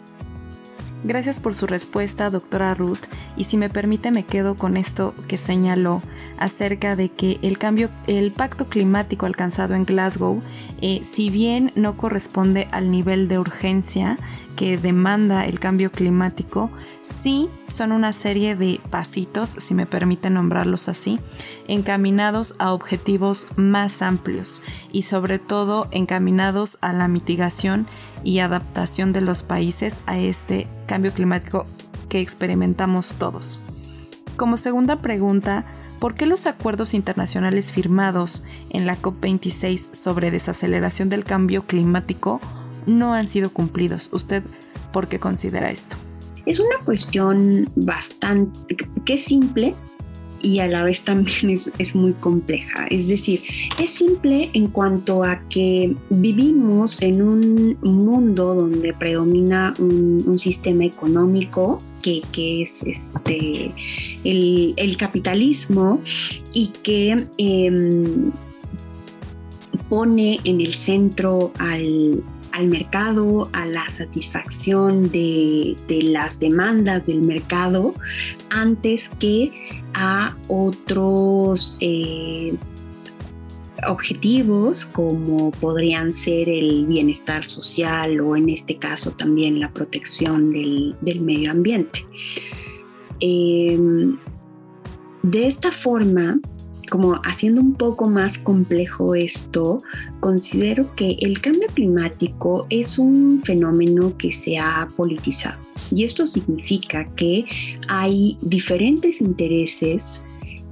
Gracias 1.03 1.39
por 1.39 1.55
su 1.55 1.65
respuesta, 1.65 2.29
doctora 2.29 2.75
Ruth. 2.75 3.07
Y 3.35 3.45
si 3.45 3.57
me 3.57 3.69
permite, 3.69 4.11
me 4.11 4.23
quedo 4.23 4.55
con 4.55 4.77
esto 4.77 5.15
que 5.27 5.37
señaló 5.37 6.01
acerca 6.37 6.95
de 6.95 7.09
que 7.09 7.39
el 7.41 7.57
cambio, 7.57 7.89
el 8.05 8.31
pacto 8.31 8.65
climático 8.65 9.25
alcanzado 9.25 9.73
en 9.73 9.85
Glasgow, 9.85 10.41
eh, 10.81 11.03
si 11.09 11.29
bien 11.29 11.71
no 11.75 11.95
corresponde 11.95 12.67
al 12.71 12.91
nivel 12.91 13.27
de 13.27 13.37
urgencia 13.37 14.17
que 14.55 14.77
demanda 14.77 15.45
el 15.45 15.59
cambio 15.59 15.91
climático, 15.91 16.71
sí 17.03 17.49
son 17.67 17.91
una 17.91 18.13
serie 18.13 18.55
de 18.55 18.81
pasitos, 18.89 19.49
si 19.49 19.73
me 19.73 19.85
permite 19.85 20.29
nombrarlos 20.29 20.89
así, 20.89 21.19
encaminados 21.67 22.55
a 22.59 22.73
objetivos 22.73 23.47
más 23.55 24.01
amplios 24.01 24.61
y 24.91 25.03
sobre 25.03 25.39
todo 25.39 25.87
encaminados 25.91 26.77
a 26.81 26.93
la 26.93 27.07
mitigación 27.07 27.87
y 28.23 28.39
adaptación 28.39 29.13
de 29.13 29.21
los 29.21 29.43
países 29.43 30.01
a 30.05 30.17
este 30.17 30.67
cambio 30.87 31.11
climático 31.11 31.65
que 32.09 32.19
experimentamos 32.19 33.13
todos. 33.17 33.59
Como 34.35 34.57
segunda 34.57 35.01
pregunta, 35.01 35.65
¿por 36.01 36.15
qué 36.15 36.25
los 36.25 36.47
acuerdos 36.47 36.95
internacionales 36.95 37.71
firmados 37.71 38.43
en 38.71 38.87
la 38.87 38.97
COP26 38.97 39.93
sobre 39.93 40.31
desaceleración 40.31 41.09
del 41.09 41.23
cambio 41.23 41.61
climático 41.61 42.41
no 42.87 43.13
han 43.13 43.27
sido 43.27 43.53
cumplidos? 43.53 44.09
¿Usted 44.11 44.43
por 44.91 45.07
qué 45.07 45.19
considera 45.19 45.69
esto? 45.69 45.95
Es 46.47 46.59
una 46.59 46.75
cuestión 46.83 47.69
bastante, 47.75 48.75
que 49.05 49.13
es 49.13 49.25
simple, 49.25 49.75
y 50.41 50.59
a 50.59 50.67
la 50.67 50.83
vez 50.83 51.01
también 51.01 51.49
es, 51.49 51.95
muy 51.95 52.13
compleja. 52.13 52.87
Es 52.87 53.07
decir, 53.07 53.41
es 53.81 53.91
simple 53.91 54.49
en 54.53 54.67
cuanto 54.67 55.23
a 55.23 55.41
que 55.49 55.95
vivimos 56.09 57.01
en 57.01 57.21
un 57.21 57.77
mundo 57.81 58.55
donde 58.55 58.93
predomina 58.93 59.73
un, 59.79 60.39
sistema 60.39 60.85
económico 60.85 61.81
que, 62.01 62.23
es 62.61 62.81
este, 62.83 63.71
el, 64.23 64.97
capitalismo 64.97 66.01
y 66.53 66.67
que 66.81 67.27
em, 67.37 68.31
pone 69.89 70.39
en 70.45 70.61
el 70.61 70.73
centro 70.73 71.51
al, 71.59 72.23
al 72.51 72.67
mercado, 72.67 73.49
a 73.53 73.65
la 73.65 73.89
satisfacción 73.89 75.09
de, 75.11 75.75
las 75.87 76.39
demandas 76.39 77.05
del 77.05 77.21
mercado 77.21 77.93
antes 78.49 79.09
que 79.19 79.51
a 79.93 80.35
otros 80.47 81.77
eh, 81.79 82.53
objetivos 83.87 84.85
como 84.85 85.51
podrían 85.51 86.11
ser 86.11 86.49
el 86.49 86.85
bienestar 86.85 87.43
social 87.43 88.19
o 88.21 88.35
en 88.35 88.49
este 88.49 88.77
caso 88.77 89.11
también 89.11 89.59
la 89.59 89.71
protección 89.71 90.51
del, 90.51 90.95
medio 91.21 91.51
ambiente. 91.51 92.05
Em, 93.19 94.17
de 95.23 95.45
esta 95.45 95.71
forma, 95.71 96.39
como 96.91 97.21
haciendo 97.23 97.61
un 97.61 97.73
poco 97.73 98.09
más 98.09 98.37
complejo 98.37 99.15
esto, 99.15 99.81
considero 100.19 100.93
que 100.93 101.15
el 101.21 101.39
cambio 101.39 101.67
climático 101.73 102.67
es 102.69 102.99
un 102.99 103.41
fenómeno 103.45 104.17
que 104.17 104.33
se 104.33 104.59
ha 104.59 104.89
politizado. 104.97 105.57
Y 105.89 106.03
esto 106.03 106.27
significa 106.27 107.07
que 107.15 107.45
hay 107.87 108.37
diferentes 108.41 109.21
intereses 109.21 110.25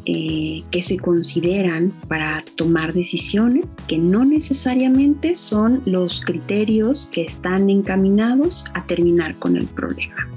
eh, 0.05 0.61
que 0.71 0.81
se 0.81 0.97
consideran 0.97 1.89
para 2.09 2.43
tomar 2.57 2.93
decisiones 2.93 3.77
que 3.87 3.97
no 3.97 4.25
necesariamente 4.25 5.35
son 5.35 5.81
los 5.85 6.19
criterios 6.19 7.07
que 7.13 7.21
están 7.21 7.69
encaminados 7.69 8.65
a 8.73 8.85
terminar 8.85 9.35
con 9.35 9.55
el 9.55 9.67
problema. 9.67 10.27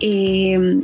Eh, 0.00 0.82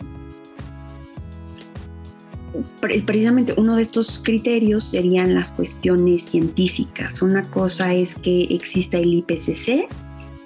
precisamente 2.80 3.54
uno 3.56 3.76
de 3.76 3.82
estos 3.82 4.20
criterios 4.22 4.84
serían 4.90 5.34
las 5.34 5.52
cuestiones 5.52 6.22
científicas. 6.22 7.22
Una 7.22 7.42
cosa 7.42 7.94
es 7.94 8.14
que 8.14 8.44
exista 8.50 8.98
el 8.98 9.14
IPCC, 9.14 9.88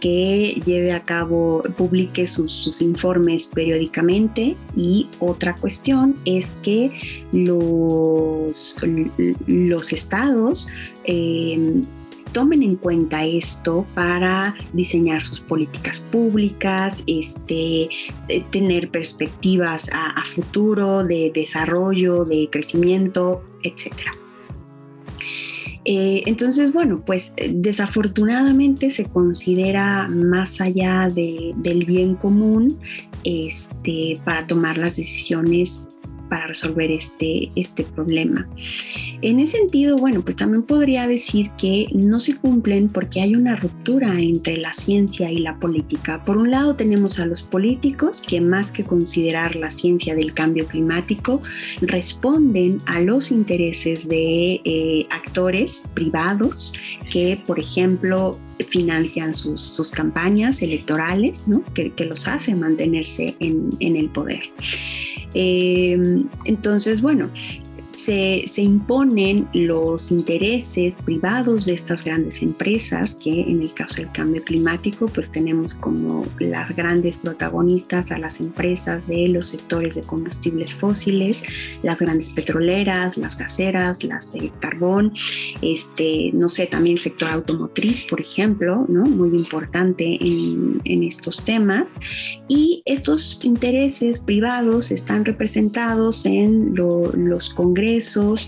que 0.00 0.60
lleve 0.66 0.92
a 0.92 1.04
cabo, 1.04 1.62
publique 1.76 2.26
sus, 2.26 2.82
informes 2.82 3.46
periódicamente 3.46 4.56
y 4.74 5.06
otra 5.20 5.54
cuestión 5.54 6.16
es 6.24 6.54
que 6.62 6.90
los, 7.30 8.74
los 9.46 9.92
estados 9.92 10.66
eh, 11.04 11.82
tomen 12.32 12.62
en 12.62 12.76
cuenta 12.76 13.24
esto 13.24 13.86
para 13.94 14.54
diseñar 14.72 15.22
sus 15.22 15.40
políticas 15.40 16.00
públicas, 16.00 17.04
este, 17.06 17.88
tener 18.50 18.90
perspectivas 18.90 19.90
a, 19.92 20.22
futuro 20.24 21.04
de 21.04 21.30
desarrollo, 21.34 22.24
de 22.24 22.48
crecimiento, 22.50 23.42
etcétera. 23.62 24.12
Eh, 25.84 26.22
entonces, 26.26 26.72
bueno, 26.72 27.02
pues 27.04 27.34
desafortunadamente 27.50 28.90
se 28.90 29.04
considera 29.04 30.06
más 30.08 30.60
allá 30.60 31.08
del 31.12 31.84
bien 31.84 32.14
común 32.14 32.78
este, 33.24 34.18
para 34.24 34.46
tomar 34.46 34.78
las 34.78 34.96
decisiones 34.96 35.88
para 36.32 36.46
resolver 36.46 36.90
este, 36.90 37.50
este 37.56 37.84
problema. 37.84 38.48
En 39.20 39.38
ese 39.38 39.58
sentido, 39.58 39.98
bueno, 39.98 40.22
pues 40.22 40.34
también 40.36 40.62
podría 40.62 41.06
decir 41.06 41.50
que 41.58 41.88
no 41.92 42.18
se 42.18 42.36
cumplen 42.36 42.88
porque 42.88 43.20
hay 43.20 43.36
una 43.36 43.54
ruptura 43.54 44.18
entre 44.18 44.56
la 44.56 44.72
ciencia 44.72 45.30
y 45.30 45.40
la 45.40 45.58
política. 45.58 46.24
Por 46.24 46.38
un 46.38 46.50
lado 46.50 46.74
tenemos 46.74 47.18
a 47.18 47.26
los 47.26 47.42
políticos 47.42 48.22
que 48.22 48.40
más 48.40 48.72
que 48.72 48.82
considerar 48.82 49.56
la 49.56 49.70
ciencia 49.70 50.14
del 50.14 50.32
cambio 50.32 50.66
climático, 50.66 51.42
responden 51.82 52.78
a 52.86 53.02
los 53.02 53.30
intereses 53.30 54.08
de 54.08 54.62
eh, 54.64 55.06
actores 55.10 55.86
privados 55.92 56.72
que, 57.10 57.42
por 57.46 57.58
ejemplo, 57.58 58.38
financian 58.70 59.34
sus, 59.34 59.90
campañas 59.90 60.62
electorales, 60.62 61.46
¿no? 61.46 61.62
que, 61.74 61.92
los 62.06 62.26
hacen 62.26 62.60
mantenerse 62.60 63.36
en, 63.38 63.68
en 63.80 63.96
el 63.96 64.08
poder. 64.08 64.44
Eh, 65.34 66.22
entonces, 66.44 67.00
bueno, 67.00 67.28
se, 68.04 68.62
imponen 68.62 69.48
los 69.52 70.10
intereses 70.10 71.00
privados 71.02 71.66
de 71.66 71.74
estas 71.74 72.04
grandes 72.04 72.42
empresas, 72.42 73.14
que 73.14 73.42
en 73.42 73.62
el 73.62 73.72
caso 73.74 73.96
del 73.96 74.10
cambio 74.12 74.42
climático, 74.42 75.06
pues 75.06 75.30
tenemos 75.30 75.74
como 75.74 76.24
las 76.38 76.74
grandes 76.74 77.16
protagonistas 77.16 78.10
a 78.10 78.18
las 78.18 78.40
empresas 78.40 79.06
de 79.06 79.28
los 79.28 79.48
sectores 79.48 79.94
de 79.94 80.02
combustibles 80.02 80.74
fósiles, 80.74 81.42
las 81.82 81.98
grandes 82.00 82.30
petroleras, 82.30 83.16
las 83.16 83.38
gaseras, 83.38 84.02
las 84.02 84.32
de 84.32 84.50
carbón, 84.60 85.12
este, 85.60 86.30
no 86.32 86.48
sé, 86.48 86.66
también 86.66 86.96
el 86.96 87.02
sector 87.02 87.28
automotriz, 87.30 88.02
por 88.02 88.20
ejemplo, 88.20 88.84
¿no? 88.88 89.04
muy 89.04 89.36
importante 89.38 90.18
en, 90.20 90.80
estos 90.84 91.44
temas. 91.44 91.86
Y 92.48 92.82
estos 92.84 93.40
intereses 93.44 94.20
privados 94.20 94.92
están 94.92 95.24
representados 95.24 96.26
en 96.26 96.74
los 96.74 97.50
congresos 97.50 97.91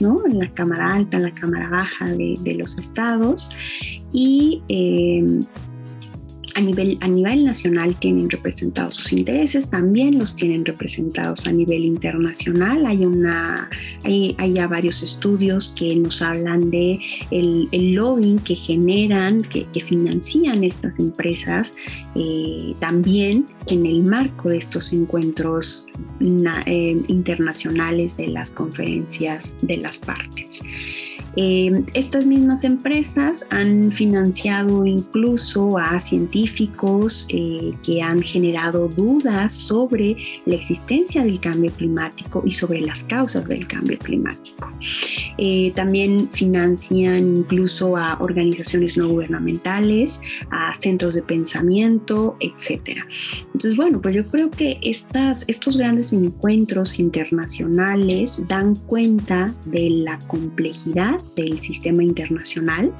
¿no? 0.01 0.24
En 0.26 0.38
la 0.38 0.53
Cámara 0.55 0.95
Alta, 0.95 1.16
en 1.16 1.24
la 1.24 1.32
Cámara 1.32 1.68
Baja 1.68 2.07
de, 2.07 2.55
los 2.57 2.78
estados 2.78 3.51
y 4.12 4.62
eh, 4.68 5.40
a 6.55 6.61
nivel, 6.61 6.98
a 7.00 7.09
nivel 7.09 7.44
nacional 7.44 7.94
tienen 7.96 8.30
representados 8.30 8.94
sus 8.94 9.12
intereses, 9.12 9.70
también 9.70 10.18
los 10.18 10.36
tienen 10.36 10.64
representados 10.64 11.46
a 11.46 11.52
nivel 11.52 11.84
internacional. 11.84 12.86
Hay, 12.86 13.05
una, 13.05 13.68
hay, 14.05 14.36
ya 14.55 14.68
varios 14.68 15.02
estudios 15.02 15.74
que 15.76 15.96
nos 15.96 16.22
hablan 16.22 16.70
de 16.70 16.98
el, 17.30 17.68
lobbying 17.94 18.38
que 18.38 18.55
generan, 18.55 19.42
que, 19.42 19.66
financian 19.84 20.64
estas 20.64 20.98
empresas, 20.98 21.74
eh, 22.14 22.74
también 22.78 23.46
en 23.66 23.84
el 23.84 24.02
marco 24.05 24.48
de 24.48 24.59
estos 24.59 24.92
encuentros 24.92 25.86
eh, 26.20 26.96
internacionales 27.09 28.16
de 28.16 28.28
las 28.28 28.50
conferencias 28.50 29.57
de 29.62 29.78
las 29.78 29.98
partes. 29.98 30.61
Eh, 31.37 31.85
estas 31.95 32.26
mismas 32.26 32.64
empresas 32.64 33.47
han 33.51 33.91
financiado 33.91 34.87
incluso 34.87 35.78
a 35.78 35.99
científicos 35.99 37.26
eh, 37.28 37.72
que 37.82 38.03
han 38.03 38.22
generado 38.22 38.89
dudas 38.89 39.53
sobre 39.53 40.16
la 40.47 40.55
existencia 40.55 41.22
del 41.22 41.41
cambio 41.41 41.72
climático 41.72 42.43
y 42.45 42.53
sobre 42.53 42.80
las 42.80 43.03
causas 43.05 43.47
del 43.49 43.66
cambio 43.66 43.99
climático. 43.99 44.72
Eh, 45.39 45.72
también 45.74 46.28
financian 46.30 47.39
incluso 47.39 47.97
a 47.97 48.18
organizaciones 48.20 48.97
no 48.97 49.09
gubernamentales, 49.09 50.20
a 50.51 50.74
centros 50.74 51.14
de 51.14 51.22
pensamiento, 51.22 52.37
etc. 52.41 52.99
Entonces, 53.47 53.76
bueno, 53.76 54.01
pues 54.01 54.14
yo 54.14 54.24
creo 54.24 54.51
que 54.51 54.78
estas, 54.82 55.45
estos 55.49 55.76
grandes 55.76 56.12
encuentros 56.12 56.99
internacionales 56.99 58.41
dan 58.47 58.76
cuenta 58.76 59.53
de 59.66 59.91
la 59.91 60.18
complejidad 60.28 61.24
del 61.37 61.61
sistema 61.61 62.03
internacional, 62.03 62.93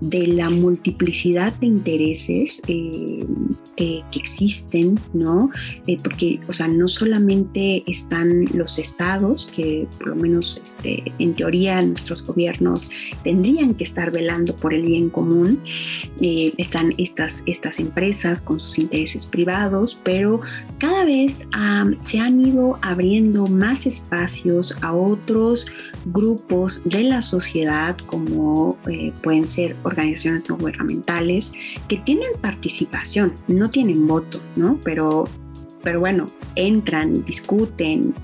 de 0.00 0.26
la 0.26 0.50
multiplicidad 0.50 1.52
de 1.54 1.66
intereses 1.66 2.60
eh, 2.68 3.24
que, 3.76 4.02
existen, 4.14 4.98
¿no? 5.14 5.50
Eh, 5.86 5.96
porque, 6.02 6.40
o 6.48 6.52
sea, 6.52 6.68
no 6.68 6.88
solamente 6.88 7.82
están 7.86 8.44
los 8.54 8.78
estados, 8.78 9.50
que 9.54 9.86
por 9.98 10.08
lo 10.08 10.16
menos 10.16 10.60
este, 10.62 11.02
en 11.18 11.34
teoría 11.34 11.80
nuestros 11.80 12.22
gobiernos 12.22 12.90
tendrían 13.24 13.74
que 13.74 13.84
estar 13.84 14.10
velando 14.10 14.54
por 14.56 14.74
el 14.74 14.82
bien 14.82 15.08
común, 15.10 15.60
eh, 16.20 16.52
están 16.58 16.92
estas, 16.98 17.42
estas 17.46 17.78
empresas 17.78 18.42
con 18.42 18.60
sus 18.60 18.78
intereses 18.78 19.26
privados, 19.26 19.98
pero 20.04 20.40
cada 20.78 21.04
vez 21.04 21.42
se 22.04 22.18
han 22.18 22.46
ido 22.46 22.78
abriendo 22.82 23.46
más 23.46 23.86
espacios 23.86 24.74
a 24.82 24.92
otros 24.92 25.66
grupos 26.06 26.82
de 26.84 27.04
la 27.04 27.22
sociedad, 27.22 27.59
como 28.06 28.76
eh, 28.88 29.12
pueden 29.22 29.46
ser 29.46 29.76
organizaciones 29.82 30.48
no 30.48 30.56
gubernamentales, 30.56 31.52
que 31.88 31.96
tienen 31.98 32.30
participación, 32.40 33.34
no 33.48 33.70
tienen 33.70 34.06
voto, 34.06 34.40
¿no? 34.56 34.78
Pero, 34.84 35.24
pero 35.82 36.00
bueno, 36.00 36.26
entran, 36.56 37.24
discuten, 37.24 38.14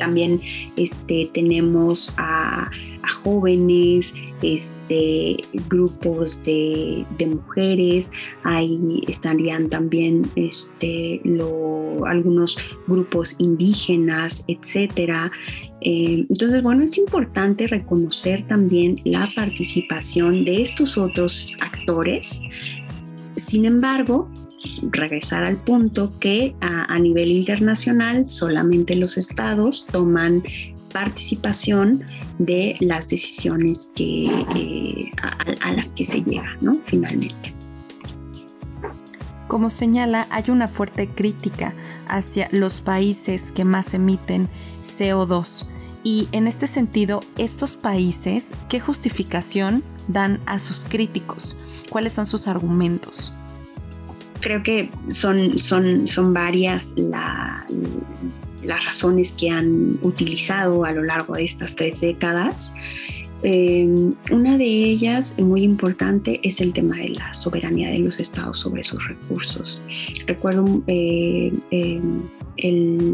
también 0.00 0.40
este, 0.76 1.30
tenemos 1.32 2.12
a, 2.16 2.68
jóvenes, 3.22 4.14
este, 4.40 5.36
grupos 5.68 6.42
de, 6.42 7.04
mujeres, 7.26 8.10
ahí 8.44 9.02
estarían 9.08 9.68
también 9.68 10.22
este, 10.36 11.20
algunos 12.06 12.56
grupos 12.86 13.36
indígenas, 13.38 14.44
etcétera. 14.48 15.30
Eh, 15.82 16.26
entonces, 16.28 16.62
bueno, 16.62 16.82
es 16.82 16.98
importante 16.98 17.66
reconocer 17.66 18.46
también 18.46 18.96
la 19.04 19.28
participación 19.34 20.42
de 20.42 20.62
estos 20.62 20.98
otros 20.98 21.54
actores. 21.60 22.40
Sin 23.36 23.64
embargo, 23.64 24.30
regresar 24.90 25.44
al 25.44 25.56
punto 25.56 26.10
que 26.20 26.54
a, 26.60 26.98
nivel 26.98 27.30
internacional 27.30 28.28
solamente 28.28 28.94
los 28.94 29.16
estados 29.16 29.86
toman 29.90 30.42
participación 30.92 32.04
de 32.38 32.76
las 32.80 33.08
decisiones 33.08 33.90
que, 33.94 34.26
eh, 34.56 35.10
a, 35.62 35.72
las 35.72 35.92
que 35.92 36.04
se 36.04 36.20
llega, 36.20 36.56
¿no? 36.60 36.74
Finalmente. 36.86 37.54
Como 39.46 39.70
señala, 39.70 40.26
hay 40.30 40.44
una 40.48 40.68
fuerte 40.68 41.08
crítica 41.08 41.74
hacia 42.06 42.48
los 42.52 42.80
países 42.80 43.50
que 43.52 43.64
más 43.64 43.94
emiten 43.94 44.48
CO2. 44.82 45.66
Y 46.02 46.28
en 46.32 46.46
este 46.46 46.66
sentido, 46.66 47.22
estos 47.36 47.76
países, 47.76 48.52
¿qué 48.68 48.80
justificación 48.80 49.82
dan 50.08 50.40
a 50.46 50.58
sus 50.58 50.84
críticos? 50.84 51.56
¿Cuáles 51.90 52.12
son 52.12 52.26
sus 52.26 52.48
argumentos? 52.48 53.32
creo 54.40 54.62
que 54.62 54.90
son, 55.10 55.58
son, 55.58 56.06
son 56.06 56.32
varias 56.32 56.92
las 56.96 58.84
razones 58.84 59.32
que 59.32 59.50
han 59.50 59.98
utilizado 60.02 60.84
a 60.84 60.92
lo 60.92 61.04
largo 61.04 61.34
de 61.34 61.44
estas 61.44 61.76
tres 61.76 62.00
décadas. 62.00 62.74
Eh, 63.42 63.88
una 64.30 64.58
de 64.58 64.66
ellas, 64.66 65.38
muy 65.38 65.62
importante, 65.62 66.40
es 66.42 66.60
el 66.60 66.74
tema 66.74 66.96
de 66.96 67.10
la 67.10 67.32
soberanía 67.32 67.88
de 67.90 68.00
los 68.00 68.20
estados 68.20 68.58
sobre 68.58 68.84
sus 68.84 69.02
recursos. 69.06 69.80
Recuerdo 70.26 70.82
eh, 70.86 71.50
eh, 71.70 72.00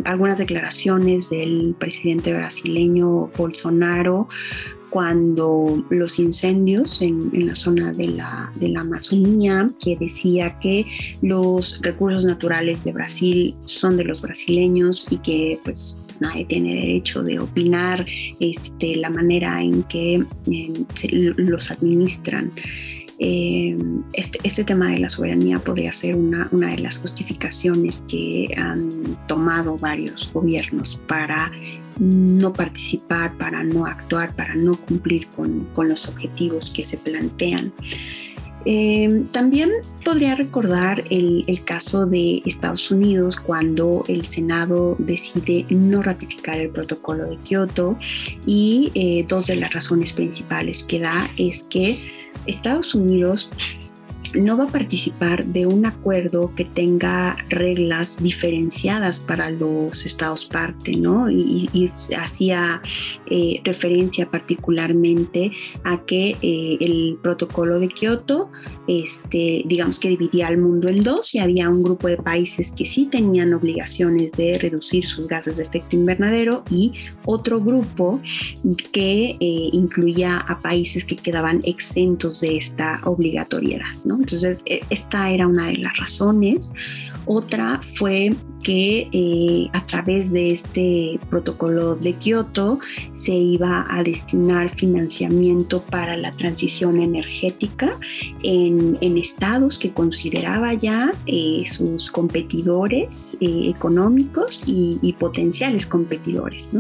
algunas 0.05 0.38
declaraciones 0.38 1.30
del 1.30 1.74
presidente 1.78 2.32
brasileño 2.32 3.30
Bolsonaro 3.36 4.28
cuando 4.90 5.84
los 5.90 6.18
incendios 6.18 7.03
en, 7.03 7.47
la 7.47 7.55
zona 7.55 7.92
de 7.92 8.09
la, 8.09 8.51
de 8.55 8.68
la, 8.68 8.80
Amazonía, 8.80 9.68
que 9.82 9.97
decía 9.97 10.59
que 10.61 10.86
los 11.22 11.80
recursos 11.82 12.24
naturales 12.24 12.84
de 12.84 12.92
Brasil 12.92 13.55
son 13.64 13.97
de 13.97 14.05
los 14.05 14.22
brasileños 14.22 15.07
y 15.11 15.18
que 15.18 15.59
pues 15.64 15.99
nadie 16.20 16.44
tiene 16.47 16.74
derecho 16.74 17.22
de 17.22 17.38
opinar 17.38 18.07
este, 18.40 18.97
la 18.97 19.11
manera 19.11 19.61
en 19.61 19.82
que 19.82 20.24
eh, 20.51 21.32
los 21.36 21.70
administran. 21.70 22.51
Eh, 23.19 23.79
este, 24.12 24.39
este, 24.43 24.64
tema 24.64 24.91
de 24.91 24.99
la 24.99 25.09
soberanía 25.09 25.59
podría 25.59 25.93
ser 25.93 26.17
una, 26.17 26.49
una 26.53 26.69
de 26.69 26.79
las 26.79 26.99
justificaciones 26.99 28.05
que 28.09 28.55
han 28.59 29.17
tomado 29.27 29.79
varios 29.79 30.31
gobiernos 30.33 30.97
para 31.09 31.51
no 31.99 32.53
participar, 32.53 33.37
para 33.39 33.62
no 33.62 33.87
actuar, 33.87 34.35
para 34.35 34.55
no 34.55 34.77
cumplir 34.77 35.29
con, 35.29 35.67
los 35.77 36.09
objetivos 36.09 36.71
que 36.71 36.85
se 36.85 36.99
plantean. 36.99 37.73
Eh, 38.69 39.25
también 39.31 39.71
podría 40.05 40.35
recordar 40.35 41.05
el, 41.09 41.45
caso 41.64 42.05
de 42.05 42.43
Estados 42.45 42.91
Unidos 42.91 43.37
cuando 43.37 44.05
el 44.09 44.27
Senado 44.27 44.97
decide 44.99 45.64
no 45.71 46.03
ratificar 46.03 46.57
el 46.57 46.71
protocolo 46.71 47.27
de 47.27 47.37
Kioto 47.39 47.97
y 48.45 48.91
eh, 48.95 49.25
dos 49.29 49.47
de 49.47 49.57
las 49.57 49.73
razones 49.73 50.12
principales 50.12 50.83
que 50.83 50.99
da 50.99 51.31
es 51.37 51.62
que 51.62 52.26
Estados 52.47 52.94
Unidos 52.94 53.49
no 54.35 54.57
va 54.57 54.64
a 54.64 54.69
participar 54.69 55.45
de 55.45 55.67
un 55.67 55.87
acuerdo 55.87 56.53
que 56.55 56.64
tenga 56.64 57.37
reglas 57.49 58.23
diferenciadas 58.23 59.19
para 59.19 59.51
los 59.51 60.05
estados 60.05 60.45
parte, 60.45 60.97
¿no? 60.97 61.31
Y, 61.31 61.91
hacía 62.17 62.81
eh, 63.31 63.61
referencia 63.64 64.31
particularmente 64.31 65.53
a 65.85 66.05
que 66.05 66.37
eh, 66.43 66.77
el 66.81 67.19
protocolo 67.23 67.79
de 67.79 67.89
Kioto, 67.89 68.51
este, 68.89 69.62
digamos 69.67 69.99
que 69.99 70.09
dividía 70.09 70.49
al 70.49 70.59
mundo 70.59 70.89
en 70.89 71.03
dos 71.03 71.35
y 71.35 71.39
había 71.39 71.69
un 71.69 71.83
grupo 71.83 72.09
de 72.09 72.17
países 72.17 72.73
que 72.73 72.87
sí 72.87 73.07
tenían 73.07 73.53
obligaciones 73.55 74.33
de 74.33 74.59
reducir 74.59 75.07
sus 75.07 75.27
gases 75.27 75.57
de 75.57 75.64
efecto 75.64 75.97
invernadero 75.97 76.64
y 76.71 76.93
otro 77.25 77.61
grupo 77.61 78.21
que 78.93 79.37
eh, 79.41 79.69
incluía 79.73 80.39
a 80.39 80.59
países 80.59 81.05
que 81.05 81.17
quedaban 81.17 81.61
exentos 81.64 82.41
de 82.41 82.57
esta 82.57 83.01
obligatoriedad, 83.05 83.95
¿no? 84.05 84.16
Entonces, 84.19 84.62
e, 84.67 84.81
esta 84.91 85.31
era 85.31 85.47
una 85.47 85.67
de 85.67 85.79
las 85.79 85.97
razones. 85.97 86.73
Otra 87.27 87.81
fue 87.95 88.31
que 88.62 89.09
eh, 89.12 89.69
a 89.75 89.87
través 89.87 90.33
de 90.33 90.51
este 90.51 91.21
protocolo 91.31 91.95
de 91.95 92.14
Kioto 92.14 92.81
se 93.12 93.33
iba 93.33 93.85
a 93.89 94.03
destinar 94.03 94.71
financiamiento 94.71 95.83
para 95.83 96.17
la 96.17 96.33
transición 96.33 97.01
energética 97.01 97.93
en, 98.43 98.97
estados 99.17 99.79
que 99.79 99.93
consideraba 99.93 100.75
ya 100.75 101.11
eh, 101.27 101.64
sus 101.69 102.11
competidores 102.11 103.37
eh, 103.41 103.71
económicos 103.71 104.64
y, 104.67 105.14
potenciales 105.19 105.87
competidores 105.87 106.71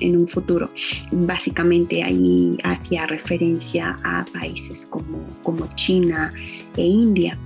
en, 0.00 0.16
un 0.16 0.28
futuro. 0.28 0.68
Básicamente 1.12 2.02
ahí 2.02 2.58
hacía 2.62 3.06
referencia 3.06 3.96
a 4.04 4.24
países 4.32 4.84
como, 4.84 5.24
como 5.42 5.66
China 5.76 6.30
e 6.76 6.82
India. 6.82 7.38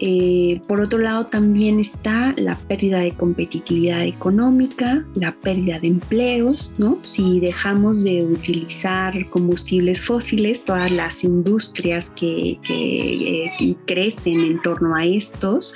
Eh, 0.00 0.60
por 0.68 0.80
otro 0.80 1.00
lado, 1.00 1.24
también 1.24 1.80
está 1.80 2.32
la 2.36 2.54
pérdida 2.54 3.00
de 3.00 3.12
competitividad 3.12 4.04
económica, 4.04 5.04
la 5.14 5.32
pérdida 5.32 5.80
de 5.80 5.88
empleos, 5.88 6.70
¿no? 6.78 6.98
Si 7.02 7.40
dejamos 7.40 8.04
de 8.04 8.24
utilizar 8.24 9.28
combustibles 9.30 10.00
fósiles, 10.00 10.64
todas 10.64 10.92
las 10.92 11.24
industrias 11.24 12.10
que, 12.10 12.58
eh, 12.70 13.76
crecen 13.86 14.38
en 14.38 14.62
torno 14.62 14.94
a 14.94 15.04
estos, 15.04 15.74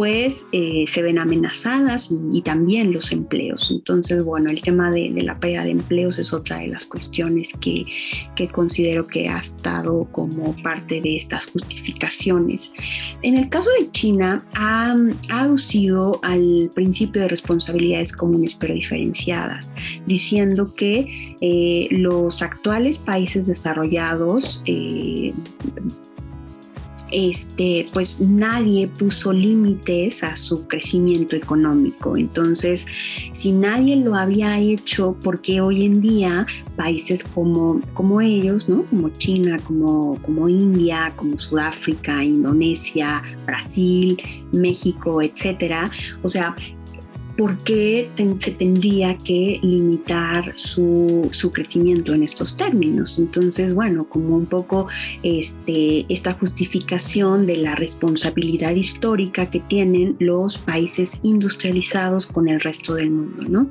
pues 0.00 0.46
se 0.86 1.02
ven 1.02 1.18
amenazadas 1.18 2.10
y, 2.32 2.40
también 2.40 2.90
los 2.90 3.12
empleos. 3.12 3.70
Entonces, 3.70 4.24
bueno, 4.24 4.48
el 4.48 4.62
tema 4.62 4.90
de, 4.90 5.10
la 5.10 5.38
pérdida 5.38 5.62
de 5.62 5.72
empleos 5.72 6.18
es 6.18 6.32
otra 6.32 6.60
de 6.60 6.68
las 6.68 6.86
cuestiones 6.86 7.48
que, 7.60 7.82
que, 8.34 8.48
considero 8.48 9.06
que 9.06 9.28
ha 9.28 9.38
estado 9.38 10.08
como 10.10 10.56
parte 10.62 11.02
de 11.02 11.16
estas 11.16 11.44
justificaciones. 11.48 12.72
En 13.20 13.34
el 13.34 13.50
caso 13.50 13.68
de 13.78 13.90
China, 13.90 14.42
ha 14.54 14.96
aducido 15.28 16.18
al 16.22 16.70
principio 16.74 17.20
de 17.20 17.28
responsabilidades 17.28 18.10
comunes 18.10 18.54
pero 18.54 18.72
diferenciadas, 18.72 19.74
diciendo 20.06 20.74
que 20.74 21.36
eh, 21.42 21.88
los 21.90 22.40
actuales 22.40 22.96
países 22.96 23.48
desarrollados 23.48 24.62
eh, 24.64 25.34
este, 27.12 27.88
pues 27.92 28.20
nadie 28.20 28.88
puso 28.88 29.32
límites 29.32 30.22
a 30.22 30.36
su 30.36 30.66
crecimiento 30.66 31.36
económico. 31.36 32.16
Entonces, 32.16 32.86
si 33.32 33.52
nadie 33.52 33.96
lo 33.96 34.14
había 34.14 34.58
hecho, 34.58 35.16
¿por 35.22 35.40
qué 35.40 35.60
hoy 35.60 35.84
en 35.84 36.00
día 36.00 36.46
países 36.76 37.24
como, 37.24 37.80
como 37.94 38.20
ellos, 38.20 38.68
¿no? 38.68 38.84
como 38.84 39.08
China, 39.10 39.56
como, 39.64 40.20
como 40.22 40.48
India, 40.48 41.12
como 41.16 41.38
Sudáfrica, 41.38 42.22
Indonesia, 42.22 43.22
Brasil, 43.46 44.16
México, 44.52 45.22
etcétera? 45.22 45.90
O 46.22 46.28
sea, 46.28 46.54
¿por 47.40 47.56
qué 47.64 48.06
se 48.38 48.50
tendría 48.50 49.16
que 49.16 49.58
limitar 49.62 50.52
su, 50.56 51.30
crecimiento 51.54 52.12
en 52.12 52.22
estos 52.22 52.54
términos? 52.54 53.18
Entonces, 53.18 53.72
bueno, 53.72 54.04
como 54.04 54.36
un 54.36 54.44
poco 54.44 54.88
este, 55.22 56.04
esta 56.10 56.34
justificación 56.34 57.46
de 57.46 57.56
la 57.56 57.74
responsabilidad 57.76 58.72
histórica 58.72 59.46
que 59.46 59.60
tienen 59.60 60.16
los 60.18 60.58
países 60.58 61.18
industrializados 61.22 62.26
con 62.26 62.46
el 62.46 62.60
resto 62.60 62.94
del 62.94 63.10
mundo, 63.10 63.44
¿no? 63.48 63.70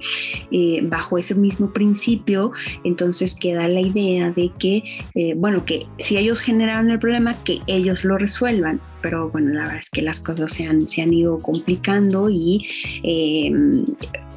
Eh, 0.50 0.80
bajo 0.82 1.20
ese 1.20 1.36
mismo 1.36 1.72
principio, 1.72 2.52
entonces 2.84 3.36
queda 3.36 3.68
la 3.68 3.82
idea 3.82 4.32
de 4.32 4.52
que, 4.58 4.82
eh, 5.14 5.36
bueno, 5.38 5.64
que 5.64 5.86
si 6.00 6.18
ellos 6.18 6.42
generaron 6.42 6.90
el 6.90 6.98
problema, 6.98 7.36
que 7.44 7.60
ellos 7.68 8.04
lo 8.04 8.18
resuelvan 8.18 8.82
pero 9.02 9.30
bueno, 9.30 9.54
la 9.54 9.62
verdad 9.62 9.80
es 9.84 9.90
que 9.90 10.02
las 10.02 10.20
cosas 10.20 10.54
se 10.54 10.66
han, 10.66 10.88
se 10.88 11.02
han 11.02 11.14
ido 11.14 11.38
complicando 11.40 12.30
y 12.30 12.68
em, 13.04 13.86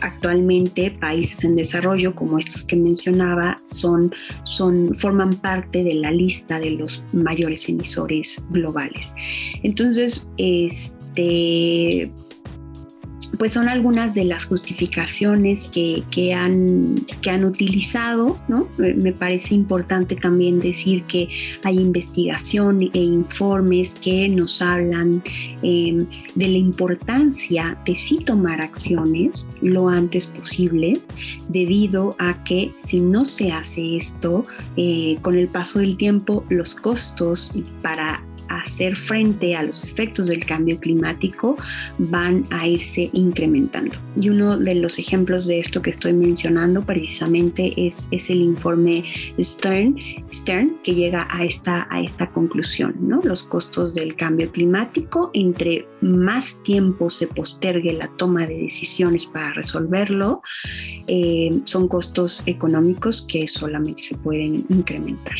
actualmente 0.01 0.91
países 0.91 1.45
en 1.45 1.57
desarrollo 1.57 2.15
como 2.15 2.39
estos 2.39 2.65
que 2.65 2.77
mencionaba 2.77 3.57
son, 3.65 4.13
son, 4.45 4.95
forman 4.95 5.35
parte 5.35 5.85
de 5.85 5.95
la 5.95 6.11
lista 6.11 6.59
de 6.59 6.73
los 6.73 7.03
mayores 7.13 7.69
emisores 7.69 8.45
globales. 8.51 9.15
Entonces, 9.63 10.29
este 10.37 12.11
pues 13.39 13.53
son 13.53 13.69
algunas 13.69 14.15
de 14.15 14.25
las 14.25 14.45
justificaciones 14.45 15.65
que, 15.67 16.35
han, 16.35 16.97
que 17.23 17.31
han 17.31 17.45
utilizado, 17.45 18.39
¿no? 18.49 18.69
Me 18.79 19.13
parece 19.13 19.55
importante 19.55 20.17
también 20.17 20.61
decir 20.61 21.03
que 21.05 21.29
hay 21.65 21.79
investigación 21.79 22.81
e 22.83 22.99
informes 22.99 23.95
que 23.95 24.29
nos 24.29 24.61
hablan 24.61 25.23
em, 25.63 26.07
de 26.35 26.49
la 26.49 26.59
importancia 26.59 27.79
de 27.87 27.97
sí 27.97 28.19
tomar 28.19 28.61
acciones 28.61 29.47
lo 29.61 29.89
antes 29.89 30.27
posible, 30.27 31.01
debido 31.49 32.15
a 32.19 32.43
que 32.45 32.71
si 32.77 33.01
no 33.01 33.25
se 33.25 33.53
hace 33.53 33.97
esto, 33.97 34.45
eh, 34.77 35.17
con 35.23 35.35
el 35.35 35.49
paso 35.49 35.79
del 35.79 35.97
tiempo 35.97 36.45
los 36.49 36.75
costos 36.75 37.53
para 37.81 38.23
hacer 38.61 38.97
frente 38.97 39.55
a 39.55 39.63
los 39.63 39.85
efectos 39.85 40.29
del 40.29 40.45
cambio 40.45 40.79
climático 40.79 41.57
van 41.99 42.45
a 42.51 42.67
irse 42.67 43.11
incrementando. 43.13 43.97
Y 44.21 44.29
uno 44.29 44.57
de 44.59 44.75
los 44.75 44.99
ejemplos 44.99 45.47
de 45.47 45.61
esto 45.61 45.83
que 45.83 45.91
estoy 45.91 46.13
mencionando 46.13 46.83
precisamente 46.83 47.73
es, 47.77 48.09
es 48.11 48.31
el 48.31 48.43
informe 48.43 49.05
Stern, 49.41 49.97
Stern 50.33 50.77
que 50.83 50.95
llega 50.95 51.27
a 51.31 51.45
esta, 51.45 51.87
a 51.91 52.01
esta 52.01 52.31
conclusión. 52.31 52.95
¿no? 53.01 53.21
Los 53.23 53.43
costos 53.43 53.95
del 53.95 54.17
cambio 54.17 54.51
climático, 54.51 55.31
entre 55.35 55.87
más 56.01 56.63
tiempo 56.63 57.11
se 57.11 57.27
postergue 57.27 57.93
la 57.93 58.09
toma 58.17 58.47
de 58.47 58.59
decisiones 58.59 59.27
para 59.27 59.53
resolverlo, 59.53 60.43
eh, 61.07 61.51
son 61.65 61.89
costos 61.89 62.43
económicos 62.47 63.23
que 63.23 63.49
solamente 63.49 64.03
se 64.03 64.17
pueden 64.17 64.65
incrementar 64.69 65.37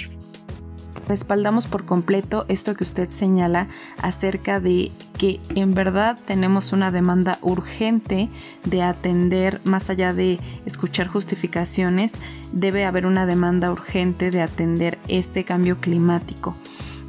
respaldamos 1.09 1.67
por 1.67 1.85
completo 1.85 2.45
esto 2.49 2.75
que 2.75 2.85
usted 2.85 3.11
señala 3.11 3.69
acerca 4.01 4.61
de 4.61 4.91
que 5.19 5.41
en 5.55 5.75
verdad 5.75 6.19
tenemos 6.27 6.73
una 6.73 6.91
demanda 6.91 7.39
urgente 7.43 8.29
de 8.65 8.83
atender, 8.83 9.61
más 9.65 9.91
allá 9.91 10.15
de 10.15 10.39
escuchar 10.67 11.09
justificaciones, 11.09 12.13
debe 12.53 12.85
haber 12.85 13.07
una 13.07 13.27
demanda 13.27 13.71
urgente 13.71 14.31
de 14.31 14.43
atender 14.43 14.99
este 15.09 15.45
cambio 15.45 15.81
climático. 15.81 16.55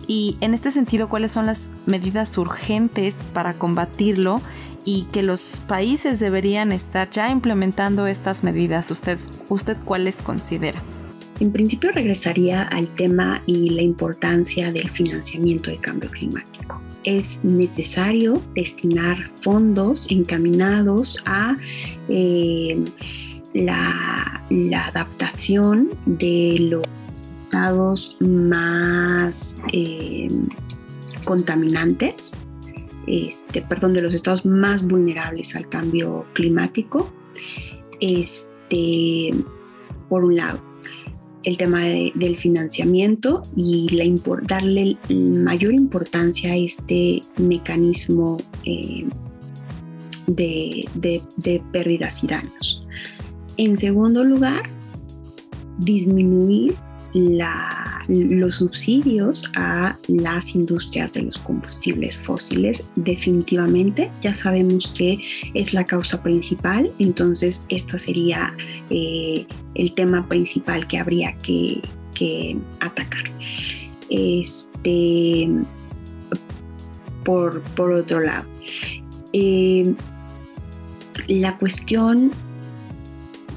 Y 0.08 0.38
en 0.42 0.54
este 0.54 0.72
sentido, 0.72 1.08
¿cuáles 1.08 1.32
son 1.32 1.46
las 1.46 1.72
medidas 1.86 2.38
urgentes 2.38 3.16
para 3.34 3.54
combatirlo 3.54 4.42
y 4.86 5.04
que 5.14 5.24
los 5.24 5.62
países 5.66 6.20
deberían 6.20 6.72
estar 6.72 7.10
ya 7.10 7.30
implementando 7.30 8.08
estas 8.08 8.44
medidas? 8.44 8.92
¿Usted, 8.92 9.20
usted 9.50 9.78
cuáles 9.86 10.22
considera? 10.22 10.82
En 11.44 11.52
principio 11.52 11.92
regresaría 11.92 12.62
al 12.62 12.88
tema 12.96 13.42
y 13.46 13.72
la 13.72 13.82
importancia 13.82 14.72
del 14.72 14.90
financiamiento 14.90 15.72
de 15.72 15.76
cambio 15.76 16.10
climático. 16.10 16.82
Es 17.04 17.44
necesario 17.44 18.42
destinar 18.56 19.22
fondos 19.42 20.08
encaminados 20.10 21.22
a 21.26 21.54
eh, 22.08 22.82
la, 23.54 24.42
adaptación 24.88 25.90
de 26.06 26.60
los 26.62 26.86
estados 27.44 28.16
más 28.22 29.58
eh, 29.74 30.30
contaminantes, 31.26 32.38
este, 33.06 33.64
perdón, 33.64 33.92
de 33.92 34.02
los 34.02 34.14
estados 34.14 34.46
más 34.46 34.82
vulnerables 34.82 35.58
al 35.58 35.68
cambio 35.68 36.26
climático. 36.32 37.14
Este, 38.00 39.32
por 40.08 40.24
un 40.24 40.38
lado 40.38 40.73
el 41.44 41.58
tema 41.58 41.82
del 41.82 42.38
financiamiento 42.38 43.44
y 43.56 43.90
la 43.90 44.04
darle 44.48 44.98
mayor 45.10 45.74
importancia 45.74 46.54
a 46.54 46.56
este 46.56 47.22
mecanismo 47.38 48.38
eh, 48.66 49.06
de, 50.28 50.86
de 51.38 51.62
pérdidas 51.72 52.24
y 52.24 52.28
daños. 52.28 52.88
En 53.58 53.78
segundo 53.78 54.24
lugar, 54.24 54.64
disminuir 55.80 56.74
los 58.08 58.58
subsidios 58.58 59.44
a 59.56 59.96
las 60.08 60.56
industrias 60.56 61.14
de 61.14 61.24
los 61.24 61.38
combustibles 61.40 62.18
fósiles 62.18 62.90
definitivamente 62.96 64.10
ya 64.22 64.34
sabemos 64.34 64.88
que 64.88 65.18
es 65.54 65.74
la 65.74 65.86
causa 65.86 66.22
principal 66.22 66.92
entonces 67.00 67.66
este 67.70 68.00
sería 68.00 68.54
eh, 68.90 69.46
el 69.76 69.94
tema 69.94 70.28
principal 70.28 70.88
que 70.88 70.98
habría 70.98 71.36
que, 71.38 71.82
atacar 72.80 73.24
este 74.10 75.50
por, 77.26 77.64
otro 77.78 78.20
lado 78.22 78.48
eh, 79.34 79.94
la 81.28 81.58
cuestión 81.58 82.32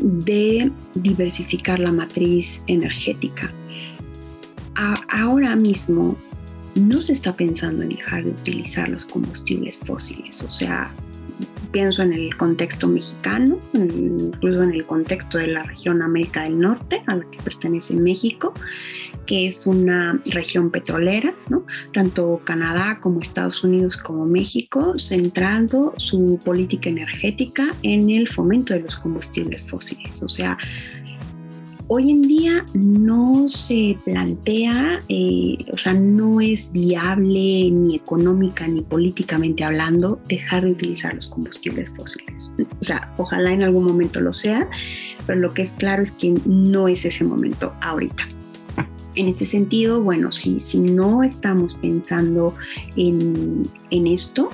de 0.00 0.70
diversificar 0.94 1.78
la 1.78 1.92
matriz 1.92 2.62
energética. 2.66 3.50
Ahora 5.08 5.56
mismo 5.56 6.16
no 6.74 7.00
se 7.00 7.12
está 7.14 7.34
pensando 7.34 7.82
en 7.82 7.90
dejar 7.90 8.24
de 8.24 8.30
utilizar 8.30 8.88
los 8.88 9.04
combustibles 9.06 9.78
fósiles, 9.78 10.42
o 10.42 10.50
sea, 10.50 10.90
pienso 11.72 12.02
en 12.02 12.12
el 12.12 12.36
contexto 12.36 12.88
mexicano, 12.88 13.58
incluso 13.74 14.62
en 14.62 14.72
el 14.72 14.86
contexto 14.86 15.38
de 15.38 15.48
la 15.48 15.62
región 15.62 16.02
América 16.02 16.44
del 16.44 16.58
Norte, 16.58 17.02
a 17.06 17.16
la 17.16 17.30
que 17.30 17.38
pertenece 17.42 17.94
México, 17.94 18.54
que 19.26 19.46
es 19.46 19.66
una 19.66 20.20
región 20.26 20.70
petrolera, 20.70 21.34
tanto 21.92 22.40
Canadá 22.44 23.00
como 23.00 23.20
Estados 23.20 23.64
Unidos 23.64 23.96
como 23.96 24.24
México, 24.24 24.94
centrando 24.96 25.94
su 25.98 26.40
política 26.44 26.88
energética 26.88 27.74
en 27.82 28.08
el 28.10 28.28
fomento 28.28 28.72
de 28.72 28.80
los 28.80 28.96
combustibles 28.96 29.66
fósiles. 29.66 30.22
O 30.22 30.28
sea, 30.28 30.56
hoy 31.88 32.10
en 32.10 32.22
día 32.22 32.66
no 32.74 33.48
se 33.48 33.96
plantea, 34.04 34.98
eh, 35.08 35.56
o 35.72 35.78
sea, 35.78 35.94
no 35.94 36.40
es 36.40 36.72
viable 36.72 37.70
ni 37.70 37.96
económica 37.96 38.66
ni 38.66 38.82
políticamente 38.82 39.64
hablando 39.64 40.20
dejar 40.28 40.64
de 40.64 40.72
utilizar 40.72 41.14
los 41.14 41.26
combustibles 41.28 41.92
fósiles. 41.96 42.52
O 42.80 42.84
sea, 42.84 43.12
ojalá 43.16 43.52
en 43.52 43.62
algún 43.62 43.84
momento 43.84 44.20
lo 44.20 44.32
sea, 44.32 44.68
pero 45.26 45.38
lo 45.38 45.54
que 45.54 45.62
es 45.62 45.72
claro 45.72 46.02
es 46.02 46.10
que 46.12 46.34
no 46.44 46.88
es 46.88 47.04
ese 47.04 47.24
momento 47.24 47.72
ahorita. 47.80 48.24
En 49.14 49.28
este 49.28 49.46
sentido, 49.46 50.02
bueno, 50.02 50.30
si, 50.30 50.60
si 50.60 50.78
no 50.78 51.22
estamos 51.22 51.74
pensando 51.76 52.54
en, 52.96 53.62
en 53.90 54.06
esto, 54.06 54.50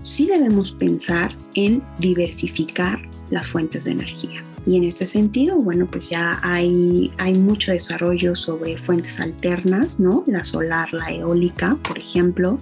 sí 0.00 0.26
debemos 0.26 0.70
pensar 0.72 1.34
en 1.54 1.82
diversificar 1.98 3.00
las 3.30 3.48
fuentes 3.48 3.84
de 3.84 3.92
energía. 3.92 4.42
Y 4.68 4.76
en 4.76 4.84
este 4.84 5.06
sentido, 5.06 5.56
bueno, 5.56 5.86
pues 5.86 6.10
ya 6.10 6.38
hay, 6.42 7.10
hay 7.16 7.38
mucho 7.38 7.72
desarrollo 7.72 8.36
sobre 8.36 8.76
fuentes 8.76 9.18
alternas, 9.18 9.98
¿no? 9.98 10.24
La 10.26 10.44
solar, 10.44 10.92
la 10.92 11.10
eólica, 11.10 11.78
por 11.82 11.96
ejemplo. 11.96 12.58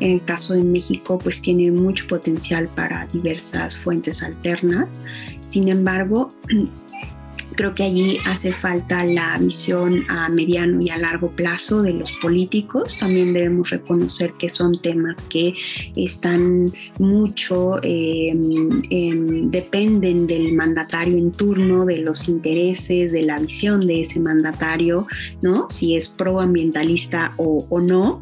En 0.00 0.10
el 0.10 0.22
caso 0.22 0.52
de 0.52 0.62
México, 0.62 1.18
pues 1.18 1.40
tiene 1.40 1.70
mucho 1.70 2.06
potencial 2.08 2.68
para 2.68 3.06
diversas 3.06 3.78
fuentes 3.78 4.22
alternas. 4.22 5.02
Sin 5.40 5.70
embargo, 5.70 6.30
Creo 7.56 7.74
que 7.74 7.82
allí 7.82 8.18
hace 8.26 8.52
falta 8.52 9.04
la 9.04 9.38
visión 9.38 10.04
a 10.08 10.28
mediano 10.28 10.80
y 10.80 10.90
a 10.90 10.98
largo 10.98 11.30
plazo 11.30 11.82
de 11.82 11.92
los 11.92 12.12
políticos. 12.14 12.98
También 12.98 13.32
debemos 13.32 13.70
reconocer 13.70 14.32
que 14.38 14.48
son 14.48 14.80
temas 14.80 15.22
que 15.24 15.54
están 15.96 16.66
mucho, 16.98 17.82
em, 17.82 18.82
em, 18.90 19.50
dependen 19.50 20.26
del 20.26 20.54
mandatario 20.54 21.16
en 21.16 21.32
turno, 21.32 21.84
de 21.84 21.98
los 22.02 22.28
intereses, 22.28 23.12
de 23.12 23.22
la 23.22 23.38
visión 23.38 23.86
de 23.86 24.02
ese 24.02 24.20
mandatario, 24.20 25.06
¿no? 25.42 25.68
Si 25.68 25.96
es 25.96 26.08
proambientalista 26.08 27.32
o, 27.36 27.80
no. 27.80 28.20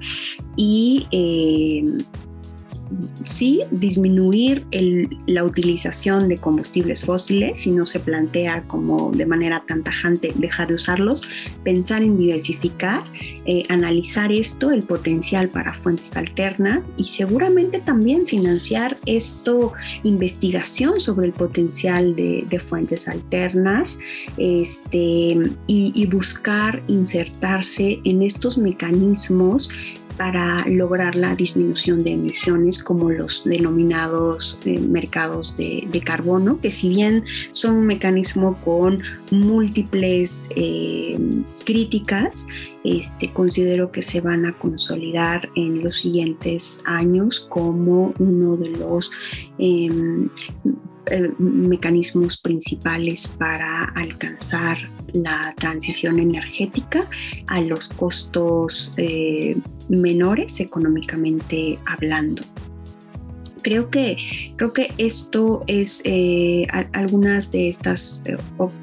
Y 0.57 1.07
em, 1.11 1.99
sí 3.25 3.61
disminuir 3.71 4.67
la 5.27 5.45
utilización 5.45 6.29
de 6.29 6.39
combustibles 6.39 7.03
fósiles 7.03 7.63
si 7.63 7.71
no 7.71 7.87
se 7.87 8.01
plantea 8.01 8.65
como 8.67 9.11
de 9.11 9.27
manera 9.27 9.63
tan 9.67 9.83
tajante 9.83 10.33
dejar 10.37 10.69
de 10.69 10.75
usarlos, 10.75 11.23
pensar 11.65 12.03
en 12.03 12.19
diversificar, 12.19 13.05
eh, 13.45 13.65
analizar 13.69 14.33
esto, 14.33 14.71
el 14.71 14.83
potencial 14.83 15.49
para 15.49 15.75
fuentes 15.75 16.17
alternas 16.17 16.85
y 16.97 17.05
seguramente 17.05 17.81
también 17.81 18.27
financiar 18.27 18.99
esto, 19.07 19.73
investigación 20.03 21.01
sobre 21.01 21.27
el 21.27 21.33
potencial 21.33 22.17
de, 22.17 22.47
fuentes 22.59 23.07
alternas 23.07 24.01
este, 24.37 25.39
y, 25.69 25.93
y 25.95 26.07
buscar 26.07 26.83
insertarse 26.89 28.01
en 28.05 28.23
estos 28.23 28.59
mecanismos 28.59 29.71
para 30.19 30.67
lograr 30.69 31.15
la 31.15 31.35
disminución 31.35 32.03
de 32.03 32.11
emisiones 32.13 32.83
como 32.83 33.11
los 33.11 33.45
denominados 33.45 34.59
eh, 34.65 34.81
mercados 34.81 35.57
de, 35.57 36.03
carbono, 36.05 36.61
que 36.61 36.71
si 36.71 36.89
bien 36.91 37.25
son 37.53 37.77
un 37.77 37.87
mecanismo 37.87 38.57
con 38.65 38.99
múltiples 39.31 40.49
eh, 40.57 41.19
críticas, 41.65 42.47
este, 42.85 43.33
considero 43.33 43.93
que 43.93 44.03
se 44.03 44.21
van 44.21 44.47
a 44.47 44.57
consolidar 44.59 45.49
en 45.57 45.83
los 45.83 45.97
siguientes 45.97 46.83
años 46.85 47.47
como 47.49 48.15
uno 48.19 48.57
de 48.57 48.71
los 48.71 49.11
em, 49.59 50.29
eh, 51.11 51.33
mecanismos 51.39 52.39
principales 52.39 53.27
para 53.27 53.85
alcanzar 53.95 54.79
la 55.13 55.55
transición 55.57 56.19
energética 56.19 57.09
a 57.47 57.61
los 57.61 57.89
costos 57.89 58.93
eh, 58.97 59.57
menores 59.89 60.61
económicamente 60.61 61.79
hablando. 61.87 62.43
Creo 63.63 63.91
que, 63.91 64.17
creo 64.57 64.73
que 64.73 64.93
esto 64.99 65.65
es 65.67 66.01
eh, 66.05 66.67
algunas 66.93 67.51
de 67.51 67.69
estas 67.69 68.23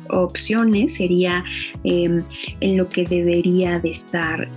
opciones 0.09 0.95
sería 0.95 1.43
em, 1.85 2.23
en 2.59 2.77
lo 2.77 2.87
que 2.89 3.05
debería 3.05 3.79
de 3.79 3.91
estar 3.91 4.47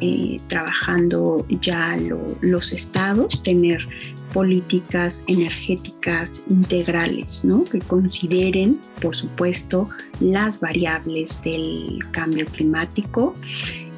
trabajando 0.48 1.46
ya 1.60 1.96
los 2.40 2.72
estados, 2.72 3.42
tener 3.44 3.86
políticas 4.32 5.24
energéticas 5.26 6.44
integrales, 6.48 7.44
¿no? 7.44 7.64
que 7.64 7.80
consideren, 7.80 8.80
por 9.00 9.16
supuesto, 9.16 9.88
las 10.20 10.60
variables 10.60 11.40
del 11.42 11.98
cambio 12.12 12.46
climático. 12.46 13.34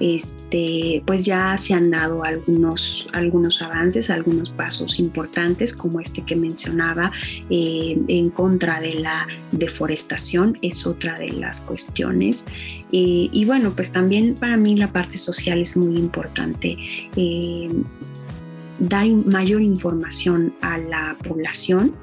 Este, 0.01 1.03
pues 1.07 1.27
ya 1.27 1.59
se 1.59 1.75
han 1.75 1.91
dado 1.91 2.25
algunos, 2.25 3.07
algunos 3.13 3.61
avances, 3.61 4.09
algunos 4.09 4.49
pasos 4.49 4.99
importantes, 4.99 5.75
como 5.75 6.01
este 6.01 6.23
que 6.23 6.37
mencionaba, 6.37 7.13
eh, 7.51 7.99
en 8.09 8.31
contra 8.31 8.81
de 8.81 8.95
la 8.95 9.27
deforestación, 9.53 10.57
es 10.63 10.87
otra 10.87 11.19
de 11.19 11.33
las 11.33 11.61
cuestiones. 11.61 12.47
Eh, 12.93 13.29
y 13.31 13.45
bueno, 13.45 13.73
pues 13.75 13.93
también 13.93 14.37
para 14.37 14.57
mí 14.57 14.75
la 14.75 14.91
parte 14.91 15.19
social 15.19 15.61
es 15.61 15.77
muy 15.77 15.99
importante. 15.99 16.79
Eh, 17.15 17.69
dar 18.81 19.07
mayor 19.07 19.63
información 19.63 20.55
a 20.63 20.79
la 20.79 21.17
población, 21.27 21.95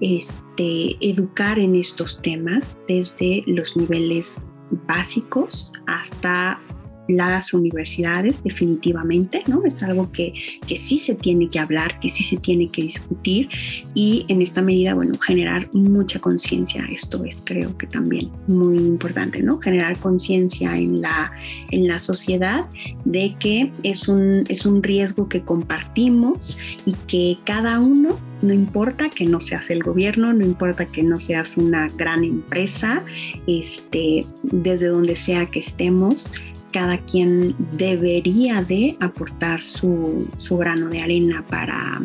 este, 0.00 0.96
educar 1.00 1.58
en 1.58 1.74
estos 1.74 2.20
temas 2.22 2.76
desde 2.88 3.42
los 3.46 3.76
niveles 3.76 4.46
básicos 4.86 5.72
hasta 5.86 6.60
las 7.08 7.52
universidades 7.52 8.42
definitivamente, 8.42 9.42
¿no? 9.46 9.64
Es 9.64 9.82
algo 9.82 10.10
que, 10.12 10.32
que 10.66 10.76
sí 10.76 10.98
se 10.98 11.14
tiene 11.14 11.48
que 11.48 11.58
hablar, 11.58 11.98
que 12.00 12.08
sí 12.08 12.22
se 12.22 12.36
tiene 12.36 12.68
que 12.68 12.82
discutir 12.82 13.48
y 13.94 14.24
en 14.28 14.42
esta 14.42 14.62
medida, 14.62 14.94
bueno, 14.94 15.18
generar 15.18 15.68
mucha 15.74 16.18
conciencia. 16.18 16.84
Esto 16.90 17.24
es 17.24 17.42
creo 17.44 17.76
que 17.76 17.86
también 17.86 18.30
muy 18.46 18.76
importante, 18.76 19.42
¿no? 19.42 19.58
Generar 19.58 19.98
conciencia 19.98 20.76
en 20.76 21.00
la, 21.00 21.32
en 21.70 21.86
la 21.86 21.98
sociedad 21.98 22.68
de 23.04 23.34
que 23.38 23.72
es 23.82 24.08
un, 24.08 24.44
es 24.48 24.66
un 24.66 24.82
riesgo 24.82 25.28
que 25.28 25.42
compartimos 25.42 26.58
y 26.86 26.92
que 27.06 27.36
cada 27.44 27.80
uno 27.80 28.18
no 28.42 28.52
importa 28.52 29.08
que 29.08 29.24
no 29.24 29.40
seas 29.40 29.70
el 29.70 29.82
gobierno, 29.82 30.32
no 30.32 30.44
importa 30.44 30.86
que 30.86 31.02
no 31.02 31.18
seas 31.18 31.56
una 31.56 31.88
gran 31.96 32.24
empresa, 32.24 33.02
este, 33.46 34.26
desde 34.42 34.88
donde 34.88 35.16
sea 35.16 35.46
que 35.46 35.60
estemos, 35.60 36.30
cada 36.74 36.98
quien 36.98 37.54
debería 37.78 38.60
de 38.60 38.96
aportar 38.98 39.62
su, 39.62 40.26
grano 40.58 40.88
de 40.88 41.02
arena 41.02 41.44
para, 41.48 42.02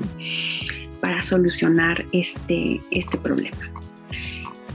para 1.02 1.24
solucionar 1.24 2.06
este, 2.12 2.80
este 2.92 3.18
problema. 3.18 3.58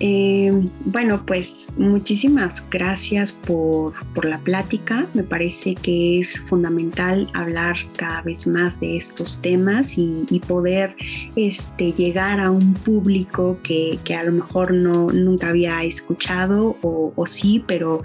Eh, 0.01 0.51
bueno, 0.87 1.23
pues 1.25 1.69
muchísimas 1.77 2.69
gracias 2.69 3.31
por, 3.31 3.95
la 4.25 4.39
plática. 4.39 5.07
Me 5.15 5.23
parece 5.23 5.77
que 5.77 6.19
es 6.19 6.41
fundamental 6.41 7.31
hablar 7.33 7.77
cada 7.95 8.23
vez 8.23 8.49
más 8.49 8.81
de 8.81 8.97
estos 8.97 9.41
temas 9.43 9.97
y, 9.97 10.43
poder 10.49 10.97
este, 11.37 11.93
llegar 11.93 12.41
a 12.41 12.51
un 12.51 12.75
público 12.75 13.61
que, 13.63 14.01
a 14.13 14.25
lo 14.25 14.33
mejor 14.33 14.75
no, 14.75 15.07
nunca 15.07 15.51
había 15.51 15.85
escuchado 15.85 16.77
o 16.83 17.27
sí, 17.27 17.63
pero 17.69 18.03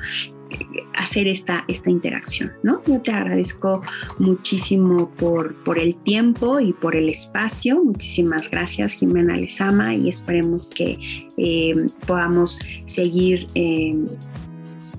hacer 0.95 1.27
esta, 1.27 1.63
esta 1.67 1.89
interacción, 1.89 2.51
¿no? 2.63 2.81
Yo 2.85 3.01
te 3.01 3.11
agradezco 3.11 3.81
muchísimo 4.17 5.09
por, 5.11 5.55
por 5.63 5.79
el 5.79 5.95
tiempo 5.95 6.59
y 6.59 6.73
por 6.73 6.95
el 6.95 7.09
espacio. 7.09 7.83
Muchísimas 7.83 8.49
gracias, 8.49 8.93
Jimena 8.93 9.37
Lezama, 9.37 9.95
y 9.95 10.09
esperemos 10.09 10.67
que 10.67 10.97
eh, 11.37 11.73
podamos 12.05 12.59
seguir 12.85 13.47
eh, 13.55 13.95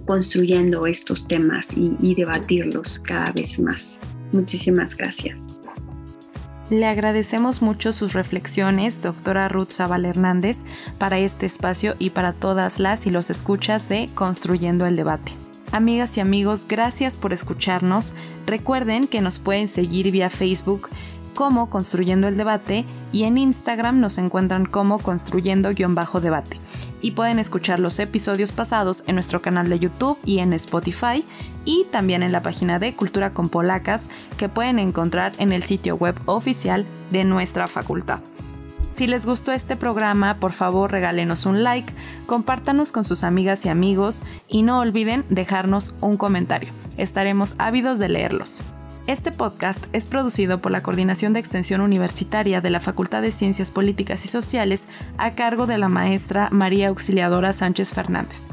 construyendo 0.06 0.86
estos 0.86 1.28
temas 1.28 1.76
y, 1.76 1.92
y 2.00 2.14
debatirlos 2.14 2.98
cada 2.98 3.32
vez 3.32 3.58
más. 3.60 4.00
Muchísimas 4.32 4.96
gracias. 4.96 5.59
Le 6.70 6.86
agradecemos 6.86 7.62
mucho 7.62 7.92
sus 7.92 8.12
reflexiones, 8.12 9.02
doctora 9.02 9.48
Ruth 9.48 9.70
Zaval 9.70 10.04
Hernández, 10.04 10.58
para 10.98 11.18
este 11.18 11.44
espacio 11.44 11.96
y 11.98 12.10
para 12.10 12.32
todas 12.32 12.78
las 12.78 13.08
y 13.08 13.10
los 13.10 13.28
escuchas 13.28 13.88
de 13.88 14.08
Construyendo 14.14 14.86
el 14.86 14.94
Debate. 14.94 15.32
Amigas 15.72 16.16
y 16.16 16.20
amigos, 16.20 16.66
gracias 16.68 17.16
por 17.16 17.32
escucharnos. 17.32 18.14
Recuerden 18.46 19.08
que 19.08 19.20
nos 19.20 19.40
pueden 19.40 19.66
seguir 19.66 20.12
vía 20.12 20.30
Facebook 20.30 20.88
como 21.40 21.70
Construyendo 21.70 22.28
el 22.28 22.36
Debate 22.36 22.84
y 23.12 23.22
en 23.22 23.38
Instagram 23.38 23.98
nos 23.98 24.18
encuentran 24.18 24.66
como 24.66 24.98
Construyendo-Debate. 24.98 26.60
Y 27.00 27.12
pueden 27.12 27.38
escuchar 27.38 27.80
los 27.80 27.98
episodios 27.98 28.52
pasados 28.52 29.04
en 29.06 29.14
nuestro 29.14 29.40
canal 29.40 29.70
de 29.70 29.78
YouTube 29.78 30.18
y 30.26 30.40
en 30.40 30.52
Spotify 30.52 31.24
y 31.64 31.86
también 31.90 32.22
en 32.22 32.32
la 32.32 32.42
página 32.42 32.78
de 32.78 32.92
Cultura 32.94 33.32
con 33.32 33.48
Polacas 33.48 34.10
que 34.36 34.50
pueden 34.50 34.78
encontrar 34.78 35.32
en 35.38 35.54
el 35.54 35.62
sitio 35.62 35.96
web 35.96 36.14
oficial 36.26 36.84
de 37.10 37.24
nuestra 37.24 37.68
facultad. 37.68 38.20
Si 38.90 39.06
les 39.06 39.24
gustó 39.24 39.52
este 39.52 39.76
programa, 39.76 40.40
por 40.40 40.52
favor 40.52 40.92
regálenos 40.92 41.46
un 41.46 41.62
like, 41.62 41.90
compártanos 42.26 42.92
con 42.92 43.04
sus 43.04 43.24
amigas 43.24 43.64
y 43.64 43.70
amigos 43.70 44.20
y 44.46 44.60
no 44.60 44.80
olviden 44.80 45.24
dejarnos 45.30 45.94
un 46.02 46.18
comentario. 46.18 46.70
Estaremos 46.98 47.54
ávidos 47.56 47.98
de 47.98 48.10
leerlos. 48.10 48.60
Este 49.10 49.32
podcast 49.32 49.84
es 49.92 50.06
producido 50.06 50.60
por 50.60 50.70
la 50.70 50.84
Coordinación 50.84 51.32
de 51.32 51.40
Extensión 51.40 51.80
Universitaria 51.80 52.60
de 52.60 52.70
la 52.70 52.78
Facultad 52.78 53.22
de 53.22 53.32
Ciencias 53.32 53.72
Políticas 53.72 54.24
y 54.24 54.28
Sociales 54.28 54.86
a 55.18 55.32
cargo 55.32 55.66
de 55.66 55.78
la 55.78 55.88
maestra 55.88 56.46
María 56.52 56.90
Auxiliadora 56.90 57.52
Sánchez 57.52 57.92
Fernández. 57.92 58.46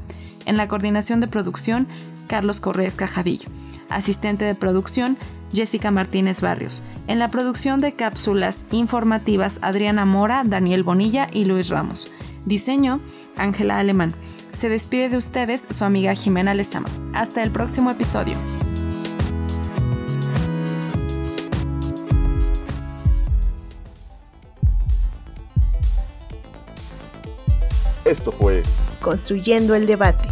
En 0.48 0.58
la 0.58 0.68
coordinación 0.68 1.20
de 1.20 1.28
producción, 1.28 1.88
Carlos 2.26 2.60
Correa 2.60 2.90
Cajadillo. 2.90 3.48
Asistente 3.90 4.46
de 4.46 4.56
producción, 4.56 5.16
Jessica 5.54 5.92
Martínez 5.92 6.42
Barrios. 6.42 6.82
En 7.06 7.20
la 7.20 7.30
producción 7.30 7.80
de 7.80 7.94
cápsulas 7.94 8.66
informativas, 8.72 9.60
Adriana 9.62 10.06
Mora, 10.06 10.42
Daniel 10.44 10.82
Bonilla 10.82 11.30
y 11.32 11.46
Luis 11.46 11.70
Ramos. 11.70 12.12
Diseño, 12.46 13.00
Ángela 13.38 13.78
Alemán. 13.78 14.12
Se 14.54 14.70
despide 14.70 15.10
de 15.10 15.18
ustedes 15.18 15.68
su 15.70 15.86
amiga 15.86 16.16
Jimena 16.16 16.56
Lezama. 16.56 16.90
Hasta 17.14 17.44
el 17.44 17.52
próximo 17.52 17.92
episodio. 17.92 18.38
Esto 28.08 28.32
fue 28.32 28.64
Construyendo 29.02 29.76
el 29.76 29.86
debate. 29.86 30.30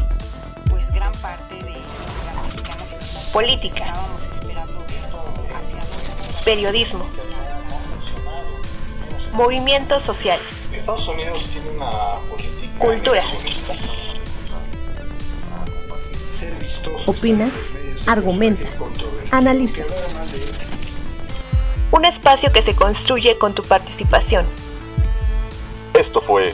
Pues 0.69 0.89
gran 0.93 1.11
parte 1.13 1.55
de 1.55 1.73
Política. 3.33 3.93
Periodismo. 6.45 7.03
Movimientos 9.33 10.05
sociales. 10.05 10.45
Estados 10.71 11.05
Unidos 11.09 11.43
tiene 11.51 11.71
una 11.71 11.89
política 12.29 12.79
Cultura. 12.79 13.21
Opina, 17.07 17.51
argumenta, 18.07 18.69
analiza. 19.31 19.83
Un 21.91 22.05
espacio 22.05 22.53
que 22.53 22.61
se 22.61 22.73
construye 22.73 23.37
con 23.37 23.53
tu 23.53 23.63
participación. 23.63 24.45
Esto 25.93 26.21
fue 26.21 26.53